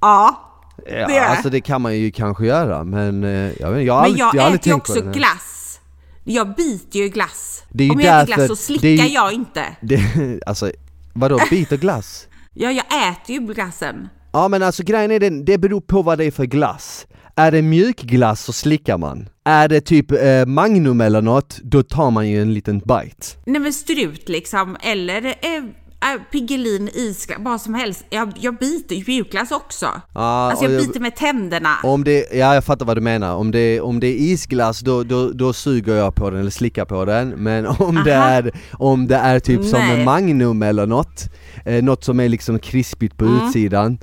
Ja. 0.00 0.43
Ja, 0.86 1.06
Det 1.08 1.18
alltså 1.20 1.50
det 1.50 1.60
kan 1.60 1.82
man 1.82 1.96
ju 1.98 2.10
kanske 2.10 2.46
göra 2.46 2.84
men 2.84 3.24
eh, 3.24 3.30
jag, 3.60 3.70
vet, 3.72 3.84
jag 3.86 3.94
har 3.94 4.00
Men 4.02 4.10
aldrig, 4.10 4.20
jag, 4.20 4.34
jag 4.34 4.40
har 4.42 4.46
aldrig 4.46 4.60
äter 4.60 4.70
tänkt 4.70 4.86
på 4.86 4.92
också 4.92 5.04
det. 5.04 5.12
glass. 5.12 5.80
Jag 6.24 6.54
biter 6.54 6.98
ju 6.98 7.08
glass. 7.08 7.62
Det 7.70 7.84
är 7.84 7.86
ju 7.86 7.92
Om 7.92 8.00
jag 8.00 8.22
äter 8.22 8.34
glass 8.34 8.48
så 8.48 8.56
slickar 8.56 8.88
ju- 8.88 9.14
jag 9.14 9.32
inte. 9.32 9.64
Det, 9.80 10.00
alltså, 10.46 10.70
vadå, 11.12 11.40
biter 11.50 11.76
glass? 11.76 12.28
Ja, 12.56 12.70
jag 12.70 12.84
äter 13.10 13.36
ju 13.36 13.54
glassen. 13.54 14.08
Ja 14.32 14.48
men 14.48 14.62
alltså 14.62 14.82
grejen 14.82 15.10
är 15.10 15.20
den, 15.20 15.44
det 15.44 15.58
beror 15.58 15.80
på 15.80 16.02
vad 16.02 16.18
det 16.18 16.24
är 16.24 16.30
för 16.30 16.44
glass. 16.44 17.06
Är 17.36 17.52
det 17.52 17.62
mjukglass 17.62 18.40
så 18.44 18.52
slickar 18.52 18.98
man. 18.98 19.28
Är 19.44 19.68
det 19.68 19.80
typ 19.80 20.12
eh, 20.12 20.46
Magnum 20.46 21.00
eller 21.00 21.22
något, 21.22 21.58
då 21.62 21.82
tar 21.82 22.10
man 22.10 22.28
ju 22.28 22.42
en 22.42 22.54
liten 22.54 22.78
bite. 22.78 23.26
Nej 23.46 23.60
men 23.60 23.72
strut 23.72 24.28
liksom, 24.28 24.76
eller 24.82 25.26
eh, 25.26 25.64
äh, 26.04 26.20
Piggelin, 26.32 26.88
isglass, 26.94 27.38
vad 27.40 27.60
som 27.60 27.74
helst. 27.74 28.04
Jag, 28.10 28.32
jag 28.40 28.58
biter 28.58 28.94
ju 28.96 29.04
mjukglass 29.06 29.50
också. 29.50 29.86
Ja, 30.14 30.20
alltså 30.50 30.64
jag 30.64 30.72
jag- 30.74 30.86
biter 30.86 31.00
med 31.00 31.16
tänderna. 31.16 31.70
Om 31.82 32.04
det, 32.04 32.26
ja 32.32 32.54
jag 32.54 32.64
fattar 32.64 32.86
vad 32.86 32.96
du 32.96 33.00
menar, 33.00 33.34
om 33.34 33.50
det, 33.50 33.80
om 33.80 34.00
det 34.00 34.06
är 34.06 34.16
isglass 34.16 34.80
då, 34.80 35.02
då, 35.02 35.28
då 35.30 35.52
suger 35.52 35.94
jag 35.94 36.14
på 36.14 36.30
den 36.30 36.40
eller 36.40 36.50
slickar 36.50 36.84
på 36.84 37.04
den 37.04 37.28
Men 37.28 37.66
om 37.78 38.02
det 38.04 38.12
är, 38.12 38.52
om 38.72 39.06
det 39.06 39.16
är 39.16 39.40
typ 39.40 39.64
som 39.64 39.80
Nej. 39.80 39.98
en 39.98 40.04
Magnum 40.04 40.62
eller 40.62 40.86
något, 40.86 41.22
eh, 41.64 41.82
något 41.84 42.04
som 42.04 42.20
är 42.20 42.28
liksom 42.28 42.58
krispigt 42.58 43.16
på 43.16 43.24
Mm. 43.24 43.46
utsidan 43.46 43.98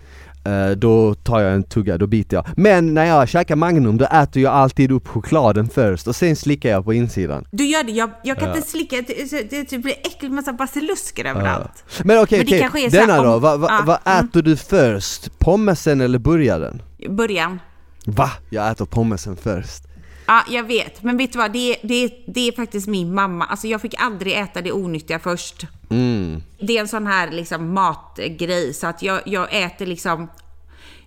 då 0.77 1.15
tar 1.15 1.39
jag 1.39 1.53
en 1.53 1.63
tugga, 1.63 1.97
då 1.97 2.07
biter 2.07 2.37
jag. 2.37 2.45
Men 2.55 2.93
när 2.93 3.05
jag 3.05 3.29
käkar 3.29 3.55
Magnum 3.55 3.97
då 3.97 4.05
äter 4.05 4.43
jag 4.43 4.53
alltid 4.53 4.91
upp 4.91 5.07
chokladen 5.07 5.69
först 5.69 6.07
och 6.07 6.15
sen 6.15 6.35
slickar 6.35 6.69
jag 6.69 6.85
på 6.85 6.93
insidan. 6.93 7.45
Du 7.51 7.65
gör 7.65 7.83
det, 7.83 7.91
jag, 7.91 8.09
jag 8.23 8.39
kan 8.39 8.55
inte 8.55 8.69
slicka, 8.69 8.95
det, 9.07 9.69
det, 9.69 9.77
blir 9.77 9.95
äckligt 10.03 10.33
massa 10.33 10.53
basilusker 10.53 11.25
överallt. 11.25 11.83
Okej, 11.87 12.05
Men 12.05 12.23
okej, 12.23 12.47
så 12.91 12.97
här 12.97 13.07
denna 13.07 13.23
då, 13.23 13.33
om- 13.33 13.41
vad 13.41 13.59
va, 13.59 13.67
ja, 13.69 13.83
vad 13.85 14.13
mm. 14.13 14.25
äter 14.25 14.41
du 14.41 14.57
först? 14.57 15.39
Pommesen 15.39 16.01
eller 16.01 16.19
burgaren? 16.19 16.81
Början. 17.09 17.59
Va? 18.05 18.31
Jag 18.49 18.71
äter 18.71 18.85
pommesen 18.85 19.37
först. 19.37 19.83
Ja, 20.31 20.43
jag 20.47 20.63
vet. 20.63 21.03
Men 21.03 21.17
vet 21.17 21.33
du 21.33 21.39
vad? 21.39 21.53
Det, 21.53 21.77
det, 21.83 22.23
det 22.27 22.47
är 22.47 22.51
faktiskt 22.51 22.87
min 22.87 23.13
mamma. 23.13 23.45
Alltså 23.45 23.67
jag 23.67 23.81
fick 23.81 24.01
aldrig 24.01 24.33
äta 24.33 24.61
det 24.61 24.71
onyttiga 24.71 25.19
först. 25.19 25.67
Mm. 25.89 26.43
Det 26.59 26.77
är 26.77 26.81
en 26.81 26.87
sån 26.87 27.07
här 27.07 27.31
liksom 27.31 27.73
matgrej 27.73 28.73
så 28.73 28.87
att 28.87 29.03
jag, 29.03 29.21
jag 29.25 29.63
äter 29.63 29.85
liksom 29.85 30.27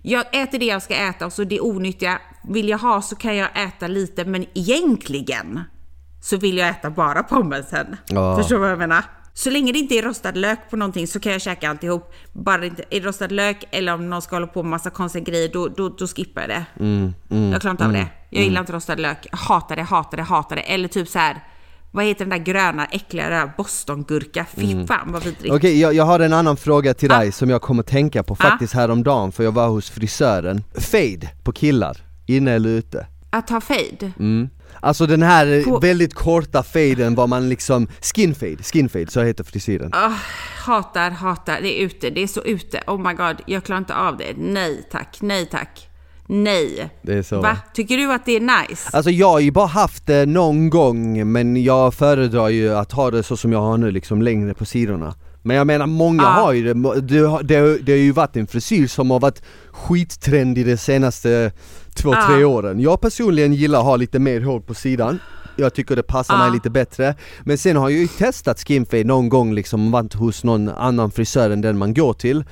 Jag 0.01 0.35
äter 0.41 0.59
det 0.59 0.65
jag 0.65 0.81
ska 0.81 0.95
äta 0.95 1.25
och 1.25 1.33
så 1.33 1.43
det 1.43 1.59
onyttiga 1.59 2.21
vill 2.43 2.69
jag 2.69 2.77
ha 2.77 3.01
så 3.01 3.15
kan 3.15 3.35
jag 3.35 3.49
äta 3.67 3.87
lite 3.87 4.25
men 4.25 4.45
egentligen 4.53 5.61
så 6.21 6.37
vill 6.37 6.57
jag 6.57 6.69
äta 6.69 6.89
bara 6.89 7.23
pommesen. 7.23 7.97
Ja. 8.07 8.37
Förstår 8.37 8.55
du 8.55 8.61
vad 8.61 8.71
jag 8.71 8.79
menar? 8.79 9.03
Så 9.37 9.49
länge 9.49 9.71
det 9.71 9.79
inte 9.79 9.95
är 9.95 10.01
rostad 10.01 10.31
lök 10.31 10.59
på 10.69 10.75
någonting 10.77 11.07
så 11.07 11.19
kan 11.19 11.31
jag 11.31 11.41
käka 11.41 11.69
alltihop. 11.69 12.13
Bara 12.33 12.57
det 12.57 12.67
inte 12.67 12.83
är 12.89 13.01
rostad 13.01 13.27
lök 13.31 13.63
eller 13.71 13.93
om 13.93 14.09
någon 14.09 14.21
ska 14.21 14.35
hålla 14.35 14.47
på 14.47 14.63
med 14.63 14.69
massa 14.69 14.89
konstiga 14.89 15.23
grejer 15.23 15.49
då, 15.53 15.67
då, 15.67 15.89
då 15.89 16.07
skippar 16.07 16.41
jag 16.41 16.49
det. 16.49 16.65
jag 17.51 17.61
klarar 17.61 17.71
inte 17.71 17.85
av 17.85 17.93
det. 17.93 18.07
Jag 18.29 18.43
gillar 18.43 18.61
inte 18.61 18.73
rostad 18.73 18.95
lök. 18.95 19.27
Jag 19.31 19.37
hatar 19.37 19.75
det, 19.75 19.81
hatar 19.83 20.17
det, 20.17 20.23
hatar 20.23 20.55
det. 20.55 20.61
Eller 20.61 20.87
typ 20.87 21.07
så 21.07 21.19
här. 21.19 21.43
Vad 21.91 22.05
heter 22.05 22.25
den 22.25 22.29
där 22.29 22.45
gröna 22.53 22.85
äckliga 22.85 23.29
där 23.29 23.51
bostongurka? 23.57 24.45
Fy 24.55 24.87
fan 24.87 25.11
vad 25.11 25.23
vidrigt. 25.23 25.53
Okej, 25.53 25.79
jag, 25.81 25.93
jag 25.93 26.03
har 26.03 26.19
en 26.19 26.33
annan 26.33 26.57
fråga 26.57 26.93
till 26.93 27.11
Ah. 27.11 27.19
dig 27.19 27.31
som 27.31 27.49
jag 27.49 27.61
kommer 27.61 27.83
tänka 27.83 28.23
på 28.23 28.35
faktiskt 28.35 28.73
häromdagen 28.73 29.31
för 29.31 29.43
jag 29.43 29.51
var 29.51 29.67
hos 29.67 29.89
frisören. 29.89 30.63
Fade 30.79 31.29
på 31.43 31.51
killar, 31.51 31.97
inne 32.25 32.51
eller 32.51 32.69
ute? 32.69 33.07
Att 33.29 33.49
ha 33.49 33.61
fade? 33.61 34.11
Mm. 34.19 34.49
Alltså 34.79 35.05
den 35.07 35.23
här 35.23 35.63
På- 35.63 35.79
väldigt 35.79 36.13
korta 36.13 36.63
faden 36.63 37.15
var 37.15 37.27
man 37.27 37.49
liksom, 37.49 37.87
skin 38.01 38.35
fade, 38.35 38.63
skin 38.63 38.89
fade, 38.89 39.11
så 39.11 39.21
heter 39.21 39.43
frisyren. 39.43 39.89
Ah, 39.93 40.11
hatar, 40.65 41.09
hatar. 41.11 41.61
Det 41.61 41.79
är 41.81 41.85
ute. 41.85 42.09
Det 42.09 42.23
är 42.23 42.27
så 42.27 42.43
ute. 42.43 42.81
Oh 42.87 43.07
my 43.07 43.13
god, 43.13 43.35
jag 43.45 43.63
klarar 43.63 43.79
inte 43.79 43.95
av 43.95 44.17
det. 44.17 44.33
Nej 44.37 44.87
tack, 44.91 45.17
nej 45.21 45.45
tack. 45.45 45.89
Nej. 46.27 46.89
Det 47.01 47.13
är 47.13 47.23
så. 47.23 47.41
Va? 47.41 47.57
Tycker 47.73 47.97
du 47.97 48.13
att 48.13 48.25
det 48.25 48.31
är 48.35 48.39
nice? 48.69 48.89
Alltså 48.93 49.11
jag 49.11 49.29
har 49.31 49.39
ju 49.39 49.51
bara 49.51 49.65
haft 49.67 50.05
det 50.07 50.25
någon 50.25 50.69
gång 50.69 51.31
men 51.31 51.63
jag 51.63 51.93
föredrar 51.93 52.49
ju 52.49 52.75
att 52.75 52.91
ha 52.91 53.11
det 53.11 53.23
så 53.23 53.37
som 53.37 53.51
jag 53.51 53.61
har 53.61 53.77
nu 53.77 53.91
liksom 53.91 54.21
längre 54.21 54.53
på 54.53 54.65
sidorna 54.65 55.13
Men 55.45 55.57
jag 55.57 55.67
menar 55.67 55.85
många 55.87 56.23
Ja. 56.23 56.29
har 56.29 56.53
ju 56.53 56.73
det, 56.73 57.01
det, 57.01 57.19
det, 57.43 57.77
det 57.77 57.91
har 57.91 57.97
ju 57.99 58.11
varit 58.11 58.35
en 58.37 58.47
frisyr 58.47 58.87
som 58.87 59.11
har 59.11 59.19
varit 59.19 59.41
skittrendig 59.71 60.65
de 60.65 60.77
senaste 60.77 61.51
två, 61.95 62.13
Ja. 62.13 62.27
tre 62.29 62.43
åren 62.43 62.79
Jag 62.79 63.01
personligen 63.01 63.53
gillar 63.53 63.79
att 63.79 63.85
ha 63.85 63.95
lite 63.95 64.19
mer 64.19 64.41
hår 64.41 64.59
på 64.59 64.73
sidan 64.73 65.19
jag 65.57 65.73
tycker 65.73 65.95
det 65.95 66.03
passar 66.03 66.33
Ja. 66.33 66.39
mig 66.43 66.51
lite 66.51 66.69
bättre 66.69 67.15
Men 67.43 67.57
sen 67.57 67.75
har 67.75 67.89
jag 67.89 67.99
ju 67.99 68.07
testat 68.07 68.59
skinfade 68.67 69.03
någon 69.03 69.29
gång 69.29 69.53
liksom, 69.53 69.91
varit 69.91 70.13
hos 70.13 70.43
någon 70.43 70.69
annan 70.69 71.11
frisör 71.11 71.49
än 71.49 71.61
den 71.61 71.77
man 71.77 71.93
går 71.93 72.13
till 72.13 72.43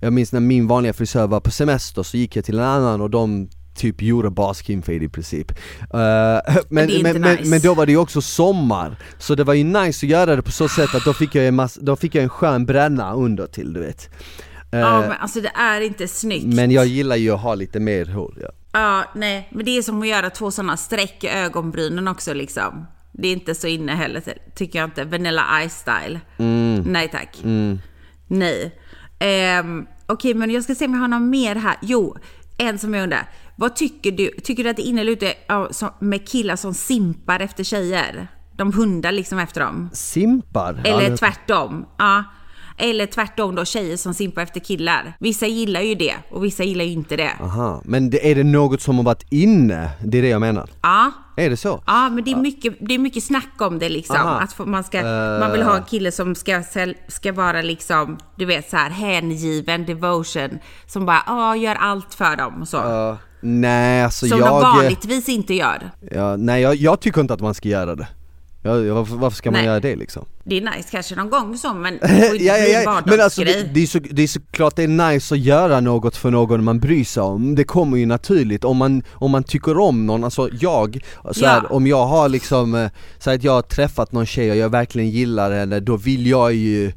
Jag 0.00 0.12
minns 0.12 0.32
när 0.32 0.40
min 0.40 0.66
vanliga 0.66 0.92
frisör 0.92 1.26
var 1.26 1.40
på 1.40 1.50
semester 1.50 2.02
så 2.02 2.16
gick 2.16 2.36
jag 2.36 2.44
till 2.44 2.58
en 2.58 2.64
annan 2.64 3.00
och 3.00 3.10
de 3.10 3.48
typ 3.80 4.02
gjorde 4.02 4.30
bara 4.30 4.54
skinfade 4.54 5.04
i 5.04 5.08
princip 5.08 5.50
Eh, 5.80 6.56
men, 6.68 6.90
men, 7.02 7.20
men, 7.20 7.22
nice. 7.22 7.50
men 7.50 7.60
då 7.60 7.74
var 7.74 7.86
det 7.86 7.92
ju 7.92 7.98
också 7.98 8.20
sommar, 8.20 8.96
så 9.18 9.34
det 9.34 9.44
var 9.44 9.54
ju 9.54 9.64
nice 9.64 10.06
att 10.06 10.10
göra 10.10 10.36
det 10.36 10.42
på 10.42 10.50
så 10.50 10.68
sätt 10.68 10.94
att 10.94 11.04
då 11.04 11.12
fick 11.12 11.34
jag 11.34 11.46
en, 11.46 11.54
massa, 11.54 11.80
då 11.82 11.96
fick 11.96 12.14
jag 12.14 12.22
en 12.22 12.28
skön 12.28 12.66
bränna 12.66 13.14
under 13.14 13.46
till 13.46 13.72
du 13.72 13.80
vet 13.80 14.08
Eh, 14.72 14.80
Ja, 14.80 15.00
men 15.00 15.12
alltså 15.12 15.40
det 15.40 15.52
är 15.54 15.80
inte 15.80 16.08
snyggt. 16.08 16.46
Men 16.46 16.70
jag 16.70 16.86
gillar 16.86 17.16
ju 17.16 17.30
att 17.30 17.40
ha 17.40 17.54
lite 17.54 17.80
mer 17.80 18.06
hår 18.06 18.34
ja. 18.42 18.48
Ja, 18.72 19.04
nej. 19.14 19.48
Men 19.52 19.64
det 19.64 19.78
är 19.78 19.82
som 19.82 20.02
att 20.02 20.08
göra 20.08 20.30
två 20.30 20.50
sådana 20.50 20.76
streck 20.76 21.24
i 21.24 21.28
ögonbrynen 21.28 22.08
också 22.08 22.34
liksom. 22.34 22.86
Det 23.12 23.28
är 23.28 23.32
inte 23.32 23.54
så 23.54 23.66
inne 23.66 23.92
heller, 23.94 24.22
tycker 24.54 24.78
jag 24.78 24.86
inte. 24.86 25.04
Vanilla 25.04 25.44
Ice 25.68 25.74
style. 25.74 26.20
Mm. 26.38 26.82
Nej 26.86 27.08
tack. 27.08 27.38
Nej. 28.28 28.72
Ehm, 29.18 29.86
Okej, 30.06 30.34
men 30.34 30.50
jag 30.50 30.64
ska 30.64 30.74
se 30.74 30.84
om 30.84 30.94
jag 30.94 31.00
har 31.00 31.08
något 31.08 31.22
mer 31.22 31.54
här. 31.56 31.76
Jo, 31.82 32.16
en 32.60 32.78
som 32.78 32.94
jag 32.94 33.02
undrar. 33.02 33.28
Vad 33.56 33.76
tycker 33.76 34.12
du? 34.12 34.30
Tycker 34.30 34.64
du 34.64 34.70
att 34.70 34.76
det 34.76 34.82
är 34.82 34.88
inne 34.88 35.00
eller 35.00 35.12
ute 35.12 35.34
med 35.98 36.28
killar 36.28 36.56
som 36.56 36.74
simpar 36.74 37.40
efter 37.40 37.64
tjejer? 37.64 38.28
De 38.56 38.72
hundar 38.72 39.12
liksom 39.12 39.38
efter 39.38 39.60
dem. 39.60 39.90
Simpar? 39.92 40.80
Eller 40.84 41.10
Ja, 41.10 41.16
tvärtom. 41.16 41.86
Ja. 41.98 42.24
Eller 42.80 43.06
tvärtom 43.06 43.54
då, 43.54 43.64
tjejer 43.64 43.96
som 43.96 44.14
simpar 44.14 44.42
efter 44.42 44.60
killar. 44.60 45.16
Vissa 45.20 45.46
gillar 45.46 45.80
ju 45.80 45.94
det 45.94 46.14
och 46.30 46.44
vissa 46.44 46.64
gillar 46.64 46.84
ju 46.84 46.90
inte 46.90 47.16
det. 47.16 47.30
Aha, 47.40 47.82
men 47.84 48.10
det, 48.10 48.30
är 48.30 48.34
det 48.34 48.44
något 48.44 48.80
som 48.80 48.96
har 48.96 49.04
varit 49.04 49.26
inne? 49.30 49.90
Det 50.04 50.18
är 50.18 50.22
det 50.22 50.28
jag 50.28 50.40
menar. 50.40 50.70
Ja. 50.82 51.12
Är 51.36 51.50
det 51.50 51.56
så? 51.56 51.82
Ja, 51.86 52.08
men 52.08 52.24
det 52.24 52.30
är 52.30 52.36
mycket, 52.36 52.74
det 52.80 52.94
är 52.94 52.98
mycket 52.98 53.24
snack 53.24 53.54
om 53.58 53.78
det 53.78 53.88
liksom. 53.88 54.16
Aha. 54.16 54.40
Att 54.40 54.66
man, 54.66 54.84
ska, 54.84 55.02
man 55.40 55.52
vill 55.52 55.62
ha 55.62 55.76
en 55.76 55.84
kille 55.84 56.12
som 56.12 56.34
ska, 56.34 56.62
ska 57.08 57.32
vara 57.32 57.62
liksom, 57.62 58.18
du 58.36 58.44
vet 58.44 58.70
så 58.70 58.76
här 58.76 58.90
hängiven, 58.90 59.86
devotion. 59.86 60.58
Som 60.86 61.06
bara, 61.06 61.22
ja, 61.26 61.56
gör 61.56 61.74
allt 61.74 62.14
för 62.14 62.36
dem 62.36 62.60
och 62.60 62.68
så. 62.68 62.76
Ja, 62.76 63.18
nej 63.40 64.04
alltså 64.04 64.26
som 64.26 64.38
jag... 64.38 64.48
de 64.48 64.60
vanligtvis 64.60 65.28
inte 65.28 65.54
gör. 65.54 65.90
Ja, 66.10 66.36
nej 66.36 66.62
jag, 66.62 66.76
jag 66.76 67.00
tycker 67.00 67.20
inte 67.20 67.34
att 67.34 67.40
man 67.40 67.54
ska 67.54 67.68
göra 67.68 67.94
det. 67.94 68.08
Jag, 68.62 68.94
varför, 68.94 69.16
varför 69.16 69.36
ska 69.36 69.50
man 69.50 69.58
Nej. 69.58 69.66
göra 69.66 69.80
det 69.80 69.96
liksom? 69.96 70.24
Det 70.44 70.56
är 70.56 70.60
nice 70.60 70.88
kanske 70.90 71.14
någon 71.14 71.30
gång 71.30 71.56
så, 71.58 71.74
men 71.74 71.98
det 72.02 72.08
får 72.08 72.34
inte 72.34 72.44
ja, 72.44 72.58
ja, 72.58 72.80
ja. 72.82 73.02
Men 73.06 73.20
alltså 73.20 73.44
det, 73.44 73.74
det, 73.74 73.82
är 73.82 73.86
så, 73.86 73.98
det 73.98 74.22
är 74.22 74.26
såklart 74.26 74.76
det 74.76 74.82
är 74.82 75.12
nice 75.12 75.34
att 75.34 75.40
göra 75.40 75.80
något 75.80 76.16
för 76.16 76.30
någon 76.30 76.64
man 76.64 76.78
bryr 76.80 77.04
sig 77.04 77.22
om, 77.22 77.54
det 77.54 77.64
kommer 77.64 77.96
ju 77.96 78.06
naturligt 78.06 78.64
om 78.64 78.76
man, 78.76 79.02
om 79.12 79.30
man 79.30 79.44
tycker 79.44 79.78
om 79.78 80.06
någon, 80.06 80.24
alltså 80.24 80.48
jag, 80.60 81.00
så 81.30 81.44
Ja. 81.44 81.48
här, 81.48 81.72
om 81.72 81.86
jag 81.86 82.06
har 82.06 82.28
liksom, 82.28 82.74
eh, 82.74 82.90
så 83.18 83.30
att 83.30 83.44
jag 83.44 83.52
har 83.52 83.62
träffat 83.62 84.12
någon 84.12 84.26
tjej 84.26 84.50
och 84.50 84.56
jag 84.56 84.68
verkligen 84.68 85.10
gillar 85.10 85.50
henne, 85.52 85.80
då 85.80 85.96
vill 85.96 86.26
jag 86.26 86.52
ju 86.54 86.92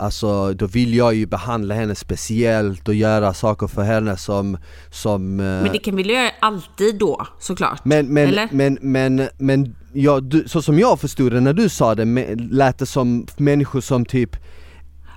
Alltså 0.00 0.52
då 0.54 0.66
vill 0.66 0.94
jag 0.94 1.14
ju 1.14 1.26
behandla 1.26 1.74
henne 1.74 1.94
speciellt 1.94 2.88
och 2.88 2.94
göra 2.94 3.34
saker 3.34 3.66
för 3.66 3.82
henne 3.82 4.16
som, 4.16 4.58
som 4.90 5.40
eh, 5.40 5.46
Men 5.46 5.72
det 5.72 5.78
kan 5.78 5.96
vi 5.96 6.12
göra 6.12 6.30
alltid 6.40 6.98
då, 6.98 7.26
såklart. 7.38 7.84
men, 7.84 8.06
men, 8.06 8.28
Eller? 8.28 8.48
men, 8.52 8.78
men, 8.80 9.28
men 9.38 9.76
ja, 9.92 10.20
du, 10.20 10.44
så 10.46 10.62
som 10.62 10.78
jag 10.78 11.00
förstod 11.00 11.32
det 11.32 11.40
när 11.40 11.52
du 11.52 11.68
sa 11.68 11.94
det, 11.94 12.34
lät 12.36 12.78
det 12.78 12.86
som 12.86 13.26
människor 13.36 13.80
som 13.80 14.04
typ 14.04 14.36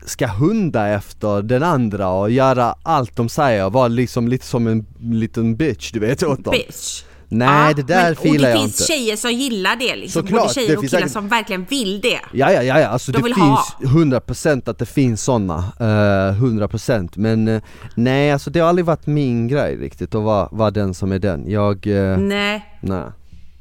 ska 0.05 0.27
hunda 0.27 0.87
efter 0.87 1.41
den 1.41 1.63
andra 1.63 2.09
och 2.09 2.31
göra 2.31 2.75
allt 2.83 3.15
de 3.15 3.29
säger, 3.29 3.69
vara 3.69 3.87
liksom 3.87 4.27
lite 4.27 4.45
som 4.45 4.67
en 4.67 4.85
liten 4.99 5.55
bitch 5.55 5.91
du 5.91 5.99
vet 5.99 6.23
åt 6.23 6.43
dem. 6.43 6.51
Bitch. 6.51 7.03
Nej 7.33 7.67
Ja, 7.67 7.73
det 7.73 7.83
där 7.83 8.03
men, 8.05 8.15
filar 8.15 8.49
Och 8.49 8.55
jag 8.55 8.57
det 8.57 8.61
finns 8.61 8.81
inte. 8.81 8.93
tjejer 8.93 9.15
som 9.15 9.31
gillar 9.31 9.75
det 9.75 9.95
liksom. 9.95 10.21
Såklart, 10.21 10.41
Både 10.41 10.53
tjejer 10.53 10.77
och 10.77 10.83
killar 10.83 10.99
säkert- 10.99 11.11
som 11.11 11.27
verkligen 11.27 11.63
vill 11.65 12.01
det. 12.01 12.19
Ja 12.33 12.51
ja 12.51 12.63
ja, 12.63 12.79
ja. 12.79 12.87
alltså 12.87 13.11
De 13.11 13.17
det 13.17 13.23
vill 13.23 13.33
finns 13.33 13.45
ha. 13.47 13.75
100% 13.83 14.69
att 14.69 14.77
det 14.79 14.85
finns 14.85 15.23
sådana, 15.23 15.57
uh, 15.57 16.43
100% 16.43 17.09
men 17.15 17.47
eh, 17.47 17.61
nej 17.95 18.31
alltså 18.31 18.49
det 18.49 18.59
har 18.59 18.69
aldrig 18.69 18.85
varit 18.85 19.07
min 19.07 19.47
grej 19.47 19.75
riktigt 19.77 20.15
att 20.15 20.23
vara, 20.23 20.49
vara 20.51 20.71
den 20.71 20.93
som 20.93 21.11
är 21.11 21.19
den. 21.19 21.49
Jag, 21.51 21.87
uh, 21.87 22.17
Nej, 22.17 22.77
nej. 22.81 23.03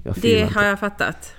Jag 0.04 0.14
Det 0.20 0.40
inte. 0.40 0.54
har 0.58 0.64
jag 0.64 0.80
fattat. 0.80 1.32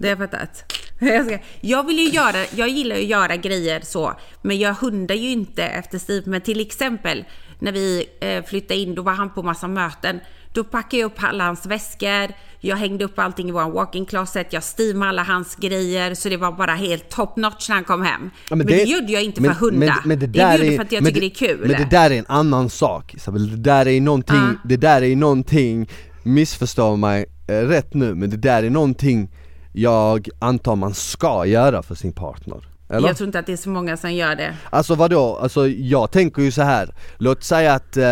Det 0.00 0.08
har 0.08 0.16
jag 0.16 0.18
fattat. 0.18 0.72
Jag 1.60 1.86
vill 1.86 1.98
ju 1.98 2.08
göra, 2.08 2.36
jag 2.56 2.68
gillar 2.68 2.96
ju 2.96 3.02
att 3.02 3.08
göra 3.08 3.36
grejer 3.36 3.80
så, 3.84 4.12
men 4.42 4.58
jag 4.58 4.74
hundar 4.74 5.14
ju 5.14 5.30
inte 5.30 5.62
efter 5.64 5.98
Steve. 5.98 6.30
Men 6.30 6.40
till 6.40 6.60
exempel 6.60 7.24
när 7.58 7.72
vi 7.72 8.04
eh, 8.20 8.44
flyttade 8.44 8.80
in, 8.80 8.94
då 8.94 9.02
var 9.02 9.12
han 9.12 9.30
på 9.34 9.42
massa 9.42 9.68
möten. 9.68 10.20
Då 10.58 10.64
packade 10.64 10.96
jag 11.00 11.06
upp 11.06 11.22
alla 11.22 11.44
hans 11.44 11.66
väskor, 11.66 12.34
jag 12.60 12.76
hängde 12.76 13.04
upp 13.04 13.18
allting 13.18 13.48
i 13.48 13.52
vår 13.52 13.70
walk-in 13.70 14.06
closet, 14.06 14.52
jag 14.52 14.62
steamade 14.62 15.08
alla 15.08 15.22
hans 15.22 15.56
grejer, 15.56 16.14
så 16.14 16.28
det 16.28 16.36
var 16.36 16.52
bara 16.52 16.74
helt 16.74 17.08
top 17.08 17.36
notch 17.36 17.68
när 17.68 17.76
han 17.76 17.84
kom 17.84 18.02
hem. 18.02 18.30
Ja, 18.50 18.56
men, 18.56 18.66
det, 18.66 18.82
gjorde 18.82 19.12
jag 19.12 19.22
inte 19.22 19.42
för 19.42 19.50
att 19.50 19.58
hunda. 19.58 20.02
det, 20.04 20.16
där 20.16 20.58
gjorde 20.58 20.72
är- 20.72 20.76
för 20.76 20.84
att 20.84 20.92
jag 20.92 21.02
men 21.02 21.12
tycker 21.14 21.20
det, 21.20 21.26
är 21.26 21.54
kul. 21.56 21.60
Men 21.60 21.70
det 21.70 21.88
där 21.90 22.10
är 22.10 22.18
en 22.18 22.24
annan 22.28 22.70
sak 22.70 23.14
Isabel, 23.14 23.50
det 23.50 23.56
där 23.56 23.88
är 23.88 24.00
någonting, 24.00 24.36
Ja. 24.36 24.54
det 24.64 24.76
där 24.76 25.02
är 25.02 25.16
någonting, 25.16 25.88
missförstå 26.22 26.96
mig 26.96 27.26
eh, 27.48 27.52
rätt 27.52 27.94
nu, 27.94 28.14
men 28.14 28.30
det 28.30 28.36
där 28.36 28.62
är 28.62 28.70
någonting 28.70 29.30
jag 29.72 30.28
antar 30.38 30.76
man 30.76 30.94
ska 30.94 31.46
göra 31.46 31.82
för 31.82 31.94
sin 31.94 32.12
partner. 32.12 32.68
Eller? 32.90 33.08
jag 33.08 33.16
tror 33.16 33.26
inte 33.26 33.38
att 33.38 33.46
det 33.46 33.52
är 33.52 33.56
så 33.56 33.70
många 33.70 33.96
som 33.96 34.12
gör 34.12 34.36
det. 34.36 34.56
Alltså 34.70 34.94
vadå? 34.94 35.36
Alltså 35.42 35.68
jag 35.68 36.10
tänker 36.10 36.42
ju 36.42 36.50
så 36.50 36.62
här. 36.62 36.94
låt 37.18 37.44
säga 37.44 37.72
att 37.72 37.96
eh, 37.96 38.04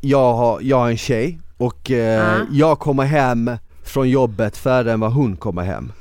jag, 0.00 0.34
har, 0.34 0.60
jag 0.60 0.76
har 0.76 0.90
en 0.90 0.96
tjej 0.96 1.38
och 1.62 1.90
eh, 1.90 1.98
Ja. 2.38 2.46
jag 2.50 2.78
kommer 2.78 3.04
hem 3.04 3.50
från 3.82 4.10
jobbet 4.10 4.56
före 4.56 4.92
än 4.92 5.00
vad 5.00 5.12
hon 5.12 5.36
kommer 5.36 5.62
hem 5.62 5.92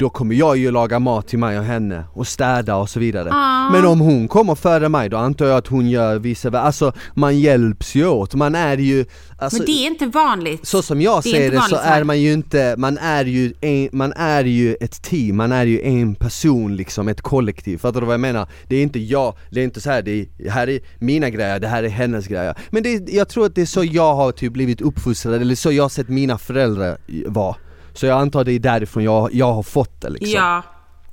Då 0.00 0.10
kommer 0.10 0.34
jag 0.34 0.56
ju 0.56 0.70
laga 0.70 0.98
mat 0.98 1.28
till 1.28 1.38
mig 1.38 1.58
och 1.58 1.64
henne 1.64 2.04
och 2.12 2.26
städa 2.26 2.76
och 2.76 2.90
så 2.90 3.00
vidare 3.00 3.28
Ja. 3.28 3.70
Men 3.72 3.84
om 3.84 4.00
hon 4.00 4.28
kommer 4.28 4.54
före 4.54 4.88
mig 4.88 5.08
då 5.08 5.16
antar 5.16 5.46
jag 5.46 5.56
att 5.56 5.66
hon 5.66 5.90
gör 5.90 6.18
vice 6.18 6.50
versa, 6.50 6.64
alltså 6.64 6.92
man 7.14 7.38
hjälps 7.38 7.94
ju 7.94 8.06
åt, 8.06 8.34
man 8.34 8.54
är 8.54 8.76
ju 8.78 9.04
alltså, 9.38 9.56
Men 9.58 9.66
det 9.66 9.72
är 9.72 9.86
inte 9.86 10.06
vanligt. 10.06 10.66
så 10.66 10.82
som 10.82 11.00
jag 11.00 11.22
Det 11.22 11.30
ser 11.30 11.50
det 11.50 11.60
så 11.60 11.76
är 11.76 12.04
man 12.04 12.20
ju 12.20 12.32
inte, 12.32 12.74
man 12.78 12.98
är 12.98 13.24
ju, 13.24 13.52
en, 13.60 13.88
man 13.92 14.12
är 14.12 14.44
ju 14.44 14.74
ett 14.74 15.02
team, 15.02 15.36
man 15.36 15.52
är 15.52 15.66
ju 15.66 15.82
en 15.82 16.14
person 16.14 16.76
liksom, 16.76 17.08
ett 17.08 17.20
kollektiv. 17.20 17.78
Fattar 17.78 18.00
du 18.00 18.06
vad 18.06 18.14
jag 18.14 18.20
menar? 18.20 18.48
Det 18.68 18.76
är 18.76 18.82
inte 18.82 18.98
jag, 18.98 19.34
det 19.50 19.60
är 19.60 19.64
inte 19.64 19.80
så 19.80 19.90
här, 19.90 20.02
det 20.02 20.10
är, 20.10 20.50
här 20.50 20.68
är 20.68 20.80
mina 20.98 21.30
grejer, 21.30 21.60
det 21.60 21.68
här 21.68 21.82
är 21.82 21.88
hennes 21.88 22.26
grejer. 22.26 22.54
Men 22.70 22.82
det, 22.82 23.08
jag 23.08 23.28
tror 23.28 23.46
att 23.46 23.54
det 23.54 23.62
är 23.62 23.66
så 23.66 23.84
jag 23.84 24.14
har 24.14 24.32
typ 24.32 24.52
blivit 24.52 24.80
uppfostrad, 24.80 25.34
eller 25.34 25.54
så 25.54 25.72
jag 25.72 25.84
har 25.84 25.88
sett 25.88 26.08
mina 26.08 26.38
föräldrar 26.38 26.98
vara. 27.26 27.56
Så 28.00 28.06
jag 28.06 28.20
antar 28.20 28.44
det 28.44 28.52
är 28.52 28.58
därifrån 28.58 29.04
jag, 29.04 29.28
jag 29.32 29.52
har 29.52 29.62
fått 29.62 30.00
det 30.00 30.08
liksom. 30.08 30.34
Ja. 30.36 30.62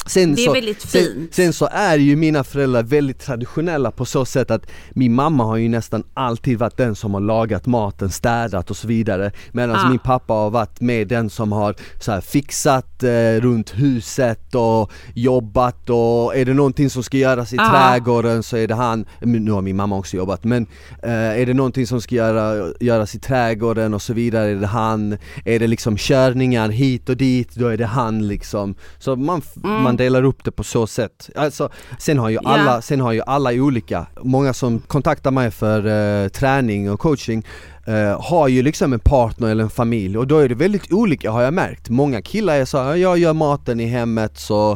Sen 0.07 0.35
Det 0.35 0.41
är 0.41 0.45
så, 0.45 0.53
väldigt 0.53 0.81
sen, 0.81 1.01
fint. 1.03 1.33
sen 1.33 1.53
så 1.53 1.67
är 1.71 1.97
ju 1.97 2.15
mina 2.15 2.43
föräldrar 2.43 2.83
väldigt 2.83 3.19
traditionella 3.19 3.91
på 3.91 4.05
så 4.05 4.25
sätt 4.25 4.51
att 4.51 4.65
min 4.89 5.13
mamma 5.13 5.43
har 5.43 5.57
ju 5.57 5.69
nästan 5.69 6.03
alltid 6.13 6.59
varit 6.59 6.77
den 6.77 6.95
som 6.95 7.13
har 7.13 7.21
lagat 7.21 7.65
maten, 7.65 8.09
städat 8.09 8.69
och 8.69 8.77
så 8.77 8.87
vidare 8.87 9.31
Medan 9.51 9.75
Ah. 9.75 9.89
min 9.89 9.99
pappa 9.99 10.33
har 10.33 10.49
varit 10.49 10.81
med 10.81 11.07
den 11.07 11.29
som 11.29 11.51
har 11.51 11.75
så 11.99 12.21
fixat 12.21 13.03
eh, 13.03 13.09
runt 13.41 13.73
huset 13.75 14.55
och 14.55 14.91
jobbat 15.13 15.89
och 15.89 16.35
är 16.35 16.45
det 16.45 16.53
någonting 16.53 16.89
som 16.89 17.03
ska 17.03 17.17
göras 17.17 17.53
i 17.53 17.57
Ah. 17.59 17.71
trädgården 17.71 18.43
så 18.43 18.57
är 18.57 18.67
det 18.67 18.75
han, 18.75 19.05
nu 19.21 19.51
har 19.51 19.61
min 19.61 19.75
mamma 19.75 19.97
också 19.97 20.17
jobbat 20.17 20.43
men 20.43 20.67
eh, 21.03 21.11
är 21.41 21.45
det 21.45 21.53
någonting 21.53 21.87
som 21.87 22.01
ska 22.01 22.15
göra, 22.15 22.73
göras 22.79 23.15
i 23.15 23.19
trädgården 23.19 23.93
och 23.93 24.01
så 24.01 24.13
vidare 24.13 24.49
är 24.49 24.55
det 24.55 24.67
han 24.67 25.17
Är 25.45 25.59
det 25.59 25.67
liksom 25.67 25.97
körningar 25.97 26.69
hit 26.69 27.09
och 27.09 27.17
dit 27.17 27.55
då 27.55 27.67
är 27.67 27.77
det 27.77 27.85
han 27.85 28.27
liksom 28.27 28.75
Så 28.99 29.15
man, 29.15 29.41
f- 29.45 29.63
man 29.63 29.96
delar 29.97 30.23
upp 30.23 30.43
det 30.43 30.51
på 30.51 30.63
så 30.63 30.87
sätt 30.87 31.29
alltså, 31.35 31.69
Sen 31.99 32.19
har 32.19 32.29
ju 32.29 32.37
alla, 32.43 32.81
sen 32.81 33.01
har 33.01 33.11
ju 33.11 33.21
alla 33.25 33.53
olika, 33.53 34.05
många 34.21 34.53
som 34.53 34.79
kontaktar 34.79 35.31
mig 35.31 35.51
för 35.51 35.85
eh, 35.85 36.29
träning 36.29 36.91
och 36.91 36.99
coaching 36.99 37.45
eh, 37.85 38.21
har 38.21 38.47
ju 38.47 38.61
liksom 38.61 38.93
en 38.93 38.99
partner 38.99 39.47
eller 39.47 39.63
en 39.63 39.69
familj 39.69 40.17
och 40.17 40.27
då 40.27 40.37
är 40.37 40.49
det 40.49 40.55
väldigt 40.55 40.91
olika 40.91 41.31
har 41.31 41.41
jag 41.41 41.53
märkt. 41.53 41.89
Många 41.89 42.21
killar 42.21 42.55
är 42.55 42.65
så 42.65 42.83
här, 42.83 42.95
jag 42.95 43.17
gör 43.17 43.33
maten 43.33 43.79
i 43.79 43.85
hemmet 43.85 44.37
så, 44.37 44.71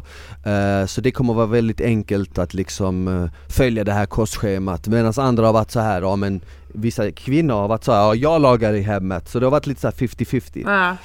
eh, 0.46 0.86
så 0.86 1.02
det 1.02 1.12
kommer 1.12 1.34
vara 1.34 1.46
väldigt 1.46 1.82
enkelt 1.82 2.38
att 2.38 2.54
liksom 2.54 3.30
följa 3.50 3.84
det 3.84 3.94
här 3.94 4.06
kostschemat 4.06 4.88
medan 4.88 5.14
andra 5.18 5.46
har 5.46 5.54
varit 5.54 5.72
så 5.72 5.80
här, 5.80 6.02
ja 6.02 6.16
men 6.16 6.42
vissa 6.74 7.12
kvinnor 7.12 7.54
har 7.54 7.68
varit 7.68 7.84
så 7.84 7.92
här, 7.92 8.00
ja 8.00 8.16
jag 8.16 8.42
lagar 8.42 8.74
i 8.74 8.82
hemmet 8.82 9.30
så 9.30 9.40
det 9.40 9.46
har 9.46 9.52
varit 9.52 9.68
lite 9.68 9.82
så 9.82 9.88
här 9.88 9.94
50-50. 9.94 10.98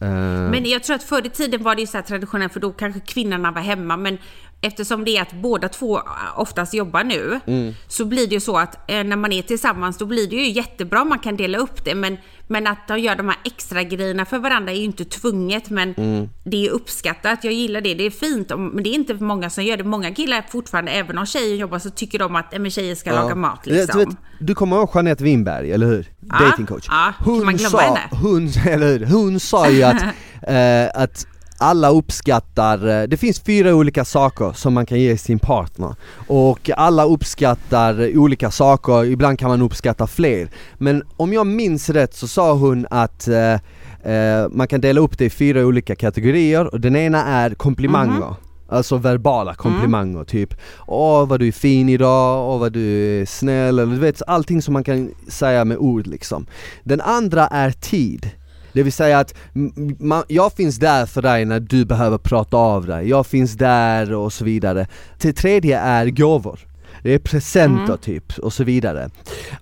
Eh. 0.00 0.50
Men 0.50 0.64
jag 0.64 0.82
tror 0.82 0.96
att 0.96 1.02
förr 1.02 1.26
i 1.26 1.30
tiden 1.30 1.62
var 1.62 1.74
det 1.74 1.80
ju 1.80 1.86
så 1.86 1.96
här 1.96 2.02
traditionellt 2.02 2.52
för 2.52 2.60
då 2.60 2.72
kanske 2.72 3.00
kvinnorna 3.00 3.50
var 3.50 3.62
hemma 3.62 3.96
men 3.96 4.18
eftersom 4.62 5.04
det 5.04 5.16
är 5.16 5.22
att 5.22 5.32
båda 5.32 5.68
två 5.68 6.00
oftast 6.36 6.74
jobbar 6.74 7.04
nu 7.04 7.40
Mm. 7.46 7.74
så 7.88 8.04
blir 8.04 8.26
det 8.26 8.34
ju 8.34 8.40
så 8.40 8.56
att 8.58 8.90
eh, 8.90 9.04
när 9.04 9.16
man 9.16 9.32
är 9.32 9.42
tillsammans 9.42 9.98
då 9.98 10.06
blir 10.06 10.26
det 10.30 10.36
ju 10.36 10.50
jättebra 10.50 11.04
man 11.04 11.18
kan 11.18 11.36
dela 11.36 11.58
upp 11.58 11.84
det 11.84 11.94
men, 11.94 12.16
men 12.46 12.66
att 12.66 12.88
de 12.88 12.98
gör 12.98 13.16
de 13.16 13.28
här 13.28 13.38
extra 13.44 13.82
grejerna 13.82 14.24
för 14.24 14.38
varandra 14.38 14.72
är 14.72 14.76
ju 14.76 14.84
inte 14.84 15.04
tvunget 15.04 15.70
men 15.70 15.94
Mm. 15.96 16.28
det 16.44 16.66
är 16.66 16.70
uppskattat. 16.70 17.44
Jag 17.44 17.52
gillar 17.52 17.80
det, 17.80 17.94
det 17.94 18.06
är 18.06 18.10
fint 18.10 18.48
men 18.58 18.82
det 18.82 18.90
är 18.90 18.94
inte 18.94 19.14
många 19.14 19.50
som 19.50 19.64
gör 19.64 19.76
det. 19.76 19.84
Många 19.84 20.14
killar 20.14 20.44
fortfarande, 20.50 20.90
även 20.92 21.18
om 21.18 21.26
tjejer 21.26 21.56
jobbar 21.56 21.78
så 21.78 21.90
tycker 21.90 22.18
de 22.18 22.36
att 22.36 22.54
eh, 22.54 22.64
tjejer 22.64 22.94
ska 22.94 23.12
laga 23.12 23.34
mat 23.34 23.60
Ja, 23.64 23.72
liksom. 23.74 24.00
Du, 24.00 24.06
vet, 24.06 24.16
du 24.40 24.54
kommer 24.54 24.76
ihåg 24.76 24.90
Jeanette 24.94 25.24
Winberg, 25.24 25.72
eller 25.72 25.86
hur? 25.86 26.06
Ja, 26.20 26.38
Datingcoach. 26.40 26.86
ja, 26.88 27.12
kan 27.24 27.44
man 27.44 27.58
sa, 27.58 27.80
henne? 27.80 28.00
Hon, 28.10 28.48
eller 28.66 28.98
hur? 28.98 29.06
Hon 29.06 29.40
sa 29.40 29.70
ju 29.70 29.82
att, 29.82 30.02
eh, 30.42 31.02
att 31.02 31.26
alla 31.60 31.90
uppskattar, 31.90 32.88
eh, 32.88 33.02
det 33.08 33.16
finns 33.16 33.40
fyra 33.40 33.74
olika 33.74 34.04
saker 34.04 34.52
som 34.52 34.74
man 34.74 34.86
kan 34.86 35.00
ge 35.00 35.16
sin 35.16 35.38
partner. 35.38 35.94
Och 36.28 36.70
alla 36.76 37.04
uppskattar 37.04 38.18
olika 38.18 38.50
saker, 38.50 39.04
ibland 39.04 39.38
kan 39.38 39.48
man 39.48 39.62
uppskatta 39.62 40.06
fler. 40.06 40.48
Men 40.78 41.02
om 41.16 41.32
jag 41.32 41.46
minns 41.46 41.90
rätt 41.90 42.14
så 42.14 42.28
sa 42.28 42.52
hon 42.52 42.86
att 42.90 43.28
eh, 43.28 43.52
eh, 44.12 44.48
man 44.50 44.68
kan 44.68 44.80
dela 44.80 45.00
upp 45.00 45.18
det 45.18 45.24
i 45.24 45.30
fyra 45.30 45.66
olika 45.66 45.96
kategorier. 45.96 46.74
Och 46.74 46.80
den 46.80 46.96
ena 46.96 47.24
är 47.24 47.54
komplimanger. 47.54 48.34
Alltså 48.68 48.96
verbala 48.96 49.54
komplimanger, 49.54 50.24
typ 50.24 50.54
Åh 50.86 51.26
vad 51.26 51.40
du 51.40 51.48
är 51.48 51.52
fin 51.52 51.88
idag, 51.88 52.50
åh 52.50 52.60
vad 52.60 52.72
du 52.72 53.20
är 53.20 53.26
snäll, 53.26 53.78
eller 53.78 53.94
du 53.94 54.00
vet 54.00 54.22
allting 54.26 54.62
som 54.62 54.72
man 54.72 54.84
kan 54.84 55.10
säga 55.28 55.64
med 55.64 55.78
ord 55.78 56.06
liksom. 56.06 56.46
Den 56.84 57.00
andra 57.00 57.46
är 57.46 57.70
tid 57.70 58.30
det 58.72 58.82
vill 58.82 58.92
säga 58.92 59.18
att 59.18 59.34
man, 59.98 60.22
jag 60.28 60.52
finns 60.52 60.76
där 60.76 61.06
för 61.06 61.22
dig 61.22 61.44
när 61.44 61.60
du 61.60 61.84
behöver 61.84 62.18
prata 62.18 62.56
av 62.56 62.86
dig, 62.86 63.08
jag 63.08 63.26
finns 63.26 63.52
där 63.52 64.12
och 64.14 64.32
så 64.32 64.44
vidare. 64.44 64.86
Det 65.20 65.32
tredje 65.32 65.78
är 65.78 66.06
gåvor. 66.06 66.60
Det 67.02 67.14
är 67.14 67.18
presenter 67.18 67.96
typ 67.96 68.38
och 68.38 68.52
så 68.52 68.64
vidare. 68.64 69.10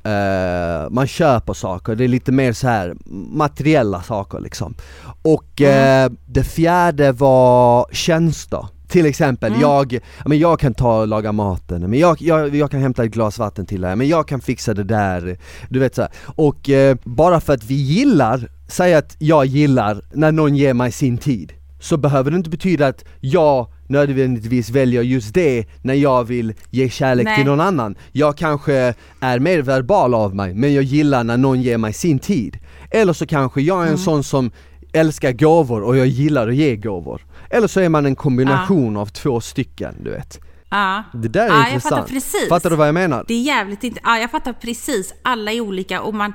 Eh, 0.02 0.90
man 0.90 1.06
köper 1.06 1.52
saker, 1.52 1.94
det 1.94 2.04
är 2.04 2.08
lite 2.08 2.32
mer 2.32 2.52
så 2.52 2.68
här 2.68 2.94
materiella 3.32 4.02
saker 4.02 4.40
liksom. 4.40 4.74
Och 5.22 5.60
eh, 5.60 6.10
det 6.26 6.44
fjärde 6.44 7.12
var 7.12 7.86
tjänster. 7.92 8.66
Till 8.88 9.06
exempel, 9.06 9.52
jag, 9.60 9.92
ja, 9.92 10.00
men 10.26 10.38
jag 10.38 10.60
kan 10.60 10.74
ta 10.74 11.00
och 11.00 11.08
laga 11.08 11.32
maten, 11.32 11.90
men 11.90 11.98
jag, 11.98 12.22
jag, 12.22 12.54
jag 12.56 12.70
kan 12.70 12.80
hämta 12.80 13.04
ett 13.04 13.10
glas 13.10 13.38
vatten 13.38 13.66
till 13.66 13.80
dig, 13.80 13.96
men 13.96 14.08
jag 14.08 14.28
kan 14.28 14.40
fixa 14.40 14.74
det 14.74 14.84
där, 14.84 15.38
du 15.68 15.78
vet 15.78 15.94
så 15.94 16.02
här. 16.02 16.10
Och 16.24 16.70
eh, 16.70 16.96
bara 17.04 17.40
för 17.40 17.54
att 17.54 17.64
vi 17.64 17.74
gillar, 17.74 18.48
säg 18.68 18.94
att 18.94 19.16
jag 19.18 19.46
gillar 19.46 20.02
när 20.12 20.32
någon 20.32 20.56
ger 20.56 20.74
mig 20.74 20.92
sin 20.92 21.18
tid, 21.18 21.52
så 21.80 21.96
behöver 21.96 22.30
det 22.30 22.36
inte 22.36 22.50
betyda 22.50 22.86
att 22.86 23.04
jag 23.20 23.66
nödvändigtvis 23.88 24.70
väljer 24.70 25.02
just 25.02 25.34
det 25.34 25.66
när 25.82 25.94
jag 25.94 26.24
vill 26.24 26.54
ge 26.70 26.88
kärlek 26.88 27.24
Nej. 27.24 27.36
till 27.36 27.46
någon 27.46 27.60
annan. 27.60 27.96
Jag 28.12 28.36
kanske 28.36 28.94
är 29.20 29.38
mer 29.38 29.62
verbal 29.62 30.14
av 30.14 30.34
mig, 30.34 30.54
men 30.54 30.74
jag 30.74 30.84
gillar 30.84 31.24
när 31.24 31.36
någon 31.36 31.62
ger 31.62 31.78
mig 31.78 31.92
sin 31.92 32.18
tid. 32.18 32.58
Eller 32.90 33.12
så 33.12 33.26
kanske 33.26 33.60
jag 33.62 33.86
är 33.86 33.90
en 33.90 33.98
sån 33.98 34.24
som 34.24 34.50
älskar 34.92 35.32
gåvor 35.32 35.82
och 35.82 35.96
jag 35.96 36.06
gillar 36.06 36.48
att 36.48 36.54
ge 36.54 36.76
gåvor. 36.76 37.26
Eller 37.50 37.68
så 37.68 37.80
är 37.80 37.88
man 37.88 38.06
en 38.06 38.16
kombination 38.16 38.96
av 38.96 39.06
två 39.06 39.40
stycken, 39.40 39.94
du 40.04 40.10
vet. 40.10 40.40
Ja. 40.70 41.02
Det 41.12 41.28
där 41.28 41.44
är 41.44 41.48
ja, 41.48 41.54
Jag 41.54 41.68
intressant. 41.68 41.94
fattar 41.94 42.08
precis. 42.08 42.48
Fattar 42.48 42.70
du 42.70 42.76
vad 42.76 42.88
jag 42.88 42.94
menar? 42.94 43.24
Det 43.28 43.34
är 43.34 43.42
jävligt 43.42 43.84
inte, 43.84 44.00
ja 44.04 44.18
jag 44.18 44.30
fattar 44.30 44.52
precis, 44.52 45.14
alla 45.22 45.52
är 45.52 45.60
olika 45.60 46.02
och 46.02 46.14
man, 46.14 46.32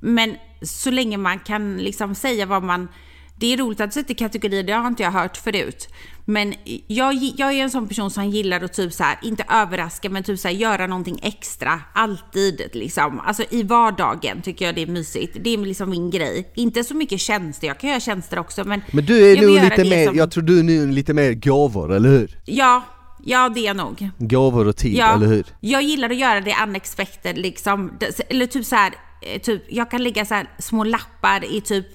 men 0.00 0.36
så 0.62 0.90
länge 0.90 1.16
man 1.16 1.38
kan 1.38 1.76
liksom 1.78 2.14
säga 2.14 2.46
vad 2.46 2.62
man, 2.62 2.88
det 3.36 3.52
är 3.52 3.56
roligt 3.56 3.80
att 3.80 3.92
sätta 3.94 4.14
kategorier, 4.14 4.62
det 4.62 4.72
har 4.72 4.86
inte 4.86 5.02
jag 5.02 5.10
hört 5.10 5.36
förut. 5.36 5.88
Men 6.24 6.54
jag, 6.86 7.14
jag 7.14 7.52
är 7.52 7.62
en 7.62 7.70
sån 7.70 7.88
person 7.88 8.10
som 8.10 8.24
gillar 8.30 8.60
att 8.64 8.72
typ 8.72 8.92
så 8.92 9.04
här, 9.04 9.18
inte 9.22 9.44
överraska 9.50 10.10
men 10.10 10.22
typ 10.22 10.38
så 10.38 10.48
här, 10.48 10.54
göra 10.54 10.86
någonting 10.86 11.20
extra, 11.22 11.80
alltid 11.94 12.70
liksom. 12.72 13.20
Alltså 13.20 13.44
i 13.50 13.62
vardagen 13.62 14.42
tycker 14.42 14.64
jag 14.64 14.74
det 14.74 14.82
är 14.82 14.86
mysigt. 14.86 15.36
Det 15.40 15.54
är 15.54 15.58
liksom 15.58 15.90
min 15.90 16.10
grej. 16.10 16.52
Inte 16.54 16.84
så 16.84 16.94
mycket 16.94 17.20
tjänster, 17.20 17.66
jag 17.66 17.80
kan 17.80 17.90
göra 17.90 18.00
tjänster 18.00 18.38
också 18.38 18.64
men... 18.64 18.80
Men 18.92 19.04
du 19.06 19.30
är 19.30 19.36
jag 19.36 19.46
nog 19.46 19.62
lite 19.64 19.84
mer, 19.84 20.06
som- 20.06 20.16
jag 20.16 20.30
tror 20.30 20.42
du 20.42 20.58
är 20.58 20.62
nu 20.62 20.86
lite 20.86 21.14
mer 21.14 21.32
gåvor, 21.34 21.92
eller 21.92 22.08
hur? 22.08 22.38
Ja, 22.44 22.82
ja 23.24 23.48
det 23.48 23.66
är 23.66 23.74
nog. 23.74 24.08
Gåvor 24.18 24.68
och 24.68 24.76
tid, 24.76 24.94
Ja, 24.96 25.14
eller 25.14 25.26
hur? 25.26 25.44
jag 25.60 25.82
gillar 25.82 26.10
att 26.10 26.16
göra 26.16 26.40
det 26.40 26.54
unexpected 26.62 27.38
liksom. 27.38 27.92
Eller 28.28 28.46
typ 28.46 28.64
så 28.66 28.76
här, 28.76 28.94
typ, 29.42 29.62
jag 29.68 29.90
kan 29.90 30.02
lägga 30.02 30.24
så 30.24 30.42
små 30.58 30.84
lappar 30.84 31.44
i 31.44 31.60
typ 31.60 31.86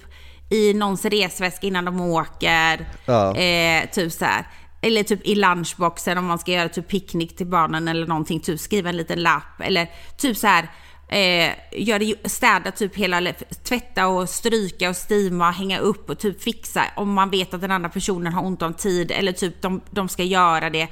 i 0.50 0.74
någons 0.74 1.04
resväska 1.04 1.66
innan 1.66 1.84
de 1.84 2.00
åker. 2.00 2.86
Ja. 3.06 3.36
Eh, 3.36 3.90
typ 3.90 4.12
så 4.12 4.24
här. 4.24 4.44
Eller 4.82 5.02
typ 5.02 5.26
i 5.26 5.34
lunchboxen 5.34 6.18
om 6.18 6.24
man 6.26 6.38
ska 6.38 6.52
göra 6.52 6.68
typ 6.68 6.88
picknick 6.88 7.36
till 7.36 7.46
barnen 7.46 7.88
eller 7.88 8.06
någonting. 8.06 8.40
Typ 8.40 8.60
skriva 8.60 8.88
en 8.88 8.96
liten 8.96 9.22
lapp. 9.22 9.60
Eller 9.60 9.88
typ 10.18 10.36
så 10.36 10.46
här. 10.46 10.68
Eh, 11.08 11.54
göra, 11.72 12.02
ju- 12.02 12.16
städa 12.24 12.70
typ 12.70 12.96
hela, 12.96 13.32
tvätta 13.68 14.06
och 14.06 14.28
stryka 14.28 14.88
och 14.88 14.96
stima, 14.96 15.50
hänga 15.50 15.78
upp 15.78 16.10
och 16.10 16.18
typ 16.18 16.42
fixa 16.42 16.84
om 16.96 17.12
man 17.12 17.30
vet 17.30 17.54
att 17.54 17.60
den 17.60 17.70
andra 17.70 17.88
personen 17.88 18.32
har 18.32 18.44
ont 18.44 18.62
om 18.62 18.74
tid 18.74 19.10
eller 19.10 19.32
typ 19.32 19.62
de, 19.62 19.80
de 19.90 20.08
ska 20.08 20.22
göra 20.22 20.70
det. 20.70 20.88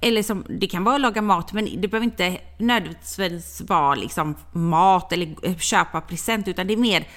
Eller 0.00 0.22
som, 0.22 0.44
det 0.48 0.66
kan 0.66 0.84
vara 0.84 0.94
att 0.94 1.00
laga 1.00 1.22
mat 1.22 1.52
men 1.52 1.80
det 1.80 1.88
behöver 1.88 2.04
inte 2.04 2.38
nödvändigtvis 2.58 3.60
vara 3.68 3.94
liksom 3.94 4.34
mat 4.52 5.12
eller 5.12 5.58
köpa 5.58 6.00
present 6.00 6.48
utan 6.48 6.66
det 6.66 6.72
är 6.72 6.76
mer 6.76 7.08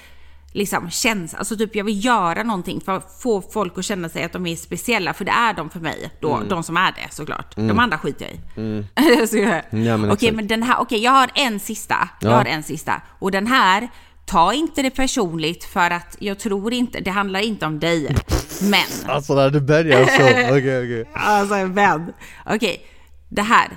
liksom 0.54 0.90
känns, 0.90 1.34
alltså 1.34 1.56
typ 1.56 1.76
jag 1.76 1.84
vill 1.84 2.04
göra 2.04 2.42
någonting 2.42 2.80
för 2.80 2.96
att 2.96 3.16
få 3.22 3.42
folk 3.42 3.78
att 3.78 3.84
känna 3.84 4.08
sig 4.08 4.22
att 4.24 4.32
de 4.32 4.46
är 4.46 4.56
speciella, 4.56 5.14
för 5.14 5.24
det 5.24 5.30
är 5.30 5.54
de 5.54 5.70
för 5.70 5.80
mig 5.80 6.10
då, 6.20 6.34
Mm. 6.36 6.48
de 6.48 6.62
som 6.62 6.76
är 6.76 6.92
det 6.92 7.14
såklart. 7.14 7.56
De 7.56 7.78
andra 7.78 7.98
skiter 7.98 8.26
jag 8.54 8.64
i. 8.64 8.84
Jag- 9.42 9.62
Ja, 9.70 9.96
men 9.96 10.04
Okej, 10.04 10.12
exakt. 10.12 10.34
men 10.36 10.46
den 10.46 10.62
här, 10.62 10.80
okej 10.80 10.98
jag 11.02 11.12
har 11.12 11.30
en 11.34 11.60
sista, 11.60 12.08
jag 12.20 12.32
Ja. 12.32 12.36
har 12.36 12.44
en 12.44 12.62
sista. 12.62 13.02
Och 13.18 13.30
den 13.30 13.46
här, 13.46 13.88
ta 14.26 14.52
inte 14.52 14.82
det 14.82 14.90
personligt 14.90 15.64
för 15.64 15.90
att 15.90 16.16
jag 16.20 16.38
tror 16.38 16.72
inte, 16.72 17.00
det 17.00 17.10
handlar 17.10 17.40
inte 17.40 17.66
om 17.66 17.80
dig. 17.80 18.16
Men, 18.70 19.10
Alltså 19.10 19.34
när 19.34 19.50
du 19.50 19.60
börjar 19.60 20.04
så, 20.04 20.22
okej 20.56 20.78
okej. 20.84 21.08
alltså 21.14 21.54
en 21.54 21.74
vän. 21.74 22.12
Okej, 22.46 22.86
det 23.28 23.42
här. 23.42 23.68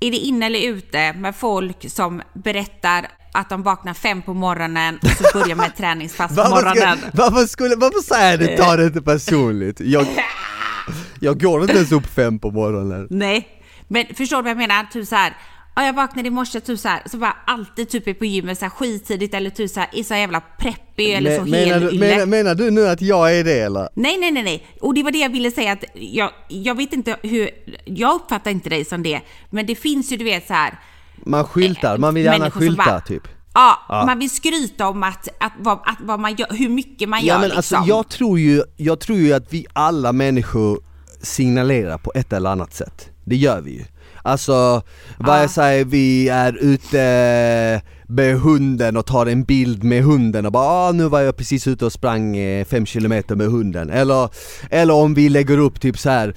Är 0.00 0.10
det 0.10 0.16
inne 0.16 0.46
eller 0.46 0.60
ute 0.68 1.12
med 1.12 1.36
folk 1.36 1.90
som 1.90 2.22
berättar 2.34 3.08
att 3.34 3.48
de 3.48 3.62
vaknar 3.62 3.94
fem 3.94 4.22
på 4.22 4.34
morgonen 4.34 4.98
och 5.02 5.08
så 5.10 5.38
börjar 5.38 5.56
med 5.56 5.76
träningspass 5.76 6.28
på 6.36 6.48
morgonen? 6.50 6.98
ska, 6.98 7.08
varför, 7.12 7.46
skulle, 7.46 7.76
varför 7.76 8.02
säger 8.14 8.38
du 8.38 8.56
ta 8.56 8.76
det 8.76 8.84
inte 8.86 9.02
personligt? 9.02 9.80
Jag, 9.80 10.06
jag 11.20 11.40
går 11.40 11.62
inte 11.62 11.76
ens 11.76 11.92
upp 11.92 12.06
fem 12.06 12.38
på 12.38 12.50
morgonen. 12.50 13.06
Nej, 13.10 13.48
men 13.88 14.06
förstår 14.14 14.36
du 14.36 14.42
vad 14.42 14.50
jag 14.50 14.56
menar? 14.56 14.84
Typ 14.92 15.08
så 15.08 15.16
här. 15.16 15.36
Ja, 15.80 15.86
jag 15.86 15.92
vaknade 15.92 16.28
i 16.28 16.30
morse 16.30 16.60
typ 16.60 16.78
så 16.78 16.88
här, 16.88 17.02
så 17.06 17.16
bara 17.18 17.36
alltid 17.46 17.88
typ 17.88 18.18
på 18.18 18.24
gymmet 18.24 18.58
så 18.58 18.64
här 18.64 18.70
skittidigt 18.70 19.34
eller 19.34 19.50
typ 19.50 19.70
så 19.70 19.80
här, 19.80 19.88
är 19.92 20.02
så 20.02 20.14
jävla 20.14 20.40
preppig 20.58 21.10
eller 21.14 21.36
så 21.38 21.42
Men- 21.44 21.50
menar, 21.50 21.80
du, 21.90 21.98
menar, 21.98 22.26
menar 22.26 22.54
du 22.54 22.70
nu 22.70 22.86
att 22.88 23.00
jag 23.02 23.36
är 23.38 23.44
det 23.44 23.60
eller? 23.60 23.88
Nej, 23.94 24.18
nej, 24.18 24.30
nej, 24.30 24.42
nej. 24.42 24.66
Och 24.80 24.94
det 24.94 25.02
var 25.02 25.10
det 25.10 25.18
jag 25.18 25.30
ville 25.32 25.50
säga 25.50 25.72
att 25.72 25.84
jag, 25.94 26.30
jag 26.48 26.74
vet 26.76 26.92
inte 26.92 27.16
hur, 27.22 27.50
jag 27.84 28.14
uppfattar 28.14 28.50
inte 28.50 28.68
dig 28.70 28.84
som 28.84 29.02
det, 29.02 29.20
men 29.50 29.66
det 29.66 29.74
finns 29.74 30.12
ju 30.12 30.16
du 30.16 30.24
vet 30.24 30.46
så 30.46 30.54
här. 30.54 30.80
Man 31.26 31.44
skyltar, 31.44 31.98
man 31.98 32.14
vill 32.14 32.24
gärna 32.24 32.50
skylta 32.50 32.84
bara- 32.86 33.00
typ. 33.00 33.22
Ja, 33.54 33.78
Ja. 33.88 34.06
man 34.06 34.18
vill 34.18 34.30
skryta 34.30 34.88
om 34.88 35.02
att, 35.02 35.28
att, 35.40 35.52
vad, 35.58 35.72
att 35.84 35.98
vad 36.00 36.20
man 36.20 36.34
gör, 36.34 36.48
hur 36.50 36.68
mycket 36.68 37.08
man 37.08 37.20
Ja 37.20 37.26
gör 37.26 37.38
men 37.40 37.48
liksom. 37.50 37.78
alltså 37.78 37.88
jag 37.96 38.08
tror 38.08 38.38
ju, 38.38 38.62
jag 38.76 39.00
tror 39.00 39.18
ju 39.18 39.32
att 39.32 39.52
vi 39.52 39.66
alla 39.72 40.12
människor 40.12 40.80
signalerar 41.22 41.98
på 41.98 42.12
ett 42.14 42.32
eller 42.32 42.50
annat 42.50 42.74
sätt. 42.74 43.08
Det 43.24 43.36
gör 43.36 43.60
vi 43.60 43.70
ju. 43.70 43.84
Alltså, 44.22 44.82
vad 45.18 45.42
jag 45.42 45.50
säger, 45.50 45.84
vi 45.84 46.28
är 46.28 46.58
ute 46.60 47.82
med 48.06 48.40
hunden 48.40 48.96
och 48.96 49.06
tar 49.06 49.26
en 49.26 49.44
bild 49.44 49.84
med 49.84 50.02
hunden 50.04 50.46
och 50.46 50.52
bara 50.52 50.66
ah, 50.66 50.92
nu 50.92 51.08
var 51.08 51.20
jag 51.20 51.36
precis 51.36 51.66
ute 51.66 51.84
och 51.84 51.92
sprang 51.92 52.36
5 52.64 52.86
km 52.86 53.22
med 53.28 53.46
hunden. 53.46 53.90
Eller, 53.90 54.28
eller 54.70 54.94
om 54.94 55.14
vi 55.14 55.28
lägger 55.28 55.58
upp 55.58 55.80
typ 55.80 55.98
så 55.98 56.10
här 56.10 56.34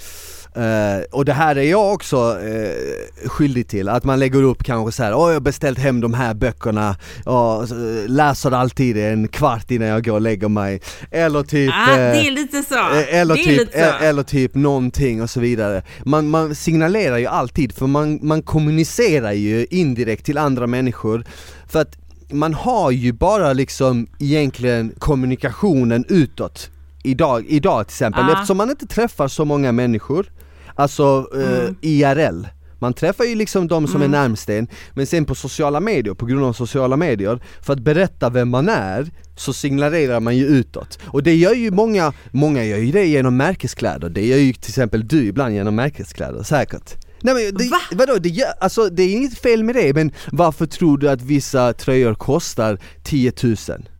Uh, 0.58 1.04
och 1.12 1.26
det 1.26 1.34
här 1.34 1.56
är 1.56 1.64
jag 1.64 1.94
också 1.94 2.18
uh, 2.18 3.30
skyldig 3.30 3.68
till, 3.68 3.90
att 3.90 4.04
man 4.04 4.20
lägger 4.20 4.44
upp 4.44 4.64
kanske 4.64 4.92
så 4.92 5.04
här, 5.04 5.14
åh 5.14 5.28
jag 5.28 5.36
har 5.36 5.40
beställt 5.40 5.80
hem 5.80 6.02
de 6.02 6.14
här 6.14 6.34
böckerna 6.34 6.96
och 7.26 7.72
uh, 7.72 8.08
läser 8.08 8.52
alltid 8.52 8.98
en 8.98 9.28
kvart 9.28 9.72
innan 9.72 9.88
jag 9.88 10.06
går 10.06 10.14
och 10.14 10.22
lägger 10.22 10.50
mig. 10.50 10.82
Eller 11.12 11.44
typ... 11.44 11.72
Ah, 11.74 11.96
det 11.96 12.28
är 12.28 12.32
lite 12.32 12.64
så. 12.64 12.90
Eller, 13.10 13.36
det 13.36 13.44
typ, 13.44 13.70
eller 14.02 14.24
typ 14.24 14.56
någonting 14.56 15.22
och 15.22 15.30
så 15.30 15.40
vidare. 15.40 15.84
Man, 16.06 16.30
man 16.30 16.56
signalerar 16.56 17.18
ju 17.18 17.28
alltid, 17.28 17.74
för 17.74 17.88
man, 17.88 18.20
man 18.22 18.42
kommunicerar 18.42 19.32
ju 19.32 19.66
indirekt 19.70 20.26
till 20.26 20.38
andra 20.38 20.68
människor. 20.68 21.26
För 21.68 21.82
att 21.82 21.98
man 22.32 22.54
har 22.54 22.92
ju 22.92 23.12
bara 23.12 23.54
liksom 23.54 24.08
egentligen 24.20 24.94
kommunikationen 25.00 26.06
utåt 26.08 26.70
idag, 27.04 27.46
idag 27.48 27.88
till 27.88 27.94
exempel, 27.94 28.24
Ja. 28.28 28.34
eftersom 28.34 28.58
man 28.58 28.70
inte 28.70 28.88
träffar 28.88 29.28
så 29.28 29.46
många 29.46 29.72
människor, 29.72 30.32
alltså 30.76 31.28
eh, 31.34 31.60
Mm. 31.64 31.76
IRL 31.82 32.46
man 32.84 32.94
träffar 32.94 33.24
ju 33.24 33.36
liksom 33.36 33.68
de 33.68 33.88
som 33.88 34.02
är 34.02 34.08
närmst 34.08 34.50
en, 34.50 34.68
men 34.94 35.06
sen 35.08 35.26
på 35.26 35.36
sociala 35.36 35.80
medier, 35.80 36.14
på 36.14 36.26
grund 36.26 36.46
av 36.46 36.54
sociala 36.54 36.98
medier, 36.98 37.40
för 37.62 37.74
att 37.74 37.80
berätta 37.80 38.30
vem 38.30 38.50
man 38.50 38.70
är, 38.70 39.12
så 39.36 39.54
signalerar 39.54 40.20
man 40.20 40.38
ju 40.38 40.46
utåt. 40.46 41.00
Och 41.06 41.24
det 41.24 41.36
gör 41.36 41.54
ju 41.54 41.72
många, 41.72 42.14
många 42.32 42.66
gör 42.66 42.78
ju 42.78 42.92
det 42.92 43.06
genom 43.06 43.38
märkeskläder, 43.38 44.10
det 44.10 44.26
gör 44.26 44.38
ju 44.38 44.54
till 44.54 44.72
exempel 44.72 45.08
du 45.08 45.26
ibland 45.26 45.54
genom 45.54 45.76
märkeskläder, 45.76 46.44
säkert. 46.44 46.96
Nej 47.22 47.34
men 47.34 47.58
det, 47.58 47.70
Va? 47.70 47.80
vadå, 47.92 48.18
det, 48.20 48.30
gör, 48.30 48.54
alltså, 48.60 48.90
det 48.90 49.04
är 49.04 49.12
inget 49.14 49.38
fel 49.38 49.64
med 49.64 49.76
det, 49.76 49.94
men 49.94 50.12
varför 50.32 50.66
tror 50.66 50.98
du 50.98 51.10
att 51.10 51.22
vissa 51.22 51.74
tröjor 51.74 52.14
kostar 52.14 52.80
10 53.04 53.34
000? 53.44 53.56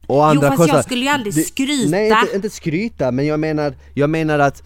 Och 0.08 0.28
andra 0.28 0.48
fast 0.48 0.58
kostar, 0.58 0.76
jag 0.76 0.86
skulle 0.86 1.02
ju 1.02 1.08
aldrig 1.08 1.48
skryta. 1.48 1.92
Nej 1.92 2.08
inte, 2.08 2.36
inte 2.36 2.50
skryta, 2.50 3.12
men 3.12 3.26
jag 3.26 3.40
menar, 3.40 3.74
jag 3.94 4.10
menar 4.10 4.40
att 4.40 4.64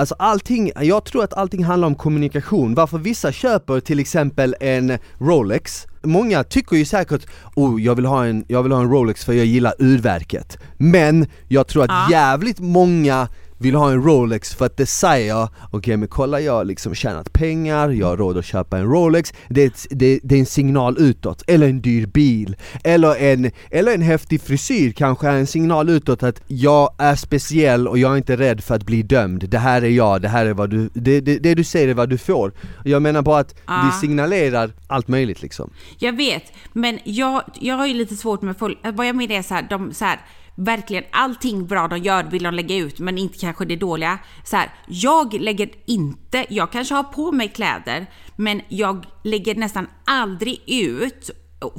Alltså 0.00 0.14
allting, 0.18 0.72
jag 0.80 1.04
tror 1.04 1.24
att 1.24 1.34
allting 1.34 1.64
handlar 1.64 1.88
om 1.88 1.94
kommunikation, 1.94 2.74
varför 2.74 2.98
vissa 2.98 3.32
köper 3.32 3.80
till 3.80 3.98
exempel 3.98 4.56
en 4.60 4.98
Rolex. 5.18 5.86
Många 6.02 6.44
tycker 6.44 6.76
ju 6.76 6.84
säkert, 6.84 7.26
oh 7.56 7.82
jag 7.82 7.94
vill 7.94 8.04
ha 8.06 8.26
en, 8.26 8.44
jag 8.48 8.62
vill 8.62 8.72
ha 8.72 8.80
en 8.80 8.90
Rolex 8.90 9.24
för 9.24 9.32
jag 9.32 9.46
gillar 9.46 9.74
urverket. 9.78 10.58
Men 10.78 11.26
jag 11.48 11.66
tror 11.66 11.82
att 11.84 11.90
Ja. 11.90 12.06
jävligt 12.10 12.60
många 12.60 13.28
vill 13.60 13.74
ha 13.74 13.90
en 13.90 14.02
Rolex 14.02 14.54
för 14.54 14.66
att 14.66 14.76
det 14.76 14.86
säger, 14.86 15.48
okej 15.70 15.96
men 15.96 16.08
kolla 16.08 16.40
jag 16.40 16.52
har 16.52 16.64
liksom 16.64 16.94
tjänat 16.94 17.32
pengar, 17.32 17.88
jag 17.88 18.06
har 18.06 18.16
råd 18.16 18.38
att 18.38 18.44
köpa 18.44 18.78
en 18.78 18.84
Rolex, 18.86 19.32
det 19.48 19.62
är, 19.62 19.66
ett, 19.66 19.86
det, 19.90 20.20
det 20.22 20.34
är 20.34 20.38
en 20.38 20.46
signal 20.46 20.96
utåt, 20.98 21.42
eller 21.46 21.68
en 21.68 21.80
dyr 21.80 22.06
bil, 22.06 22.56
eller 22.84 23.16
en, 23.16 23.50
eller 23.70 23.94
en 23.94 24.02
häftig 24.02 24.40
frisyr 24.42 24.92
kanske. 24.92 25.28
Är 25.28 25.32
en 25.36 25.46
signal 25.46 25.88
utåt 25.88 26.22
att 26.22 26.42
jag 26.46 26.94
är 26.98 27.14
speciell 27.16 27.88
och 27.88 27.98
jag 27.98 28.12
är 28.12 28.16
inte 28.16 28.36
rädd 28.36 28.64
för 28.64 28.74
att 28.74 28.82
bli 28.86 29.02
dömd, 29.02 29.48
det 29.48 29.58
här 29.58 29.82
är 29.82 29.88
jag, 29.88 30.22
det 30.22 30.28
här 30.28 30.46
är 30.46 30.54
vad 30.54 30.70
du, 30.70 30.90
det, 30.94 31.20
det, 31.20 31.38
det 31.38 31.54
du 31.54 31.64
säger 31.64 31.88
är 31.88 31.94
vad 31.94 32.08
du 32.08 32.18
får. 32.18 32.52
Jag 32.84 33.02
menar 33.02 33.22
bara 33.22 33.38
att 33.40 33.54
Ja. 33.66 33.90
vi 33.94 34.00
signalerar 34.06 34.72
allt 34.86 35.08
möjligt 35.08 35.42
liksom. 35.42 35.70
Jag 35.98 36.16
vet, 36.16 36.42
men 36.72 36.98
jag, 37.04 37.42
jag 37.60 37.74
har 37.76 37.86
ju 37.86 37.94
lite 37.94 38.16
svårt 38.16 38.42
med 38.42 38.56
folk, 38.58 38.78
vad 38.94 39.06
jag 39.06 39.16
menar 39.16 39.34
är 39.34 39.42
så 39.42 39.54
här, 39.54 39.66
de 39.70 39.94
så 39.94 40.04
här, 40.04 40.20
verkligen 40.64 41.04
allting 41.10 41.66
bra 41.66 41.88
de 41.88 41.98
gör 41.98 42.24
vill 42.24 42.42
de 42.42 42.54
lägga 42.54 42.76
ut, 42.76 42.98
men 42.98 43.18
inte 43.18 43.38
kanske 43.38 43.64
det 43.64 43.76
dåliga. 43.76 44.18
Så 44.44 44.56
här, 44.56 44.74
jag 44.88 45.34
lägger 45.34 45.70
inte, 45.86 46.46
jag 46.48 46.72
kanske 46.72 46.94
har 46.94 47.02
på 47.02 47.32
mig 47.32 47.48
kläder, 47.48 48.06
men 48.36 48.60
jag 48.68 49.06
lägger 49.24 49.54
nästan 49.54 49.86
aldrig 50.04 50.62
ut 50.66 51.30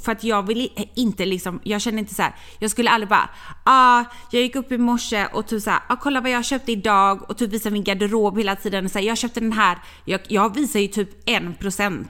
för 0.04 0.12
att 0.12 0.24
jag 0.24 0.48
vill 0.48 0.70
inte 0.96 1.26
liksom, 1.26 1.60
jag 1.64 1.82
känner 1.82 2.00
inte 2.00 2.14
så 2.14 2.22
här. 2.22 2.36
jag 2.60 2.72
skulle 2.72 2.90
aldrig 2.90 3.10
bara, 3.10 3.30
ah, 3.64 4.04
jag 4.32 4.42
gick 4.42 4.56
upp 4.56 4.72
i 4.72 4.78
morse 4.78 5.26
och 5.34 5.48
typ 5.48 5.62
såhär, 5.62 5.80
ah, 5.88 5.96
kolla 5.96 6.22
vad 6.22 6.32
jag 6.32 6.46
köpte 6.46 6.72
idag 6.72 7.30
och 7.30 7.38
typ 7.38 7.52
visar 7.52 7.72
min 7.72 7.84
garderob 7.84 8.38
hela 8.38 8.56
tiden 8.56 8.86
och 8.86 8.92
säger 8.92 9.08
jag 9.08 9.18
köpte 9.18 9.40
den 9.40 9.54
här. 9.54 9.78
Jag, 10.06 10.22
jag 10.28 10.56
visar 10.56 10.80
ju 10.80 10.88
typ 10.88 11.30
1% 11.30 12.06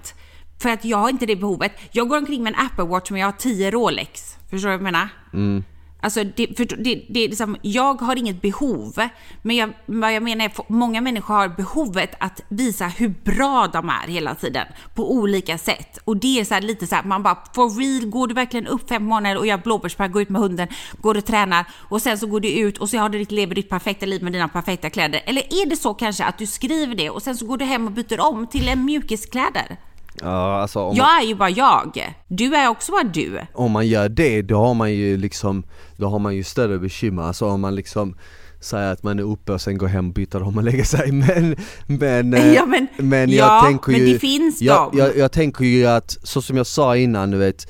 för 0.61 0.69
att 0.69 0.85
jag 0.85 0.97
har 0.97 1.09
inte 1.09 1.25
det 1.25 1.35
behovet. 1.35 1.71
Jag 1.91 2.09
går 2.09 2.17
omkring 2.17 2.43
med 2.43 2.53
en 2.53 2.65
Apple 2.65 2.85
Watch 2.85 3.11
men 3.11 3.19
jag 3.19 3.27
har 3.27 3.31
10 3.31 3.71
Rolex. 3.71 4.37
Förstår 4.49 4.57
du 4.57 4.65
vad 4.65 4.73
jag 4.73 4.81
menar? 4.81 5.09
Mm. 5.33 5.63
Alltså, 6.03 6.23
det, 6.23 6.57
för 6.57 6.65
det, 6.65 7.05
det 7.09 7.19
är 7.19 7.27
liksom, 7.27 7.57
jag 7.61 8.01
har 8.01 8.15
inget 8.15 8.41
behov, 8.41 8.93
men 9.41 9.55
jag, 9.55 9.73
vad 9.85 10.13
jag 10.13 10.23
menar 10.23 10.45
är 10.45 10.49
att 10.49 10.69
många 10.69 11.01
människor 11.01 11.33
har 11.33 11.47
behovet 11.49 12.15
att 12.19 12.41
visa 12.49 12.87
hur 12.87 13.09
bra 13.09 13.67
de 13.73 13.89
är 13.89 14.07
hela 14.07 14.35
tiden 14.35 14.67
på 14.95 15.13
olika 15.13 15.57
sätt. 15.57 15.97
Och 16.05 16.17
det 16.17 16.39
är 16.39 16.45
så 16.45 16.53
här, 16.53 16.61
lite 16.61 16.87
så 16.87 16.95
här, 16.95 17.03
man 17.03 17.23
bara 17.23 17.37
for 17.55 17.69
real, 17.79 18.09
går 18.09 18.27
du 18.27 18.33
verkligen 18.33 18.67
upp 18.67 18.89
fem 18.89 19.03
månader 19.03 19.37
och 19.37 19.47
gör 19.47 19.57
blåbärsspark, 19.57 20.11
går 20.11 20.21
ut 20.21 20.29
med 20.29 20.41
hunden, 20.41 20.67
går 21.01 21.17
och 21.17 21.25
tränar 21.25 21.65
och 21.73 22.01
sen 22.01 22.17
så 22.17 22.27
går 22.27 22.39
du 22.39 22.51
ut 22.51 22.77
och 22.77 22.89
så 22.89 22.97
har 22.97 23.09
du 23.09 23.17
ditt, 23.17 23.31
lever 23.31 23.55
ditt 23.55 23.69
perfekta 23.69 24.05
liv 24.05 24.23
med 24.23 24.33
dina 24.33 24.47
perfekta 24.47 24.89
kläder. 24.89 25.21
Eller 25.25 25.41
är 25.41 25.69
det 25.69 25.75
så 25.75 25.93
kanske 25.93 26.23
att 26.23 26.37
du 26.37 26.47
skriver 26.47 26.95
det 26.95 27.09
och 27.09 27.23
sen 27.23 27.37
så 27.37 27.45
går 27.45 27.57
du 27.57 27.65
hem 27.65 27.87
och 27.87 27.91
byter 27.91 28.19
om 28.19 28.47
till 28.47 28.69
en 28.69 28.85
mjukiskläder? 28.85 29.77
Ja, 30.23 30.61
alltså 30.61 30.79
om, 30.79 30.87
man, 30.87 30.95
Jag 30.97 31.21
är 31.23 31.27
ju 31.27 31.35
bara 31.35 31.49
jag. 31.49 32.15
Du 32.27 32.55
är 32.55 32.67
också 32.69 32.91
bara 32.91 33.03
du. 33.03 33.39
om 33.53 33.71
man 33.71 33.87
gör 33.87 34.09
det, 34.09 34.41
då 34.41 34.57
har 34.57 34.73
man 34.73 34.93
ju 34.93 35.17
liksom, 35.17 35.63
då 35.97 36.07
har 36.07 36.19
man 36.19 36.35
ju 36.35 36.43
större 36.43 36.79
bekymmer, 36.79 37.23
alltså 37.23 37.45
om 37.45 37.61
man 37.61 37.75
liksom 37.75 38.15
säger 38.59 38.91
att 38.91 39.03
man 39.03 39.19
är 39.19 39.23
uppe 39.23 39.51
och 39.51 39.61
sen 39.61 39.77
går 39.77 39.87
hem, 39.87 40.11
byter 40.11 40.43
om 40.43 40.57
och 40.57 40.63
lägger 40.63 40.83
sig 40.83 41.11
men, 41.11 41.55
men, 41.87 42.33
eh, 42.33 42.53
Ja, 42.53 42.65
men- 42.65 42.87
men 42.97 43.29
jag 43.29 43.47
ja, 43.47 43.61
tänker 43.65 43.91
men 43.91 43.99
ju 43.99 44.13
det 44.13 44.19
finns 44.19 44.61
jag, 44.61 44.77
dem. 44.91 44.97
jag, 44.99 45.17
jag 45.17 45.31
tänker 45.31 45.65
ju 45.65 45.85
att, 45.85 46.17
så 46.23 46.41
som 46.41 46.57
jag 46.57 46.67
sa 46.67 46.95
innan 46.97 47.31
du 47.31 47.37
vet, 47.37 47.65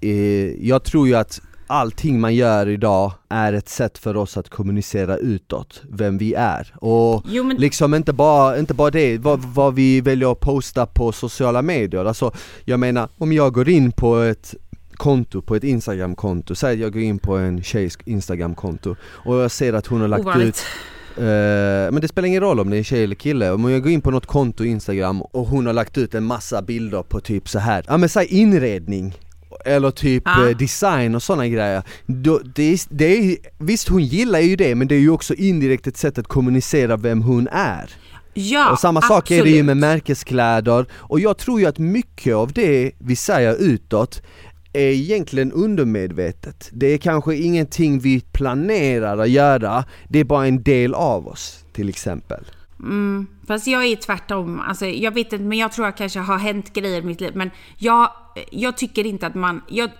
eh, 0.00 0.10
jag 0.68 0.84
tror 0.84 1.08
ju 1.08 1.14
att 1.14 1.40
allting 1.68 2.20
man 2.20 2.34
gör 2.34 2.68
idag 2.68 3.12
är 3.28 3.52
ett 3.52 3.68
sätt 3.68 3.98
för 3.98 4.16
oss 4.16 4.36
att 4.36 4.48
kommunicera 4.48 5.16
utåt, 5.16 5.82
vem 5.90 6.18
vi 6.18 6.34
är. 6.34 6.74
Och 6.76 7.22
Jo, 7.28 7.44
men- 7.44 7.56
liksom 7.56 7.94
inte 7.94 8.12
bara, 8.12 8.58
inte 8.58 8.74
bara 8.74 8.90
det, 8.90 9.18
vad, 9.18 9.40
vad 9.40 9.74
vi 9.74 10.00
väljer 10.00 10.32
att 10.32 10.40
posta 10.40 10.86
på 10.86 11.12
sociala 11.12 11.62
medier. 11.62 12.04
Alltså, 12.04 12.32
jag 12.64 12.80
menar, 12.80 13.08
om 13.18 13.32
jag 13.32 13.52
går 13.52 13.68
in 13.68 13.92
på 13.92 14.16
ett 14.16 14.54
konto, 14.92 15.42
på 15.42 15.56
ett 15.56 15.64
instagramkonto, 15.64 16.54
säg 16.54 16.72
att 16.72 16.78
jag 16.80 16.92
går 16.92 17.02
in 17.02 17.18
på 17.18 17.36
en 17.36 17.62
tjejs 17.62 17.98
instagramkonto 18.04 18.96
och 19.02 19.36
jag 19.36 19.50
ser 19.50 19.72
att 19.72 19.86
hon 19.86 20.00
har 20.00 20.08
lagt 20.08 20.20
Ovanligt. 20.20 20.48
ut 20.48 20.64
Eh, 21.18 21.24
men 21.92 22.00
det 22.00 22.08
spelar 22.08 22.28
ingen 22.28 22.40
roll 22.40 22.60
om 22.60 22.70
det 22.70 22.76
är 22.76 22.82
tjej 22.82 23.04
eller 23.04 23.14
kille, 23.14 23.50
om 23.50 23.70
jag 23.70 23.82
går 23.82 23.92
in 23.92 24.00
på 24.00 24.10
något 24.10 24.26
konto 24.26 24.64
instagram 24.64 25.22
och 25.22 25.46
hon 25.46 25.66
har 25.66 25.72
lagt 25.72 25.98
ut 25.98 26.14
en 26.14 26.24
massa 26.24 26.62
bilder 26.62 27.02
på 27.02 27.20
typ 27.20 27.48
så 27.48 27.58
här. 27.58 27.84
ja 27.88 27.96
men 27.96 28.08
säg 28.08 28.26
inredning 28.26 29.14
eller 29.64 29.90
typ 29.90 30.22
Ja. 30.26 30.48
eh, 30.48 30.56
design 30.56 31.14
och 31.14 31.22
sådana 31.22 31.48
grejer. 31.48 31.82
Då, 32.06 32.40
det 32.54 32.72
är, 32.72 32.80
det 32.88 33.04
är, 33.04 33.36
visst 33.58 33.88
hon 33.88 34.04
gillar 34.04 34.38
ju 34.40 34.56
det 34.56 34.74
men 34.74 34.88
det 34.88 34.94
är 34.94 35.00
ju 35.00 35.10
också 35.10 35.34
indirekt 35.34 35.86
ett 35.86 35.96
sätt 35.96 36.18
att 36.18 36.26
kommunicera 36.28 36.96
vem 36.96 37.22
hon 37.22 37.48
är. 37.52 37.90
Ja, 38.34 38.70
och 38.70 38.78
samma 38.78 39.02
sak 39.02 39.30
är 39.30 39.42
det 39.42 39.50
ju 39.50 39.54
absolut. 39.54 39.66
med 39.66 39.76
märkeskläder, 39.76 40.86
och 40.92 41.20
jag 41.20 41.38
tror 41.38 41.60
ju 41.60 41.66
att 41.66 41.78
mycket 41.78 42.34
av 42.34 42.52
det 42.52 42.92
vi 42.98 43.16
säger 43.16 43.56
utåt 43.62 44.22
är 44.72 44.90
egentligen 44.90 45.52
undermedvetet. 45.52 46.70
Det 46.72 46.86
är 46.86 46.98
kanske 46.98 47.36
ingenting 47.36 47.98
vi 47.98 48.20
planerar 48.20 49.18
att 49.18 49.30
göra, 49.30 49.84
det 50.08 50.18
är 50.18 50.24
bara 50.24 50.46
en 50.46 50.62
del 50.62 50.94
av 50.94 51.28
oss 51.28 51.64
till 51.72 51.88
exempel. 51.88 52.44
Mm, 52.80 53.26
fast 53.46 53.66
jag 53.66 53.84
är 53.84 53.96
tvärtom. 53.96 54.60
Alltså, 54.60 54.86
jag 54.86 55.14
vet 55.14 55.32
inte, 55.32 55.44
men 55.44 55.58
jag 55.58 55.72
tror 55.72 55.86
att 55.86 55.96
kanske 55.96 56.18
har 56.18 56.38
hänt 56.38 56.72
grejer 56.72 56.98
i 56.98 57.04
mitt 57.04 57.20
liv. 57.20 57.32
Men 57.34 57.50
jag, 57.78 58.10
jag 58.50 58.76
tycker 58.76 59.06
inte 59.06 59.26
att 59.26 59.34
man... 59.34 59.60
Jag, 59.68 59.90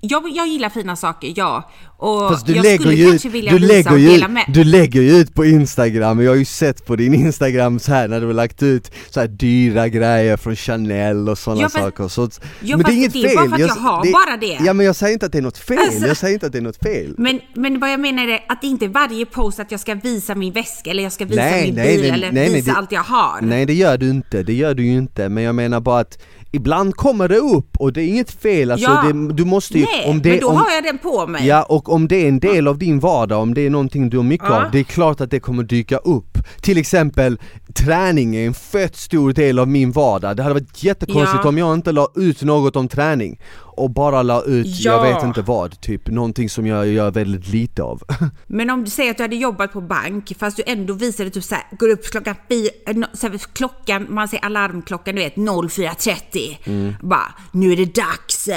jag, 0.00 0.22
jag 0.34 0.46
gillar 0.48 0.68
fina 0.68 0.96
saker, 0.96 1.32
ja. 1.36 1.70
Och 1.98 2.28
Fast 2.30 2.46
du 2.46 2.52
jag 2.54 2.62
lägger 2.62 2.78
skulle 2.78 2.94
ju 2.94 3.04
ut, 3.04 3.10
kanske 3.10 3.28
vilja 3.28 3.52
du 3.52 3.58
visa 3.58 3.72
lägger 3.72 3.90
och 3.92 3.96
ut, 3.98 4.06
dela 4.14 4.28
med. 4.28 4.44
du 4.48 4.64
lägger 4.64 5.02
ju 5.02 5.10
ut 5.16 5.34
på 5.34 5.44
instagram, 5.44 6.20
jag 6.22 6.30
har 6.30 6.36
ju 6.36 6.44
sett 6.44 6.86
på 6.86 6.96
din 6.96 7.14
instagram 7.14 7.78
så 7.78 7.92
här 7.92 8.08
när 8.08 8.20
du 8.20 8.26
har 8.26 8.32
lagt 8.34 8.62
ut 8.62 8.90
så 9.10 9.20
här 9.20 9.26
dyra 9.28 9.88
grejer 9.88 10.36
från 10.36 10.56
Chanel 10.56 11.28
och 11.28 11.38
sådana 11.38 11.68
saker 11.68 12.08
så, 12.08 12.28
Men 12.60 12.78
det 12.82 12.90
är 12.92 12.94
inget 12.94 13.12
det 13.12 13.24
är 13.24 13.28
fel! 13.28 13.36
bara 13.36 13.48
för 13.48 13.54
att 13.54 13.60
jag 13.60 13.68
har 13.74 14.12
bara 14.12 14.36
det. 14.36 14.58
Ja 14.64 14.72
men 14.72 14.86
jag 14.86 14.96
säger 14.96 15.12
inte 15.12 15.26
att 15.26 15.32
det 15.32 15.38
är 15.38 15.42
något 15.42 15.58
fel, 15.58 15.78
Alltså- 15.78 16.06
jag 16.06 16.16
säger 16.16 16.34
inte 16.34 16.46
att 16.46 16.52
det 16.52 16.58
är 16.58 16.62
något 16.62 16.82
fel 16.82 17.14
Men, 17.18 17.40
men 17.54 17.80
vad 17.80 17.92
jag 17.92 18.00
menar 18.00 18.28
är 18.28 18.44
att 18.48 18.60
det 18.60 18.66
inte 18.66 18.84
är 18.84 18.88
varje 18.88 19.26
post 19.26 19.60
att 19.60 19.70
jag 19.70 19.80
ska 19.80 19.94
visa 19.94 20.34
min 20.34 20.52
väska 20.52 20.90
eller 20.90 21.02
jag 21.02 21.12
ska 21.12 21.24
visa 21.24 21.50
min 21.62 21.74
bil 21.74 22.04
eller 22.04 22.32
visa 22.50 22.72
det- 22.72 22.78
allt 22.78 22.92
jag 22.92 23.02
har. 23.02 23.40
Nej 23.42 23.66
det 23.66 23.74
gör 23.74 23.98
du 23.98 24.10
inte, 24.10 24.42
det 24.42 24.54
gör 24.54 24.74
du 24.74 24.84
ju 24.86 24.92
inte, 24.98 25.28
men 25.28 25.44
jag 25.44 25.54
menar 25.54 25.80
bara 25.80 26.00
att 26.00 26.18
Ibland 26.54 26.96
kommer 26.96 27.28
det 27.28 27.36
upp 27.38 27.76
och 27.76 27.92
det 27.92 28.02
är 28.02 28.06
inget 28.08 28.30
fel, 28.30 28.70
alltså 28.70 28.90
ja. 28.90 29.12
det, 29.12 29.32
du 29.32 29.44
måste 29.44 29.78
ju, 29.78 29.84
Nej, 29.84 30.10
om 30.10 30.22
det, 30.22 30.30
men 30.30 30.40
då 30.40 30.48
om, 30.48 30.56
har 30.56 30.70
jag 30.74 30.84
den 30.84 30.98
på 30.98 31.26
mig. 31.26 31.46
Ja, 31.46 31.62
och 31.62 31.92
om 31.92 32.08
det 32.08 32.16
är 32.16 32.28
en 32.28 32.38
del 32.40 32.68
av 32.68 32.78
din 32.78 33.00
vardag, 33.00 33.42
om 33.42 33.54
det 33.54 33.60
är 33.66 33.70
någonting 33.70 34.08
du 34.10 34.16
har 34.16 34.24
mycket 34.24 34.48
Ja. 34.50 34.64
av, 34.64 34.70
det 34.72 34.78
är 34.78 34.84
klart 34.84 35.20
att 35.20 35.30
det 35.30 35.40
kommer 35.40 35.62
dyka 35.62 35.96
upp. 35.96 36.38
Till 36.60 36.78
exempel, 36.78 37.38
träning 37.72 38.36
är 38.36 38.46
en 38.46 38.54
fett 38.54 38.96
stor 38.96 39.32
del 39.32 39.58
av 39.58 39.68
min 39.68 39.92
vardag. 39.92 40.36
Det 40.36 40.42
hade 40.42 40.54
varit 40.54 40.82
jättekonstigt 40.84 41.40
Ja. 41.42 41.48
om 41.48 41.58
jag 41.58 41.74
inte 41.74 41.92
la 41.92 42.08
ut 42.14 42.42
något 42.42 42.76
om 42.76 42.88
träning 42.88 43.40
och 43.74 43.90
bara 43.90 44.22
la 44.22 44.42
ut, 44.42 44.66
jag 44.80 45.06
Ja. 45.06 45.14
vet 45.14 45.24
inte 45.24 45.42
vad, 45.42 45.80
typ 45.80 46.08
någonting 46.08 46.48
som 46.50 46.66
jag 46.66 46.86
gör 46.88 47.10
väldigt 47.10 47.48
lite 47.48 47.82
av. 47.82 48.02
Men 48.46 48.70
om 48.70 48.84
du 48.84 48.90
säger 48.90 49.10
att 49.10 49.16
du 49.16 49.22
hade 49.22 49.36
jobbat 49.36 49.72
på 49.72 49.80
bank 49.80 50.32
fast 50.38 50.56
du 50.56 50.62
ändå 50.66 50.94
visade 50.94 51.30
typ 51.30 51.44
såhär, 51.44 51.64
går 51.78 51.88
upp 51.88 52.04
klockan 52.04 52.34
fyra, 52.48 52.70
eh, 52.86 52.92
no- 52.94 53.06
så 53.16 53.28
här, 53.28 53.38
klockan, 53.52 54.06
man 54.10 54.28
säger 54.28 54.44
alarmklockan 54.44 55.14
du 55.14 55.20
vet 55.22 55.36
04.30. 55.36 56.58
Mm. 56.64 56.94
Bara, 57.02 57.34
nu 57.52 57.72
är 57.72 57.76
det 57.76 57.94
dags 57.94 58.48
eh, 58.48 58.56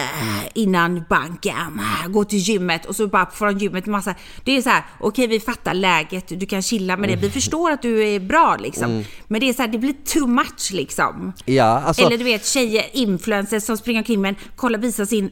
innan 0.53 1.03
banken, 1.09 1.79
eh, 2.03 2.07
gå 2.11 2.23
till 2.25 2.39
gymmet 2.39 2.85
och 2.85 2.95
så 2.95 3.07
bara 3.07 3.25
från 3.31 3.57
gymmet 3.57 3.85
massa, 3.85 4.15
det 4.43 4.57
är 4.57 4.61
så 4.61 4.69
här, 4.69 4.83
okej 4.99 5.27
vi 5.27 5.39
fattar 5.39 5.73
läget, 5.73 6.39
du 6.39 6.45
kan 6.45 6.61
chilla 6.61 6.97
med 6.97 7.09
det, 7.09 7.13
Mm. 7.13 7.21
vi 7.25 7.29
förstår 7.31 7.71
att 7.71 7.81
du 7.81 8.03
är 8.07 8.19
bra 8.19 8.57
liksom. 8.59 9.03
Men 9.27 9.41
det 9.41 9.49
är 9.49 9.53
så 9.53 9.61
här, 9.61 9.69
det 9.69 9.77
blir 9.77 9.95
too 10.05 10.27
much 10.27 10.71
liksom. 10.71 11.33
ja, 11.45 11.63
alltså, 11.63 12.05
Eller 12.05 12.17
du 12.17 12.23
vet 12.23 12.45
tjejer, 12.45 12.85
influencers 12.93 13.63
som 13.63 13.77
springer 13.77 13.99
omkring 13.99 14.21
men 14.21 14.35
kolla 14.55 14.77
visa 14.77 15.05
sin 15.05 15.31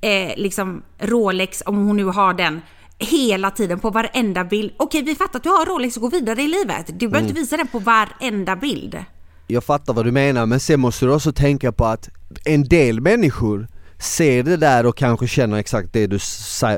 eh, 0.00 0.36
liksom 0.36 0.82
Rolex 0.98 1.62
om 1.66 1.76
hon 1.86 1.96
nu 1.96 2.04
har 2.04 2.34
den 2.34 2.60
hela 2.98 3.50
tiden 3.50 3.80
på 3.80 3.90
varenda 3.90 4.44
bild. 4.44 4.72
Okej 4.76 5.02
vi 5.02 5.14
fattar 5.14 5.38
att 5.38 5.42
du 5.42 5.48
har 5.48 5.66
Rolex 5.66 5.96
och 5.96 6.02
går 6.02 6.10
vidare 6.10 6.42
i 6.42 6.48
livet. 6.48 6.86
Du 6.86 7.08
behöver 7.08 7.28
inte 7.28 7.40
visa 7.40 7.56
den 7.56 7.66
på 7.66 7.78
varenda 7.78 8.56
bild. 8.56 9.04
jag 9.46 9.64
fattar 9.64 9.94
vad 9.94 10.04
du 10.04 10.12
menar 10.12 10.46
men 10.46 10.60
sen 10.60 10.80
måste 10.80 11.06
du 11.06 11.12
också 11.12 11.32
tänka 11.32 11.72
på 11.72 11.84
att 11.84 12.08
en 12.44 12.64
del 12.64 13.00
människor 13.00 13.68
ser 14.04 14.42
det 14.42 14.56
där 14.56 14.86
och 14.86 14.96
kanske 14.96 15.26
känner 15.26 15.58
exakt 15.58 15.88
det 15.92 16.06
du 16.06 16.18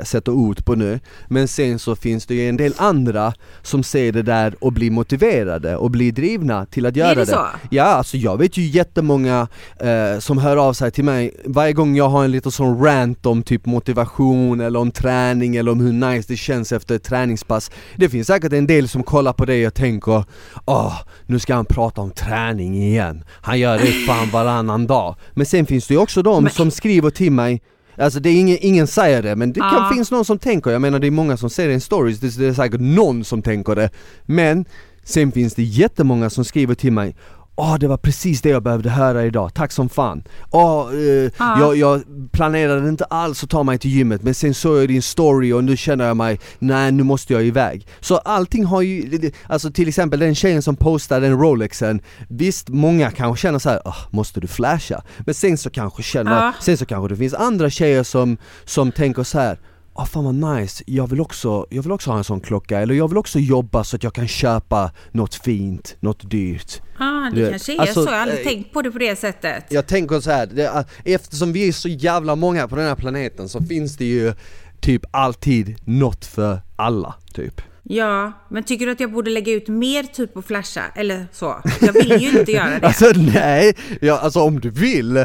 sätter 0.04 0.32
ord 0.32 0.64
på 0.64 0.74
nu. 0.74 1.00
Men 1.28 1.48
sen 1.48 1.78
så 1.78 1.96
finns 1.96 2.26
det 2.26 2.34
ju 2.34 2.48
en 2.48 2.56
del 2.56 2.74
andra 2.76 3.32
som 3.62 3.82
ser 3.82 4.12
det 4.12 4.22
där 4.22 4.54
och 4.60 4.72
blir 4.72 4.90
motiverade 4.90 5.76
och 5.76 5.90
blir 5.90 6.12
drivna 6.12 6.66
till 6.66 6.86
att 6.86 6.96
göra 6.96 7.14
det 7.14 7.26
så? 7.26 7.46
Ja, 7.70 7.84
alltså 7.84 8.16
jag 8.16 8.36
vet 8.38 8.56
ju 8.56 8.62
jättemånga 8.62 9.48
eh, 9.80 10.18
som 10.18 10.38
hör 10.38 10.56
av 10.56 10.72
sig 10.72 10.90
till 10.90 11.04
mig. 11.04 11.30
Varje 11.44 11.72
gång 11.72 11.96
jag 11.96 12.08
har 12.08 12.24
en 12.24 12.30
liten 12.30 12.52
sån 12.52 12.84
rant 12.84 13.26
om 13.26 13.42
typ 13.42 13.66
motivation 13.66 14.60
eller 14.60 14.78
om 14.80 14.90
träning 14.90 15.56
eller 15.56 15.72
om 15.72 15.80
hur 15.80 15.92
nice 15.92 16.28
det 16.32 16.36
känns 16.36 16.72
efter 16.72 16.96
ett 16.96 17.04
träningspass. 17.04 17.70
Det 17.96 18.08
finns 18.08 18.26
säkert 18.26 18.52
en 18.52 18.66
del 18.66 18.88
som 18.88 19.02
kollar 19.02 19.32
på 19.32 19.44
det 19.44 19.66
och 19.66 19.74
tänker 19.74 20.24
Åh, 20.64 20.94
nu 21.26 21.38
ska 21.38 21.54
han 21.54 21.64
prata 21.64 22.00
om 22.00 22.10
träning 22.10 22.82
igen. 22.82 23.24
Han 23.30 23.58
gör 23.58 23.78
det 23.78 23.86
fan 24.06 24.30
varannan 24.30 24.86
dag. 24.86 25.16
Men 25.34 25.46
sen 25.46 25.66
finns 25.66 25.86
det 25.86 25.94
ju 25.94 26.00
också 26.00 26.22
de 26.22 26.42
Men- 26.44 26.52
som 26.52 26.70
skriver 26.70 27.10
till 27.16 27.32
mig. 27.32 27.62
Alltså 27.98 28.20
det 28.20 28.28
är 28.30 28.40
ingen, 28.40 28.58
ingen 28.60 28.86
säger 28.86 29.22
det 29.22 29.36
men 29.36 29.52
det 29.52 29.60
kan 29.60 29.74
Ja. 29.74 29.88
finnas 29.92 30.10
någon 30.10 30.24
som 30.24 30.38
tänker, 30.38 30.70
jag 30.70 30.82
menar 30.82 30.98
det 30.98 31.06
är 31.06 31.10
många 31.10 31.36
som 31.36 31.50
ser 31.50 31.68
i 31.68 31.80
stories, 31.80 32.20
det 32.20 32.38
det 32.38 32.46
är 32.46 32.52
säkert 32.54 32.80
någon 32.80 33.24
som 33.24 33.42
tänker 33.42 33.74
det. 33.74 33.90
Men 34.22 34.64
sen 35.04 35.32
finns 35.32 35.54
det 35.54 35.62
jättemånga 35.62 36.30
som 36.30 36.44
skriver 36.44 36.74
till 36.74 36.92
mig 36.92 37.16
Åh 37.58 37.76
det 37.80 37.88
var 37.88 37.96
precis 37.96 38.42
det 38.42 38.48
jag 38.48 38.62
behövde 38.62 38.90
höra 38.90 39.24
idag, 39.24 39.54
tack 39.54 39.72
som 39.72 39.88
fan! 39.88 40.22
Åh, 40.50 40.88
eh, 40.94 41.30
Ja. 41.38 41.60
jag, 41.60 41.76
jag 41.76 42.02
planerade 42.32 42.88
inte 42.88 43.04
alls 43.04 43.44
att 43.44 43.50
ta 43.50 43.62
mig 43.62 43.78
till 43.78 43.90
gymmet 43.90 44.22
men 44.22 44.34
sen 44.34 44.54
såg 44.54 44.78
jag 44.78 44.88
din 44.88 45.02
story 45.02 45.52
och 45.52 45.64
nu 45.64 45.76
känner 45.76 46.06
jag 46.06 46.16
mig, 46.16 46.40
nej 46.58 46.92
nu 46.92 47.02
måste 47.02 47.32
jag 47.32 47.44
iväg 47.44 47.86
Så 48.00 48.16
allting 48.16 48.64
har 48.64 48.82
ju, 48.82 49.30
alltså 49.48 49.70
till 49.70 49.88
exempel 49.88 50.18
den 50.20 50.34
tjejen 50.34 50.62
som 50.62 50.76
postade 50.76 51.28
den 51.28 51.38
Rolexen 51.40 52.00
Visst, 52.28 52.68
många 52.68 53.10
kanske 53.10 53.42
känner 53.42 53.58
så 53.58 53.70
här, 53.70 53.80
"Åh, 53.84 53.96
måste 54.10 54.40
du 54.40 54.46
flasha? 54.46 55.02
Men 55.18 55.34
sen 55.34 55.58
så 55.58 55.70
kanske 55.70 56.02
känner, 56.02 56.44
Ja. 56.44 56.52
sen 56.60 56.76
så 56.76 56.86
kanske 56.86 57.08
det 57.08 57.16
finns 57.16 57.34
andra 57.34 57.70
tjejer 57.70 58.02
som, 58.02 58.36
som 58.64 58.92
tänker 58.92 59.22
så 59.22 59.38
här. 59.38 59.58
Ah 59.98 60.04
fan 60.06 60.24
vad 60.24 60.56
nice, 60.56 60.84
jag 60.86 61.10
vill, 61.10 61.20
också, 61.20 61.66
jag 61.70 61.82
vill 61.82 61.92
också 61.92 62.10
ha 62.10 62.18
en 62.18 62.24
sån 62.24 62.40
klocka, 62.40 62.80
eller 62.80 62.94
jag 62.94 63.08
vill 63.08 63.18
också 63.18 63.38
jobba 63.38 63.84
så 63.84 63.96
att 63.96 64.02
jag 64.02 64.12
kan 64.14 64.28
köpa 64.28 64.90
något 65.12 65.34
fint, 65.34 65.96
något 66.00 66.30
dyrt 66.30 66.82
Ah, 66.98 67.30
Du 67.30 67.36
det 67.36 67.42
vet, 67.42 67.50
kanske 67.50 67.74
är 67.74 67.80
alltså, 67.80 67.94
så. 68.04 68.10
Jag 68.10 68.14
har 68.14 68.20
aldrig 68.22 68.40
eh, 68.40 68.44
tänkt 68.44 68.72
på 68.72 68.82
det 68.82 68.90
på 68.90 68.98
det 68.98 69.16
sättet. 69.18 69.64
Jag 69.68 69.86
tänker 69.86 70.20
så 70.20 70.30
här, 70.30 70.46
det, 70.46 70.66
är- 70.66 70.84
eftersom 71.04 71.52
vi 71.52 71.68
är 71.68 71.72
så 71.72 71.88
jävla 71.88 72.36
många 72.36 72.68
på 72.68 72.76
den 72.76 72.84
här 72.86 72.94
planeten 72.96 73.48
så 73.48 73.62
finns 73.62 73.96
det 73.96 74.04
ju 74.04 74.32
typ 74.80 75.02
alltid 75.10 75.76
något 75.84 76.24
för 76.24 76.60
alla, 76.76 77.14
typ 77.34 77.60
Ja, 77.88 78.32
men 78.48 78.62
tycker 78.62 78.86
du 78.86 78.92
att 78.92 79.00
jag 79.00 79.12
borde 79.12 79.30
lägga 79.30 79.52
ut 79.52 79.68
mer 79.68 80.02
typ 80.02 80.34
på 80.34 80.42
flasha? 80.42 80.82
Eller 80.94 81.26
så? 81.32 81.62
Jag 81.80 81.92
vill 81.92 82.22
ju 82.22 82.38
inte 82.38 82.52
göra 82.52 82.70
det. 82.80 82.86
Alltså 82.86 83.12
nej, 83.34 83.76
ja, 84.00 84.18
alltså 84.18 84.40
om 84.40 84.60
du 84.60 84.70
vill, 84.70 85.16
uh, 85.16 85.24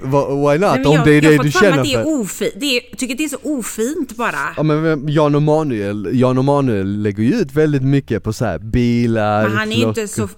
why 0.00 0.58
not? 0.58 0.60
Nej, 0.60 0.78
men 0.78 0.86
om 0.86 0.94
jag, 0.94 1.04
det 1.06 1.10
är 1.10 1.14
jag 1.14 1.22
det 1.22 1.36
har 1.36 1.44
du 1.44 1.50
fått 1.50 1.60
för 1.60 1.70
mig 1.70 1.70
känner 1.70 1.78
att 1.78 1.84
det 1.84 1.94
är 1.94 2.20
ofint. 2.20 2.52
Det 2.56 2.76
är, 2.76 2.96
tycker 2.96 3.14
det 3.14 3.24
är 3.24 3.28
så 3.28 3.38
ofint 3.42 4.16
bara. 4.16 4.54
Ja 4.56 4.62
men 4.62 5.08
Jan 5.08 5.34
Emanuel, 5.34 6.08
Jan 6.12 6.38
Emanuel 6.38 7.02
lägger 7.02 7.22
ju 7.22 7.34
ut 7.34 7.52
väldigt 7.52 7.82
mycket 7.82 8.24
på 8.24 8.32
så 8.32 8.44
här 8.44 8.58
bilar, 8.58 9.48
Men 9.48 9.56
han 9.56 9.72
är 9.72 9.76
ju 9.76 9.88
inte 9.88 10.08
så... 10.08 10.28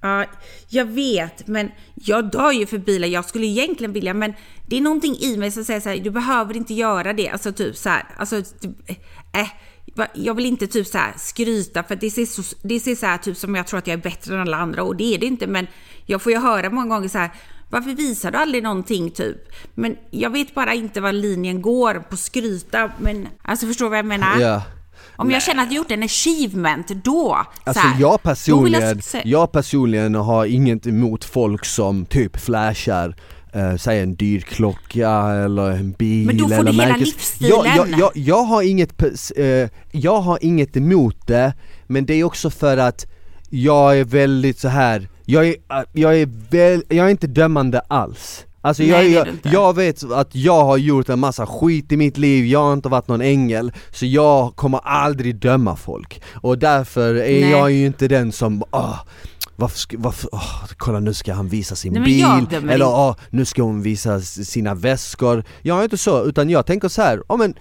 Ja, 0.00 0.24
jag 0.68 0.84
vet, 0.84 1.46
men 1.46 1.70
jag 1.94 2.30
dör 2.30 2.52
ju 2.52 2.66
för 2.66 2.78
bilar. 2.78 3.08
Jag 3.08 3.24
skulle 3.24 3.46
egentligen 3.46 3.92
vilja, 3.92 4.14
men 4.14 4.32
det 4.66 4.76
är 4.76 4.80
någonting 4.80 5.16
i 5.20 5.36
mig 5.36 5.50
som 5.50 5.64
säger 5.64 5.80
så 5.80 5.88
här, 5.88 5.96
du 5.96 6.10
behöver 6.10 6.56
inte 6.56 6.74
göra 6.74 7.12
det. 7.12 7.28
Alltså 7.28 7.52
typ 7.52 7.76
så 7.76 7.88
här, 7.88 8.04
alltså... 8.16 8.36
Äh, 9.32 9.48
jag 10.14 10.34
vill 10.34 10.46
inte 10.46 10.66
typ 10.66 10.86
så 10.86 10.98
här 10.98 11.12
skryta 11.16 11.82
för 11.82 11.96
det 11.96 12.10
ser, 12.10 12.26
så, 12.26 12.42
det 12.62 12.80
ser 12.80 12.94
så 12.94 13.06
här 13.06 13.18
typ 13.18 13.36
som 13.36 13.54
jag 13.54 13.66
tror 13.66 13.78
att 13.78 13.86
jag 13.86 13.94
är 13.98 14.02
bättre 14.02 14.34
än 14.34 14.40
alla 14.40 14.56
andra 14.56 14.82
och 14.82 14.96
det 14.96 15.14
är 15.14 15.18
det 15.18 15.26
inte 15.26 15.46
men 15.46 15.66
jag 16.06 16.22
får 16.22 16.32
ju 16.32 16.38
höra 16.38 16.70
många 16.70 16.94
gånger 16.94 17.08
så 17.08 17.18
här 17.18 17.30
varför 17.70 17.90
visar 17.90 18.30
du 18.30 18.38
aldrig 18.38 18.62
någonting 18.62 19.10
typ? 19.10 19.36
Men 19.74 19.96
jag 20.10 20.30
vet 20.30 20.54
bara 20.54 20.74
inte 20.74 21.00
var 21.00 21.12
linjen 21.12 21.62
går 21.62 21.94
på 21.94 22.16
skryta 22.16 22.90
men 22.98 23.28
alltså 23.42 23.66
förstår 23.66 23.84
du 23.86 23.88
vad 23.90 23.98
jag 23.98 24.06
menar? 24.06 24.40
Ja. 24.40 24.62
Om 25.16 25.30
jag 25.30 25.42
känner 25.42 25.62
att 25.62 25.68
jag 25.72 25.76
gjort 25.76 25.90
en 25.90 26.02
achievement 26.02 26.88
då, 26.88 27.34
Alltså 27.64 27.82
så 27.82 27.88
här, 27.88 28.00
jag 28.00 28.22
personligen, 28.22 29.02
se- 29.02 29.22
jag 29.24 29.52
personligen 29.52 30.14
har 30.14 30.46
inget 30.46 30.86
emot 30.86 31.24
folk 31.24 31.64
som 31.64 32.06
typ 32.06 32.40
flashar 32.40 33.14
Uh, 33.56 33.76
säg 33.76 34.00
en 34.00 34.14
dyr 34.14 34.40
klocka 34.40 35.10
eller 35.44 35.70
en 35.70 35.92
bil 35.92 36.26
Men 36.26 36.36
då 36.36 36.48
får 36.48 36.54
eller 36.54 36.72
du 36.72 36.78
hela 36.78 36.94
märkes- 36.94 36.98
livsstilen. 36.98 37.50
Jag, 37.64 37.76
jag, 37.76 37.98
jag, 37.98 38.10
jag, 38.14 38.42
har 38.42 38.62
inget, 38.62 39.02
eh, 39.36 39.68
jag 39.92 40.20
har 40.20 40.38
inget 40.40 40.76
emot 40.76 41.26
det, 41.26 41.52
men 41.86 42.06
det 42.06 42.14
är 42.14 42.24
också 42.24 42.50
för 42.50 42.76
att 42.76 43.06
jag 43.50 43.98
är 43.98 44.04
väldigt 44.04 44.58
så 44.58 44.68
här. 44.68 45.08
jag 45.24 45.48
är, 45.48 45.54
eh, 45.70 45.82
jag 45.92 46.20
är, 46.20 46.28
väl, 46.50 46.82
jag 46.88 47.06
är 47.06 47.10
inte 47.10 47.26
dömande 47.26 47.80
alls 47.80 48.44
Alltså 48.60 48.82
Nej, 48.82 49.12
jag, 49.12 49.28
jag, 49.42 49.52
jag 49.52 49.76
vet 49.76 50.10
att 50.12 50.34
jag 50.34 50.64
har 50.64 50.76
gjort 50.76 51.08
en 51.08 51.18
massa 51.18 51.46
skit 51.46 51.92
i 51.92 51.96
mitt 51.96 52.18
liv, 52.18 52.46
jag 52.46 52.60
har 52.60 52.72
inte 52.72 52.88
varit 52.88 53.08
någon 53.08 53.20
ängel, 53.20 53.72
så 53.90 54.06
jag 54.06 54.56
kommer 54.56 54.80
aldrig 54.84 55.36
döma 55.36 55.76
folk. 55.76 56.22
Och 56.34 56.58
därför 56.58 57.14
är 57.14 57.40
Nej. 57.40 57.50
jag 57.50 57.70
ju 57.70 57.86
inte 57.86 58.08
den 58.08 58.32
som, 58.32 58.62
ah, 58.70 58.94
varför, 59.60 59.96
varför, 59.96 60.28
åh, 60.32 60.64
kolla 60.76 61.00
nu 61.00 61.14
ska 61.14 61.34
han 61.34 61.48
visa 61.48 61.76
sin 61.76 61.92
Nej, 61.92 62.02
bil, 62.02 62.24
eller 62.70 62.86
åh, 62.86 63.16
nu 63.30 63.44
ska 63.44 63.62
hon 63.62 63.82
visa 63.82 64.20
sina 64.20 64.74
väskor. 64.74 65.44
Jag 65.62 65.78
är 65.78 65.84
inte 65.84 65.98
så, 65.98 66.24
utan 66.24 66.50
jag 66.50 66.66
tänker 66.66 66.88
så 66.88 67.02
här, 67.02 67.22
ja 67.28 67.36
men 67.36 67.54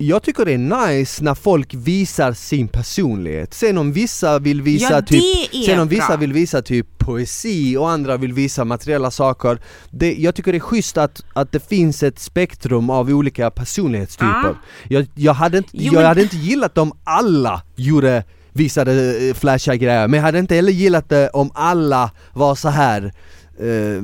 jag 0.00 0.22
tycker 0.22 0.44
det 0.44 0.52
är 0.52 0.88
nice 0.88 1.24
när 1.24 1.34
folk 1.34 1.74
visar 1.74 2.32
sin 2.32 2.68
personlighet. 2.68 3.54
Sen 3.54 3.78
om 3.78 3.92
vissa 3.92 4.38
vill 4.38 4.62
visa 4.62 4.92
Ja, 4.92 5.02
typ, 5.02 5.64
sen 5.66 5.80
om 5.80 5.88
vissa 5.88 6.06
bra. 6.08 6.16
vill 6.16 6.32
visa 6.32 6.62
typ 6.62 6.98
poesi 6.98 7.76
och 7.76 7.90
andra 7.90 8.16
vill 8.16 8.32
visa 8.32 8.64
materiella 8.64 9.10
saker. 9.10 9.58
Det, 9.90 10.14
jag 10.14 10.34
tycker 10.34 10.52
det 10.52 10.58
är 10.58 10.60
schysst 10.60 10.96
att, 10.98 11.22
att 11.32 11.52
det 11.52 11.68
finns 11.68 12.02
ett 12.02 12.18
spektrum 12.18 12.90
av 12.90 13.08
olika 13.10 13.50
personlighetstyper. 13.50 14.28
Ja. 14.44 14.54
Jag, 14.88 15.06
jag, 15.14 15.32
hade 15.34 15.58
inte, 15.58 15.70
Jo, 15.72 15.84
jag 15.84 15.94
men- 15.94 16.04
hade 16.06 16.22
inte 16.22 16.36
gillat 16.36 16.78
om 16.78 16.92
alla 17.04 17.62
gjorde 17.76 18.24
visade 18.52 19.28
eh, 19.28 19.34
flashiga 19.34 19.76
grejer, 19.76 20.08
men 20.08 20.18
jag 20.18 20.24
hade 20.24 20.38
inte 20.38 20.54
heller 20.54 20.72
gillat 20.72 21.08
det 21.08 21.28
om 21.28 21.50
alla 21.54 22.10
var 22.32 22.54
så 22.54 22.68
här 22.68 23.12
eh, 23.58 24.02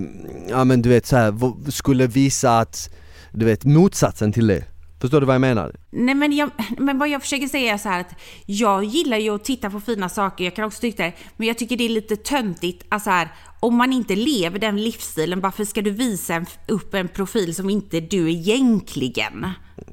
ja 0.48 0.64
men 0.64 0.82
du 0.82 0.88
vet 0.88 1.06
så 1.06 1.16
här, 1.16 1.70
skulle 1.70 2.06
visa 2.06 2.58
att, 2.58 2.90
du 3.32 3.46
vet 3.46 3.64
motsatsen 3.64 4.32
till 4.32 4.46
det. 4.46 4.64
Förstår 5.00 5.20
du 5.20 5.26
vad 5.26 5.34
jag 5.34 5.40
menar? 5.40 5.76
Nej 5.90 6.14
men, 6.14 6.32
jag, 6.32 6.50
men 6.78 6.98
vad 6.98 7.08
jag 7.08 7.22
försöker 7.22 7.46
säga 7.46 7.74
är 7.74 7.78
så 7.78 7.88
här 7.88 8.00
att 8.00 8.14
jag 8.46 8.84
gillar 8.84 9.18
ju 9.18 9.34
att 9.34 9.44
titta 9.44 9.70
på 9.70 9.80
fina 9.80 10.08
saker, 10.08 10.44
jag 10.44 10.56
kan 10.56 10.64
också 10.64 10.80
tycka 10.80 11.04
det, 11.04 11.12
men 11.36 11.48
jag 11.48 11.58
tycker 11.58 11.76
det 11.76 11.84
är 11.84 11.88
lite 11.88 12.16
töntigt, 12.16 12.84
alltså 12.88 13.10
här, 13.10 13.28
om 13.60 13.76
man 13.76 13.92
inte 13.92 14.16
lever 14.16 14.58
den 14.58 14.82
livsstilen, 14.82 15.40
varför 15.40 15.64
ska 15.64 15.82
du 15.82 15.90
visa 15.90 16.34
en, 16.34 16.46
upp 16.68 16.94
en 16.94 17.08
profil 17.08 17.54
som 17.54 17.70
inte 17.70 18.00
du 18.00 18.30
egentligen? 18.30 19.46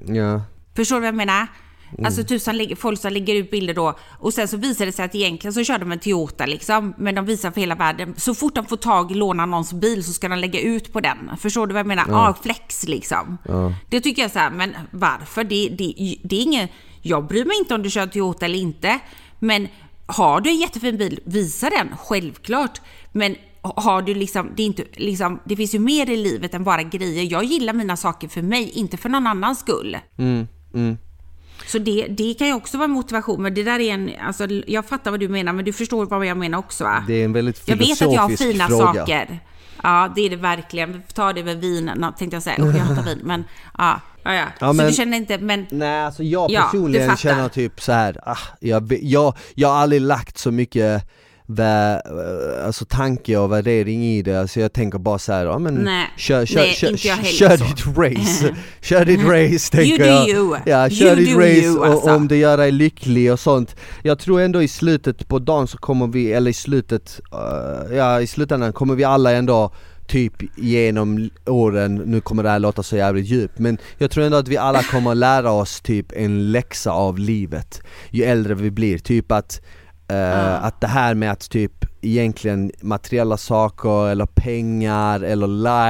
Ja. 0.06 0.42
Förstår 0.76 0.96
du 0.96 1.00
vad 1.00 1.08
jag 1.08 1.16
menar? 1.16 1.48
Alltså 2.06 2.24
typ 2.24 2.42
som 2.42 2.56
lägger, 2.56 2.76
folk 2.76 3.00
som 3.00 3.14
lägger 3.14 3.36
ut 3.36 3.52
bilder 3.52 3.74
då 3.74 3.98
och 4.20 4.34
sen 4.34 4.48
så 4.48 4.58
visar 4.58 4.86
det 4.86 4.92
sig 4.92 5.06
att 5.06 5.16
egentligen 5.16 5.54
så 5.54 5.64
kör 5.64 5.80
de 5.80 5.92
en 5.92 6.00
Toyota 6.00 6.46
liksom, 6.46 6.94
men 6.98 7.16
de 7.16 7.26
visar 7.26 7.52
för 7.52 7.62
hela 7.62 7.76
världen. 7.76 8.14
Så 8.18 8.36
fort 8.36 8.56
de 8.56 8.66
får 8.66 8.78
tag 8.78 9.12
i 9.12 9.14
låna 9.14 9.46
någons 9.46 9.74
bil 9.74 10.04
så 10.04 10.14
ska 10.14 10.30
de 10.30 10.40
lägga 10.40 10.62
ut 10.62 10.94
på 10.94 11.00
den. 11.00 11.38
Förstår 11.38 11.68
du 11.68 11.74
vad 11.74 11.80
jag 11.80 11.88
menar? 11.88 12.06
Ja, 12.08 12.30
ah, 12.30 12.34
flex 12.44 12.88
liksom. 12.88 13.38
Det 13.90 14.02
tycker 14.02 14.22
jag 14.22 14.32
så 14.32 14.40
här, 14.40 14.52
men 14.52 14.76
varför? 14.92 15.44
Det, 15.44 15.70
det, 15.70 16.18
det 16.24 16.36
är 16.36 16.42
ingen, 16.42 16.68
jag 17.02 17.28
bryr 17.28 17.46
mig 17.46 17.58
inte 17.60 17.76
om 17.76 17.84
du 17.84 17.90
kör 17.90 18.08
Toyota 18.08 18.46
eller 18.46 18.60
inte, 18.60 19.00
men 19.40 19.68
har 20.06 20.42
du 20.42 20.50
en 20.50 20.58
jättefin 20.58 20.98
bil, 20.98 21.20
visa 21.26 21.70
den, 21.70 21.90
självklart. 21.98 22.82
Men 23.12 23.36
har 23.62 24.02
du 24.02 24.14
liksom, 24.14 24.52
det, 24.56 24.64
är 24.64 24.68
inte, 24.68 24.84
liksom, 24.94 25.40
det 25.46 25.56
finns 25.56 25.76
ju 25.76 25.80
mer 25.80 26.10
i 26.10 26.18
livet 26.18 26.54
än 26.54 26.64
bara 26.64 26.84
grejer. 26.84 27.24
Jag 27.32 27.44
gillar 27.44 27.74
mina 27.74 27.98
saker 27.98 28.28
för 28.28 28.42
mig, 28.42 28.70
inte 28.70 28.98
för 28.98 29.10
någon 29.10 29.28
annans 29.28 29.60
skull. 29.60 29.98
Mm, 30.18 30.48
mm. 30.74 30.98
Så 31.66 31.78
det, 31.80 32.08
det 32.10 32.34
kan 32.34 32.48
ju 32.48 32.54
också 32.54 32.78
vara 32.78 32.88
motivation, 32.88 33.42
men 33.42 33.54
det 33.54 33.64
där 33.64 33.80
är 33.80 33.94
en, 33.94 34.12
alltså 34.26 34.48
jag 34.68 34.86
fattar 34.86 35.12
vad 35.12 35.20
du 35.20 35.30
menar, 35.30 35.54
men 35.54 35.66
du 35.66 35.74
förstår 35.74 36.06
vad 36.06 36.26
jag 36.26 36.38
menar 36.38 36.58
också 36.58 36.84
va? 36.84 37.04
Det 37.08 37.14
är 37.14 37.26
en 37.26 37.34
väldigt 37.34 37.62
Jag 37.66 37.76
vet 37.76 37.98
filosofisk 37.98 38.08
att 38.08 38.14
jag 38.14 38.22
har 38.22 38.30
fina 38.52 38.68
fråga. 38.68 38.94
saker. 38.94 39.40
Ja, 39.84 40.12
det 40.16 40.22
är 40.22 40.30
det 40.30 40.36
verkligen. 40.36 41.02
Tar 41.14 41.34
det 41.34 41.44
med 41.44 41.58
vin, 41.62 41.92
tänkte 42.18 42.36
jag 42.36 42.44
säga. 42.44 42.64
Och 42.64 42.68
jag 42.70 42.74
hatar 42.80 43.04
vin, 43.04 43.20
men 43.24 43.44
ja. 43.78 44.00
Ja, 44.24 44.34
ja. 44.34 44.46
Ja, 44.60 44.68
så 44.68 44.74
men- 44.74 44.86
du 44.88 44.94
känner 44.94 45.18
inte, 45.18 45.38
men 45.38 45.66
Nej, 45.72 46.06
alltså 46.06 46.24
jag 46.24 46.52
Ja, 46.52 46.62
personligen 46.62 47.10
fattar. 47.10 47.18
känner 47.22 47.50
typ 47.50 47.82
så 47.82 47.92
här. 47.92 48.18
Ah, 48.30 48.38
jag, 48.60 48.98
jag, 49.02 49.38
jag 49.56 49.68
har 49.70 49.76
aldrig 49.76 50.02
lagt 50.02 50.38
så 50.38 50.52
mycket 50.52 51.04
vä, 51.56 52.02
alltså 52.66 52.86
tanke 52.86 53.38
och 53.38 53.52
värdering 53.52 54.04
i 54.06 54.22
det, 54.22 54.40
alltså 54.42 54.60
jag 54.60 54.74
tänker 54.74 55.00
bara 55.00 55.20
så 55.20 55.34
här, 55.34 55.46
ja 55.46 55.60
men 55.60 55.74
Nej. 55.76 56.08
kör, 56.18 56.46
kör, 56.46 56.60
Nej, 56.60 56.74
kör, 56.74 57.24
kör 57.24 57.58
så. 57.58 57.64
ditt 57.64 57.98
race, 57.98 58.56
kör 58.82 59.06
ditt 59.06 59.24
race 59.26 59.72
tänker 59.72 60.06
jag. 60.06 60.30
you. 60.30 60.58
Ja, 60.66 60.88
You 60.88 60.96
kör 60.96 61.16
ditt 61.16 61.34
do 61.34 61.40
race 61.40 61.52
you, 61.62 61.78
och 61.80 61.86
alltså. 61.86 62.16
om 62.16 62.28
det 62.28 62.38
gör 62.38 62.58
dig 62.58 62.72
lycklig 62.72 63.32
och 63.32 63.40
sånt. 63.40 63.76
Jag 64.04 64.20
tror 64.20 64.42
ändå 64.42 64.62
i 64.64 64.68
slutet 64.68 65.28
på 65.28 65.40
dagen 65.40 65.68
så 65.68 65.78
kommer 65.78 66.08
vi, 66.08 66.34
eller 66.34 66.52
i 66.52 66.54
slutet, 66.54 67.22
eh, 67.34 67.96
ja 67.98 68.22
i 68.22 68.28
slutändan 68.28 68.74
kommer 68.74 68.96
vi 68.96 69.04
alla 69.04 69.32
ändå 69.32 69.72
typ 70.08 70.34
genom 70.58 71.30
åren, 71.46 71.96
nu 71.96 72.22
kommer 72.22 72.44
det 72.44 72.50
här 72.50 72.60
låta 72.60 72.84
så 72.84 72.96
jävligt 72.98 73.26
djupt 73.26 73.60
men 73.60 73.78
jag 73.98 74.12
tror 74.12 74.24
ändå 74.24 74.38
att 74.38 74.48
vi 74.48 74.58
alla 74.58 74.84
kommer 74.84 75.16
lära 75.16 75.52
oss 75.52 75.82
typ 75.82 76.12
en 76.16 76.52
läxa 76.52 76.92
av 76.92 77.20
livet 77.20 77.82
ju 78.10 78.24
äldre 78.24 78.54
vi 78.54 78.72
blir, 78.72 78.98
typ 78.98 79.32
att 79.32 79.62
eh, 80.12 80.64
att 80.64 80.82
det 80.82 80.88
här 80.88 81.14
med 81.14 81.32
att 81.32 81.50
typ 81.50 81.81
egentligen 82.02 82.72
materiella 82.82 83.38
saker 83.38 84.08
eller 84.10 84.26
pengar 84.26 85.20
eller 85.20 85.48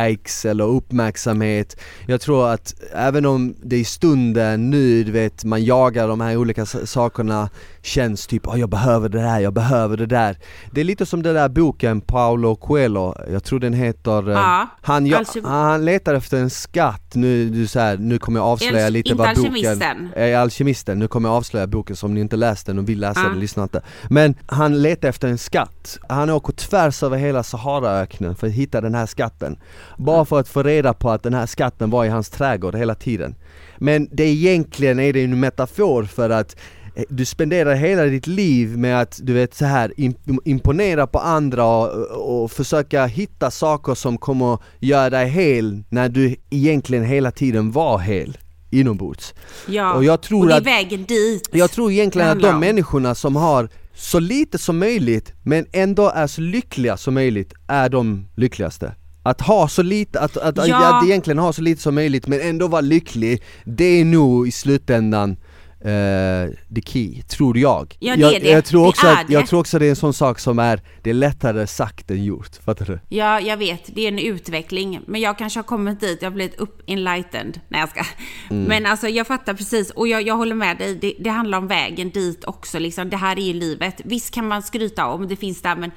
likes 0.10 0.46
eller 0.46 0.64
uppmärksamhet. 0.64 1.80
Jag 2.08 2.22
tror 2.22 2.50
att 2.50 2.74
även 2.94 3.26
om 3.26 3.56
det 3.64 3.78
i 3.78 3.84
stunden 3.86 4.70
nu, 4.70 5.04
du 5.04 5.12
vet, 5.12 5.44
man 5.44 5.64
jagar 5.66 6.08
de 6.08 6.22
här 6.22 6.38
olika 6.38 6.66
sakerna 6.66 7.50
Känns 7.84 8.28
typ, 8.28 8.48
oh, 8.48 8.60
jag 8.60 8.70
behöver 8.70 9.10
det 9.10 9.22
där, 9.22 9.40
jag 9.40 9.54
behöver 9.54 9.98
det 9.98 10.06
där. 10.06 10.38
Det 10.72 10.82
är 10.82 10.86
lite 10.86 11.06
som 11.06 11.24
den 11.24 11.36
där 11.36 11.50
boken 11.50 12.02
Paulo 12.02 12.56
Coelho, 12.56 13.16
jag 13.32 13.44
tror 13.44 13.60
den 13.60 13.74
heter 13.74 14.30
eh, 14.30 14.34
Ja, 14.36 14.68
han, 14.82 15.06
ja, 15.06 15.18
alkem- 15.20 15.46
han 15.46 15.86
letar 15.86 16.14
efter 16.14 16.38
en 16.38 16.50
skatt, 16.50 17.12
nu, 17.16 17.50
du, 17.50 17.68
så 17.68 17.80
här, 17.80 17.98
nu 17.98 18.20
kommer 18.20 18.40
jag 18.40 18.48
avslöja 18.48 18.86
Alk- 18.88 18.92
lite 18.94 19.14
vad 19.16 19.36
boken. 19.36 20.10
Eh, 20.16 20.42
Alkemisten, 20.42 21.00
nu 21.00 21.08
kommer 21.08 21.30
jag 21.30 21.36
avslöja 21.36 21.68
boken 21.68 21.96
som 21.96 22.14
ni 22.14 22.22
inte 22.22 22.36
läst 22.36 22.66
den 22.66 22.80
och 22.80 22.90
vill 22.90 23.00
läsa 23.00 23.20
Ja. 23.24 23.30
den, 23.30 23.40
lyssna 23.40 23.64
inte. 23.64 23.82
Men 24.10 24.36
han 24.46 24.82
letar 24.82 25.10
efter 25.10 25.28
en 25.28 25.38
skatt, 25.38 25.98
han 26.10 26.30
åker 26.30 26.54
tvärs 26.54 27.04
över 27.04 27.18
hela 27.18 27.44
Saharaöknen 27.44 28.36
för 28.36 28.48
att 28.48 28.54
hitta 28.54 28.82
den 28.82 28.96
här 28.96 29.06
skatten 29.06 29.58
Bara 29.98 30.26
för 30.26 30.40
att 30.40 30.48
få 30.48 30.64
reda 30.64 30.94
på 30.94 31.10
att 31.10 31.24
den 31.24 31.34
här 31.34 31.46
skatten 31.46 31.90
var 31.90 32.06
i 32.06 32.10
hans 32.10 32.30
trädgård 32.30 32.76
hela 32.76 32.96
tiden 32.96 33.36
Men 33.78 34.08
det 34.12 34.24
egentligen 34.24 35.00
är 35.00 35.14
det 35.14 35.24
en 35.24 35.40
metafor 35.40 36.04
för 36.04 36.30
att 36.30 36.56
eh, 36.96 37.04
du 37.10 37.26
spenderar 37.26 37.74
hela 37.76 38.04
ditt 38.04 38.28
liv 38.28 38.78
med 38.78 39.02
att 39.02 39.20
du 39.24 39.34
vet 39.34 39.54
så 39.54 39.66
här 39.66 39.94
imp- 39.98 40.40
imponera 40.46 41.08
på 41.08 41.20
andra 41.20 41.66
och, 41.66 42.44
och 42.44 42.52
försöka 42.52 43.06
hitta 43.06 43.52
saker 43.52 43.96
som 43.96 44.18
kommer 44.18 44.58
göra 44.80 45.10
dig 45.10 45.28
hel 45.30 45.84
när 45.90 46.10
du 46.10 46.36
egentligen 46.50 47.04
hela 47.04 47.32
tiden 47.32 47.72
var 47.72 48.00
hel 48.00 48.38
inombords 48.74 49.34
ja. 49.68 49.94
Och 49.94 50.04
jag 50.04 50.22
tror 50.22 50.42
och 50.42 50.48
det 50.48 50.54
är 50.54 50.58
att- 50.58 50.66
vägen 50.66 51.04
dit. 51.04 51.50
jag 51.52 51.72
tror 51.72 51.92
egentligen 51.92 52.30
att 52.30 52.42
de 52.42 52.60
människorna 52.60 53.16
som 53.16 53.36
har 53.36 53.70
så 54.02 54.20
lite 54.20 54.58
som 54.58 54.80
möjligt 54.80 55.34
men 55.44 55.66
ändå 55.74 56.10
är 56.10 56.28
så 56.28 56.42
lyckliga 56.42 56.98
som 56.98 57.14
möjligt 57.14 57.54
är 57.68 57.90
de 57.90 58.28
lyckligaste 58.36 58.96
att 59.24 59.42
ha 59.42 59.68
så 59.68 59.82
lite, 59.82 60.20
att, 60.20 60.38
att, 60.38 60.68
Ja. 60.68 60.98
att 60.98 61.06
egentligen 61.06 61.38
ha 61.38 61.54
så 61.54 61.62
lite 61.62 61.82
som 61.82 61.96
möjligt 61.96 62.28
men 62.28 62.42
ändå 62.42 62.68
vara 62.68 62.82
lycklig 62.82 63.44
Det 63.66 63.86
är 63.86 64.06
nog 64.06 64.48
i 64.48 64.52
slutändan 64.52 65.38
eh, 65.82 66.50
the 66.76 66.82
key, 66.86 67.22
tror 67.22 67.58
jag 67.58 67.98
Ja, 68.00 68.16
det 68.16 68.22
jag, 68.22 68.34
är 68.34 68.40
det. 68.40 68.50
jag, 68.50 68.66
tror 68.66 68.84
Det 68.84 68.90
också 68.90 69.08
är 69.08 69.14
att, 69.14 69.30
jag 69.30 69.44
det. 69.44 69.48
tror 69.48 69.60
också 69.60 69.80
det 69.80 69.86
är 69.86 69.90
en 69.90 69.96
sån 69.96 70.14
sak 70.14 70.40
som 70.40 70.60
är, 70.60 70.82
det 71.02 71.10
är 71.10 71.14
lättare 71.14 71.68
sagt 71.68 72.12
än 72.12 72.24
gjort, 72.24 72.56
fattar 72.66 72.86
du? 72.86 73.00
Ja, 73.10 73.40
jag 73.40 73.58
vet. 73.58 73.96
Det 73.96 74.02
är 74.02 74.08
en 74.08 74.20
utveckling. 74.20 75.00
Men 75.08 75.22
jag 75.22 75.38
kanske 75.38 75.60
har 75.60 75.64
kommit 75.64 76.00
dit. 76.00 76.22
Jag 76.22 76.30
har 76.30 76.36
blivit 76.36 76.60
upp 76.60 76.82
enlightened. 76.88 77.60
Nej, 77.68 77.80
jag 77.80 77.90
ska. 77.90 78.04
Mm. 78.50 78.64
Men 78.64 78.86
alltså, 78.86 79.08
jag 79.08 79.28
fattar 79.28 79.54
precis. 79.54 79.90
Och 79.90 80.08
jag, 80.08 80.22
jag 80.28 80.36
håller 80.36 80.56
med 80.56 80.78
dig. 80.78 80.96
Det, 80.96 81.14
det 81.20 81.30
handlar 81.30 81.58
om 81.58 81.68
vägen 81.68 82.10
dit 82.10 82.46
också. 82.46 82.80
Liksom. 82.80 83.10
Det 83.10 83.18
här 83.18 83.40
är 83.40 83.44
ju 83.44 83.54
livet. 83.54 84.02
Visst 84.06 84.34
kan 84.34 84.48
man 84.48 84.64
skryta 84.64 85.06
om 85.08 85.28
det 85.28 85.36
finns 85.36 85.62
där, 85.62 85.76
men 85.76 85.92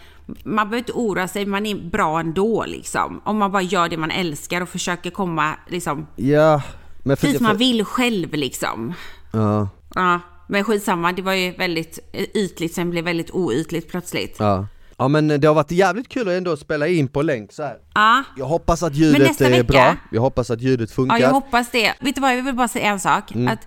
man 0.44 0.56
behöver 0.70 0.78
inte 0.78 0.92
oroa 0.92 1.28
sig. 1.28 1.46
Man 1.46 1.66
är 1.66 1.74
bra 1.90 2.20
ändå, 2.20 2.64
liksom. 2.66 3.20
Om 3.24 3.36
man 3.38 3.52
bara 3.52 3.62
gör 3.62 3.88
det 3.88 3.96
man 3.96 4.10
älskar 4.10 4.60
och 4.60 4.68
försöker 4.68 5.10
komma, 5.10 5.54
liksom, 5.68 6.06
Ja, 6.16 6.62
men 7.02 7.16
för, 7.16 7.26
dit 7.26 7.36
för, 7.36 7.42
man 7.44 7.56
vill 7.56 7.84
själv, 7.84 8.32
liksom. 8.34 8.94
ja, 9.32 9.68
Ja, 9.94 10.20
men 10.48 10.64
skitsamma. 10.64 11.12
Det 11.12 11.22
var 11.22 11.32
ju 11.32 11.50
väldigt 11.52 11.98
ytligt, 12.34 12.74
sen 12.74 12.90
blev 12.90 13.04
väldigt 13.04 13.30
oytligt 13.30 13.90
plötsligt. 13.90 14.36
ja. 14.38 14.66
ja 14.98 15.08
men 15.08 15.28
det 15.28 15.46
har 15.46 15.54
varit 15.54 15.70
jävligt 15.70 16.08
kul 16.08 16.28
att 16.28 16.34
ändå 16.34 16.56
spela 16.56 16.88
in 16.88 17.08
på 17.08 17.22
länk 17.22 17.52
så 17.52 17.62
här. 17.62 17.76
Ja. 17.94 18.22
Jag 18.36 18.46
hoppas 18.46 18.82
att 18.82 18.94
ljudet 18.94 19.40
är 19.40 19.50
vecka- 19.50 19.64
bra, 19.64 19.96
jag 20.12 20.20
hoppas 20.20 20.50
att 20.50 20.60
ljudet 20.60 20.90
funkar 20.90 21.16
Ja, 21.16 21.22
jag 21.22 21.30
hoppas 21.30 21.70
det. 21.70 21.92
Vet 22.00 22.14
du 22.14 22.20
vad, 22.20 22.36
jag 22.38 22.42
vill 22.42 22.54
bara 22.54 22.68
säga 22.68 22.90
en 22.90 23.00
sak. 23.00 23.32
Mm. 23.34 23.48
Att 23.52 23.60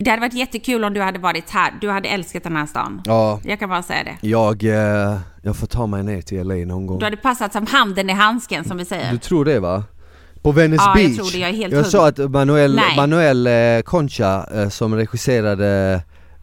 det 0.00 0.10
hade 0.10 0.20
varit 0.20 0.34
jättekul 0.34 0.84
om 0.84 0.94
du 0.94 1.00
hade 1.02 1.18
varit 1.18 1.50
här. 1.50 1.74
Du 1.80 1.90
hade 1.90 2.08
älskat 2.08 2.42
den 2.42 2.56
här 2.56 2.66
stan. 2.66 3.02
Ja, 3.04 3.40
Jag 3.44 3.58
kan 3.58 3.68
bara 3.68 3.82
säga 3.82 4.04
det. 4.04 4.28
jag, 4.28 4.64
eh, 4.64 5.18
jag 5.42 5.56
får 5.56 5.66
ta 5.66 5.86
mig 5.86 6.02
ner 6.02 6.22
till 6.22 6.46
LA 6.48 6.54
någon 6.54 6.86
gång 6.86 6.98
Du 6.98 7.04
hade 7.04 7.16
passat 7.16 7.52
som 7.52 7.66
handen 7.66 8.10
i 8.10 8.12
handsken 8.12 8.64
som 8.64 8.76
vi 8.76 8.84
säger. 8.84 9.12
Du 9.12 9.18
tror 9.18 9.44
det 9.44 9.60
va? 9.60 9.84
På 10.48 10.52
Venice 10.52 10.82
Ja, 10.86 10.98
jag 11.00 11.08
Beach? 11.10 11.16
tror 11.16 11.30
det, 11.32 11.38
jag 11.38 11.50
är 11.50 11.54
helt 11.54 11.74
jag 11.74 11.86
sa 11.86 12.08
att 12.08 12.18
Manuel, 12.30 12.74
Nej. 12.74 12.96
Manuel 12.96 13.46
eh, 13.46 13.82
Concha 13.84 14.46
eh, 14.54 14.68
som 14.68 14.94
regisserade 14.94 16.00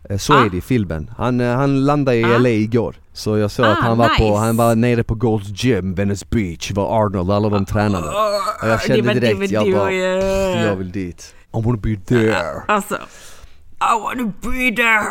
eh, 0.10 0.18
Swady-filmen, 0.18 1.12
han, 1.18 1.42
eh, 1.42 1.56
han 1.56 1.86
landade 1.86 2.18
i 2.18 2.24
Ah. 2.24 2.38
LA 2.38 2.50
igår 2.50 2.96
Så 3.14 3.38
jag 3.38 3.52
såg 3.52 3.66
Ah, 3.66 3.70
att 3.72 3.78
han 3.80 3.98
var, 3.98 4.08
på, 4.10 4.24
nice. 4.24 4.38
han 4.38 4.58
var 4.58 4.76
nere 4.76 5.04
på 5.04 5.16
Gold's 5.16 5.66
Gym, 5.66 5.96
Venice 5.96 6.26
Beach, 6.30 6.72
var 6.72 7.06
Arnold 7.06 7.32
alla 7.32 7.50
de 7.50 7.66
tränade 7.66 8.08
Och 8.62 8.68
jag 8.70 8.82
kände 8.82 9.14
direkt, 9.14 9.52
jag 9.52 9.72
bara, 9.74 9.92
jag. 9.92 10.66
jag 10.66 10.76
vill 10.76 10.92
dit 10.92 11.34
I 11.58 11.62
wanna 11.62 11.78
be 11.78 11.96
there 12.08 12.38
Alltså. 12.68 12.96
I 12.96 14.00
wanna 14.04 14.32
be 14.42 14.76
there. 14.76 15.04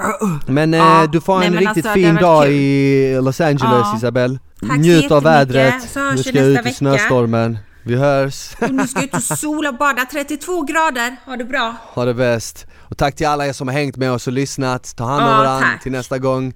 Men 0.47 0.75
eh, 0.75 0.81
Ja, 0.81 1.07
du 1.13 1.21
får 1.21 1.43
en 1.43 1.53
riktigt 1.53 1.87
alltså, 1.87 1.93
fin 1.93 2.15
dag 2.15 2.45
kul. 2.45 2.53
i 2.53 3.19
Los 3.23 3.41
Angeles 3.41 3.61
Ja. 3.63 3.95
Isabel 3.97 4.39
Tack 4.61 4.71
så 4.71 4.77
Njut 4.81 5.11
av 5.11 5.23
vädret, 5.23 5.75
nu 6.17 6.23
ska 6.23 6.39
jag 6.39 6.47
ut 6.47 6.67
i 6.67 6.73
snöstormen 6.73 7.59
Vi 7.87 7.95
hörs! 7.95 8.51
Och 8.61 8.75
nu 8.75 8.87
ska 8.87 9.01
jag 9.01 9.05
ut 9.07 9.15
och 9.15 9.23
sola 9.23 9.69
och 9.69 9.77
bada. 9.79 10.07
32 10.13 10.63
grader. 10.63 11.17
Ha 11.27 11.37
det 11.37 11.45
bra. 11.45 11.75
Ha 11.95 12.05
det 12.05 12.15
bäst! 12.15 12.67
Och 12.91 12.99
tack 12.99 13.17
till 13.17 13.27
alla 13.27 13.47
er 13.47 13.53
som 13.53 13.69
har 13.69 13.75
hängt 13.75 13.97
med 13.97 14.13
oss 14.13 14.27
och 14.27 14.33
lyssnat, 14.33 14.97
ta 14.97 15.05
hand 15.05 15.23
om 15.23 15.29
Ja, 15.31 15.37
varandra 15.37 15.69
tack. 15.69 15.83
till 15.83 15.93
nästa 15.93 16.19
gång 16.19 16.55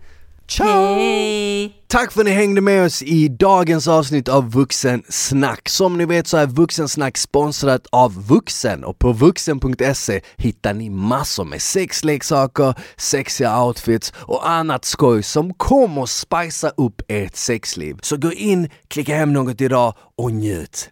Ciao! 0.49 0.95
Hej. 0.95 1.75
Tack 1.87 2.13
för 2.13 2.21
att 2.21 2.27
ni 2.27 2.33
hängde 2.33 2.61
med 2.61 2.85
oss 2.85 3.03
i 3.03 3.29
dagens 3.29 3.89
avsnitt 3.89 4.29
av 4.29 4.51
Vuxensnack. 4.51 5.69
Som 5.69 5.99
ni 5.99 6.05
vet 6.07 6.27
så 6.27 6.37
är 6.37 6.47
Vuxensnack 6.47 7.17
sponsrat 7.17 7.87
av 7.93 8.27
Vuxen 8.27 8.85
och 8.85 8.99
på 8.99 9.13
vuxen.se 9.13 10.21
hittar 10.37 10.75
ni 10.75 10.91
massor 10.91 11.45
med 11.45 11.63
sexleksaker, 11.63 12.75
sexiga 12.97 13.63
outfits 13.63 14.13
och 14.17 14.49
annat 14.51 14.85
skoj 14.85 15.23
som 15.23 15.55
kommer 15.55 16.07
spicea 16.07 16.71
upp 16.77 17.03
ert 17.09 17.37
sexliv. 17.37 17.97
Så 18.03 18.17
gå 18.17 18.33
in, 18.33 18.71
klicka 18.89 19.15
hem 19.17 19.33
något 19.33 19.61
idag 19.61 19.95
och 20.17 20.33
njut! 20.33 20.89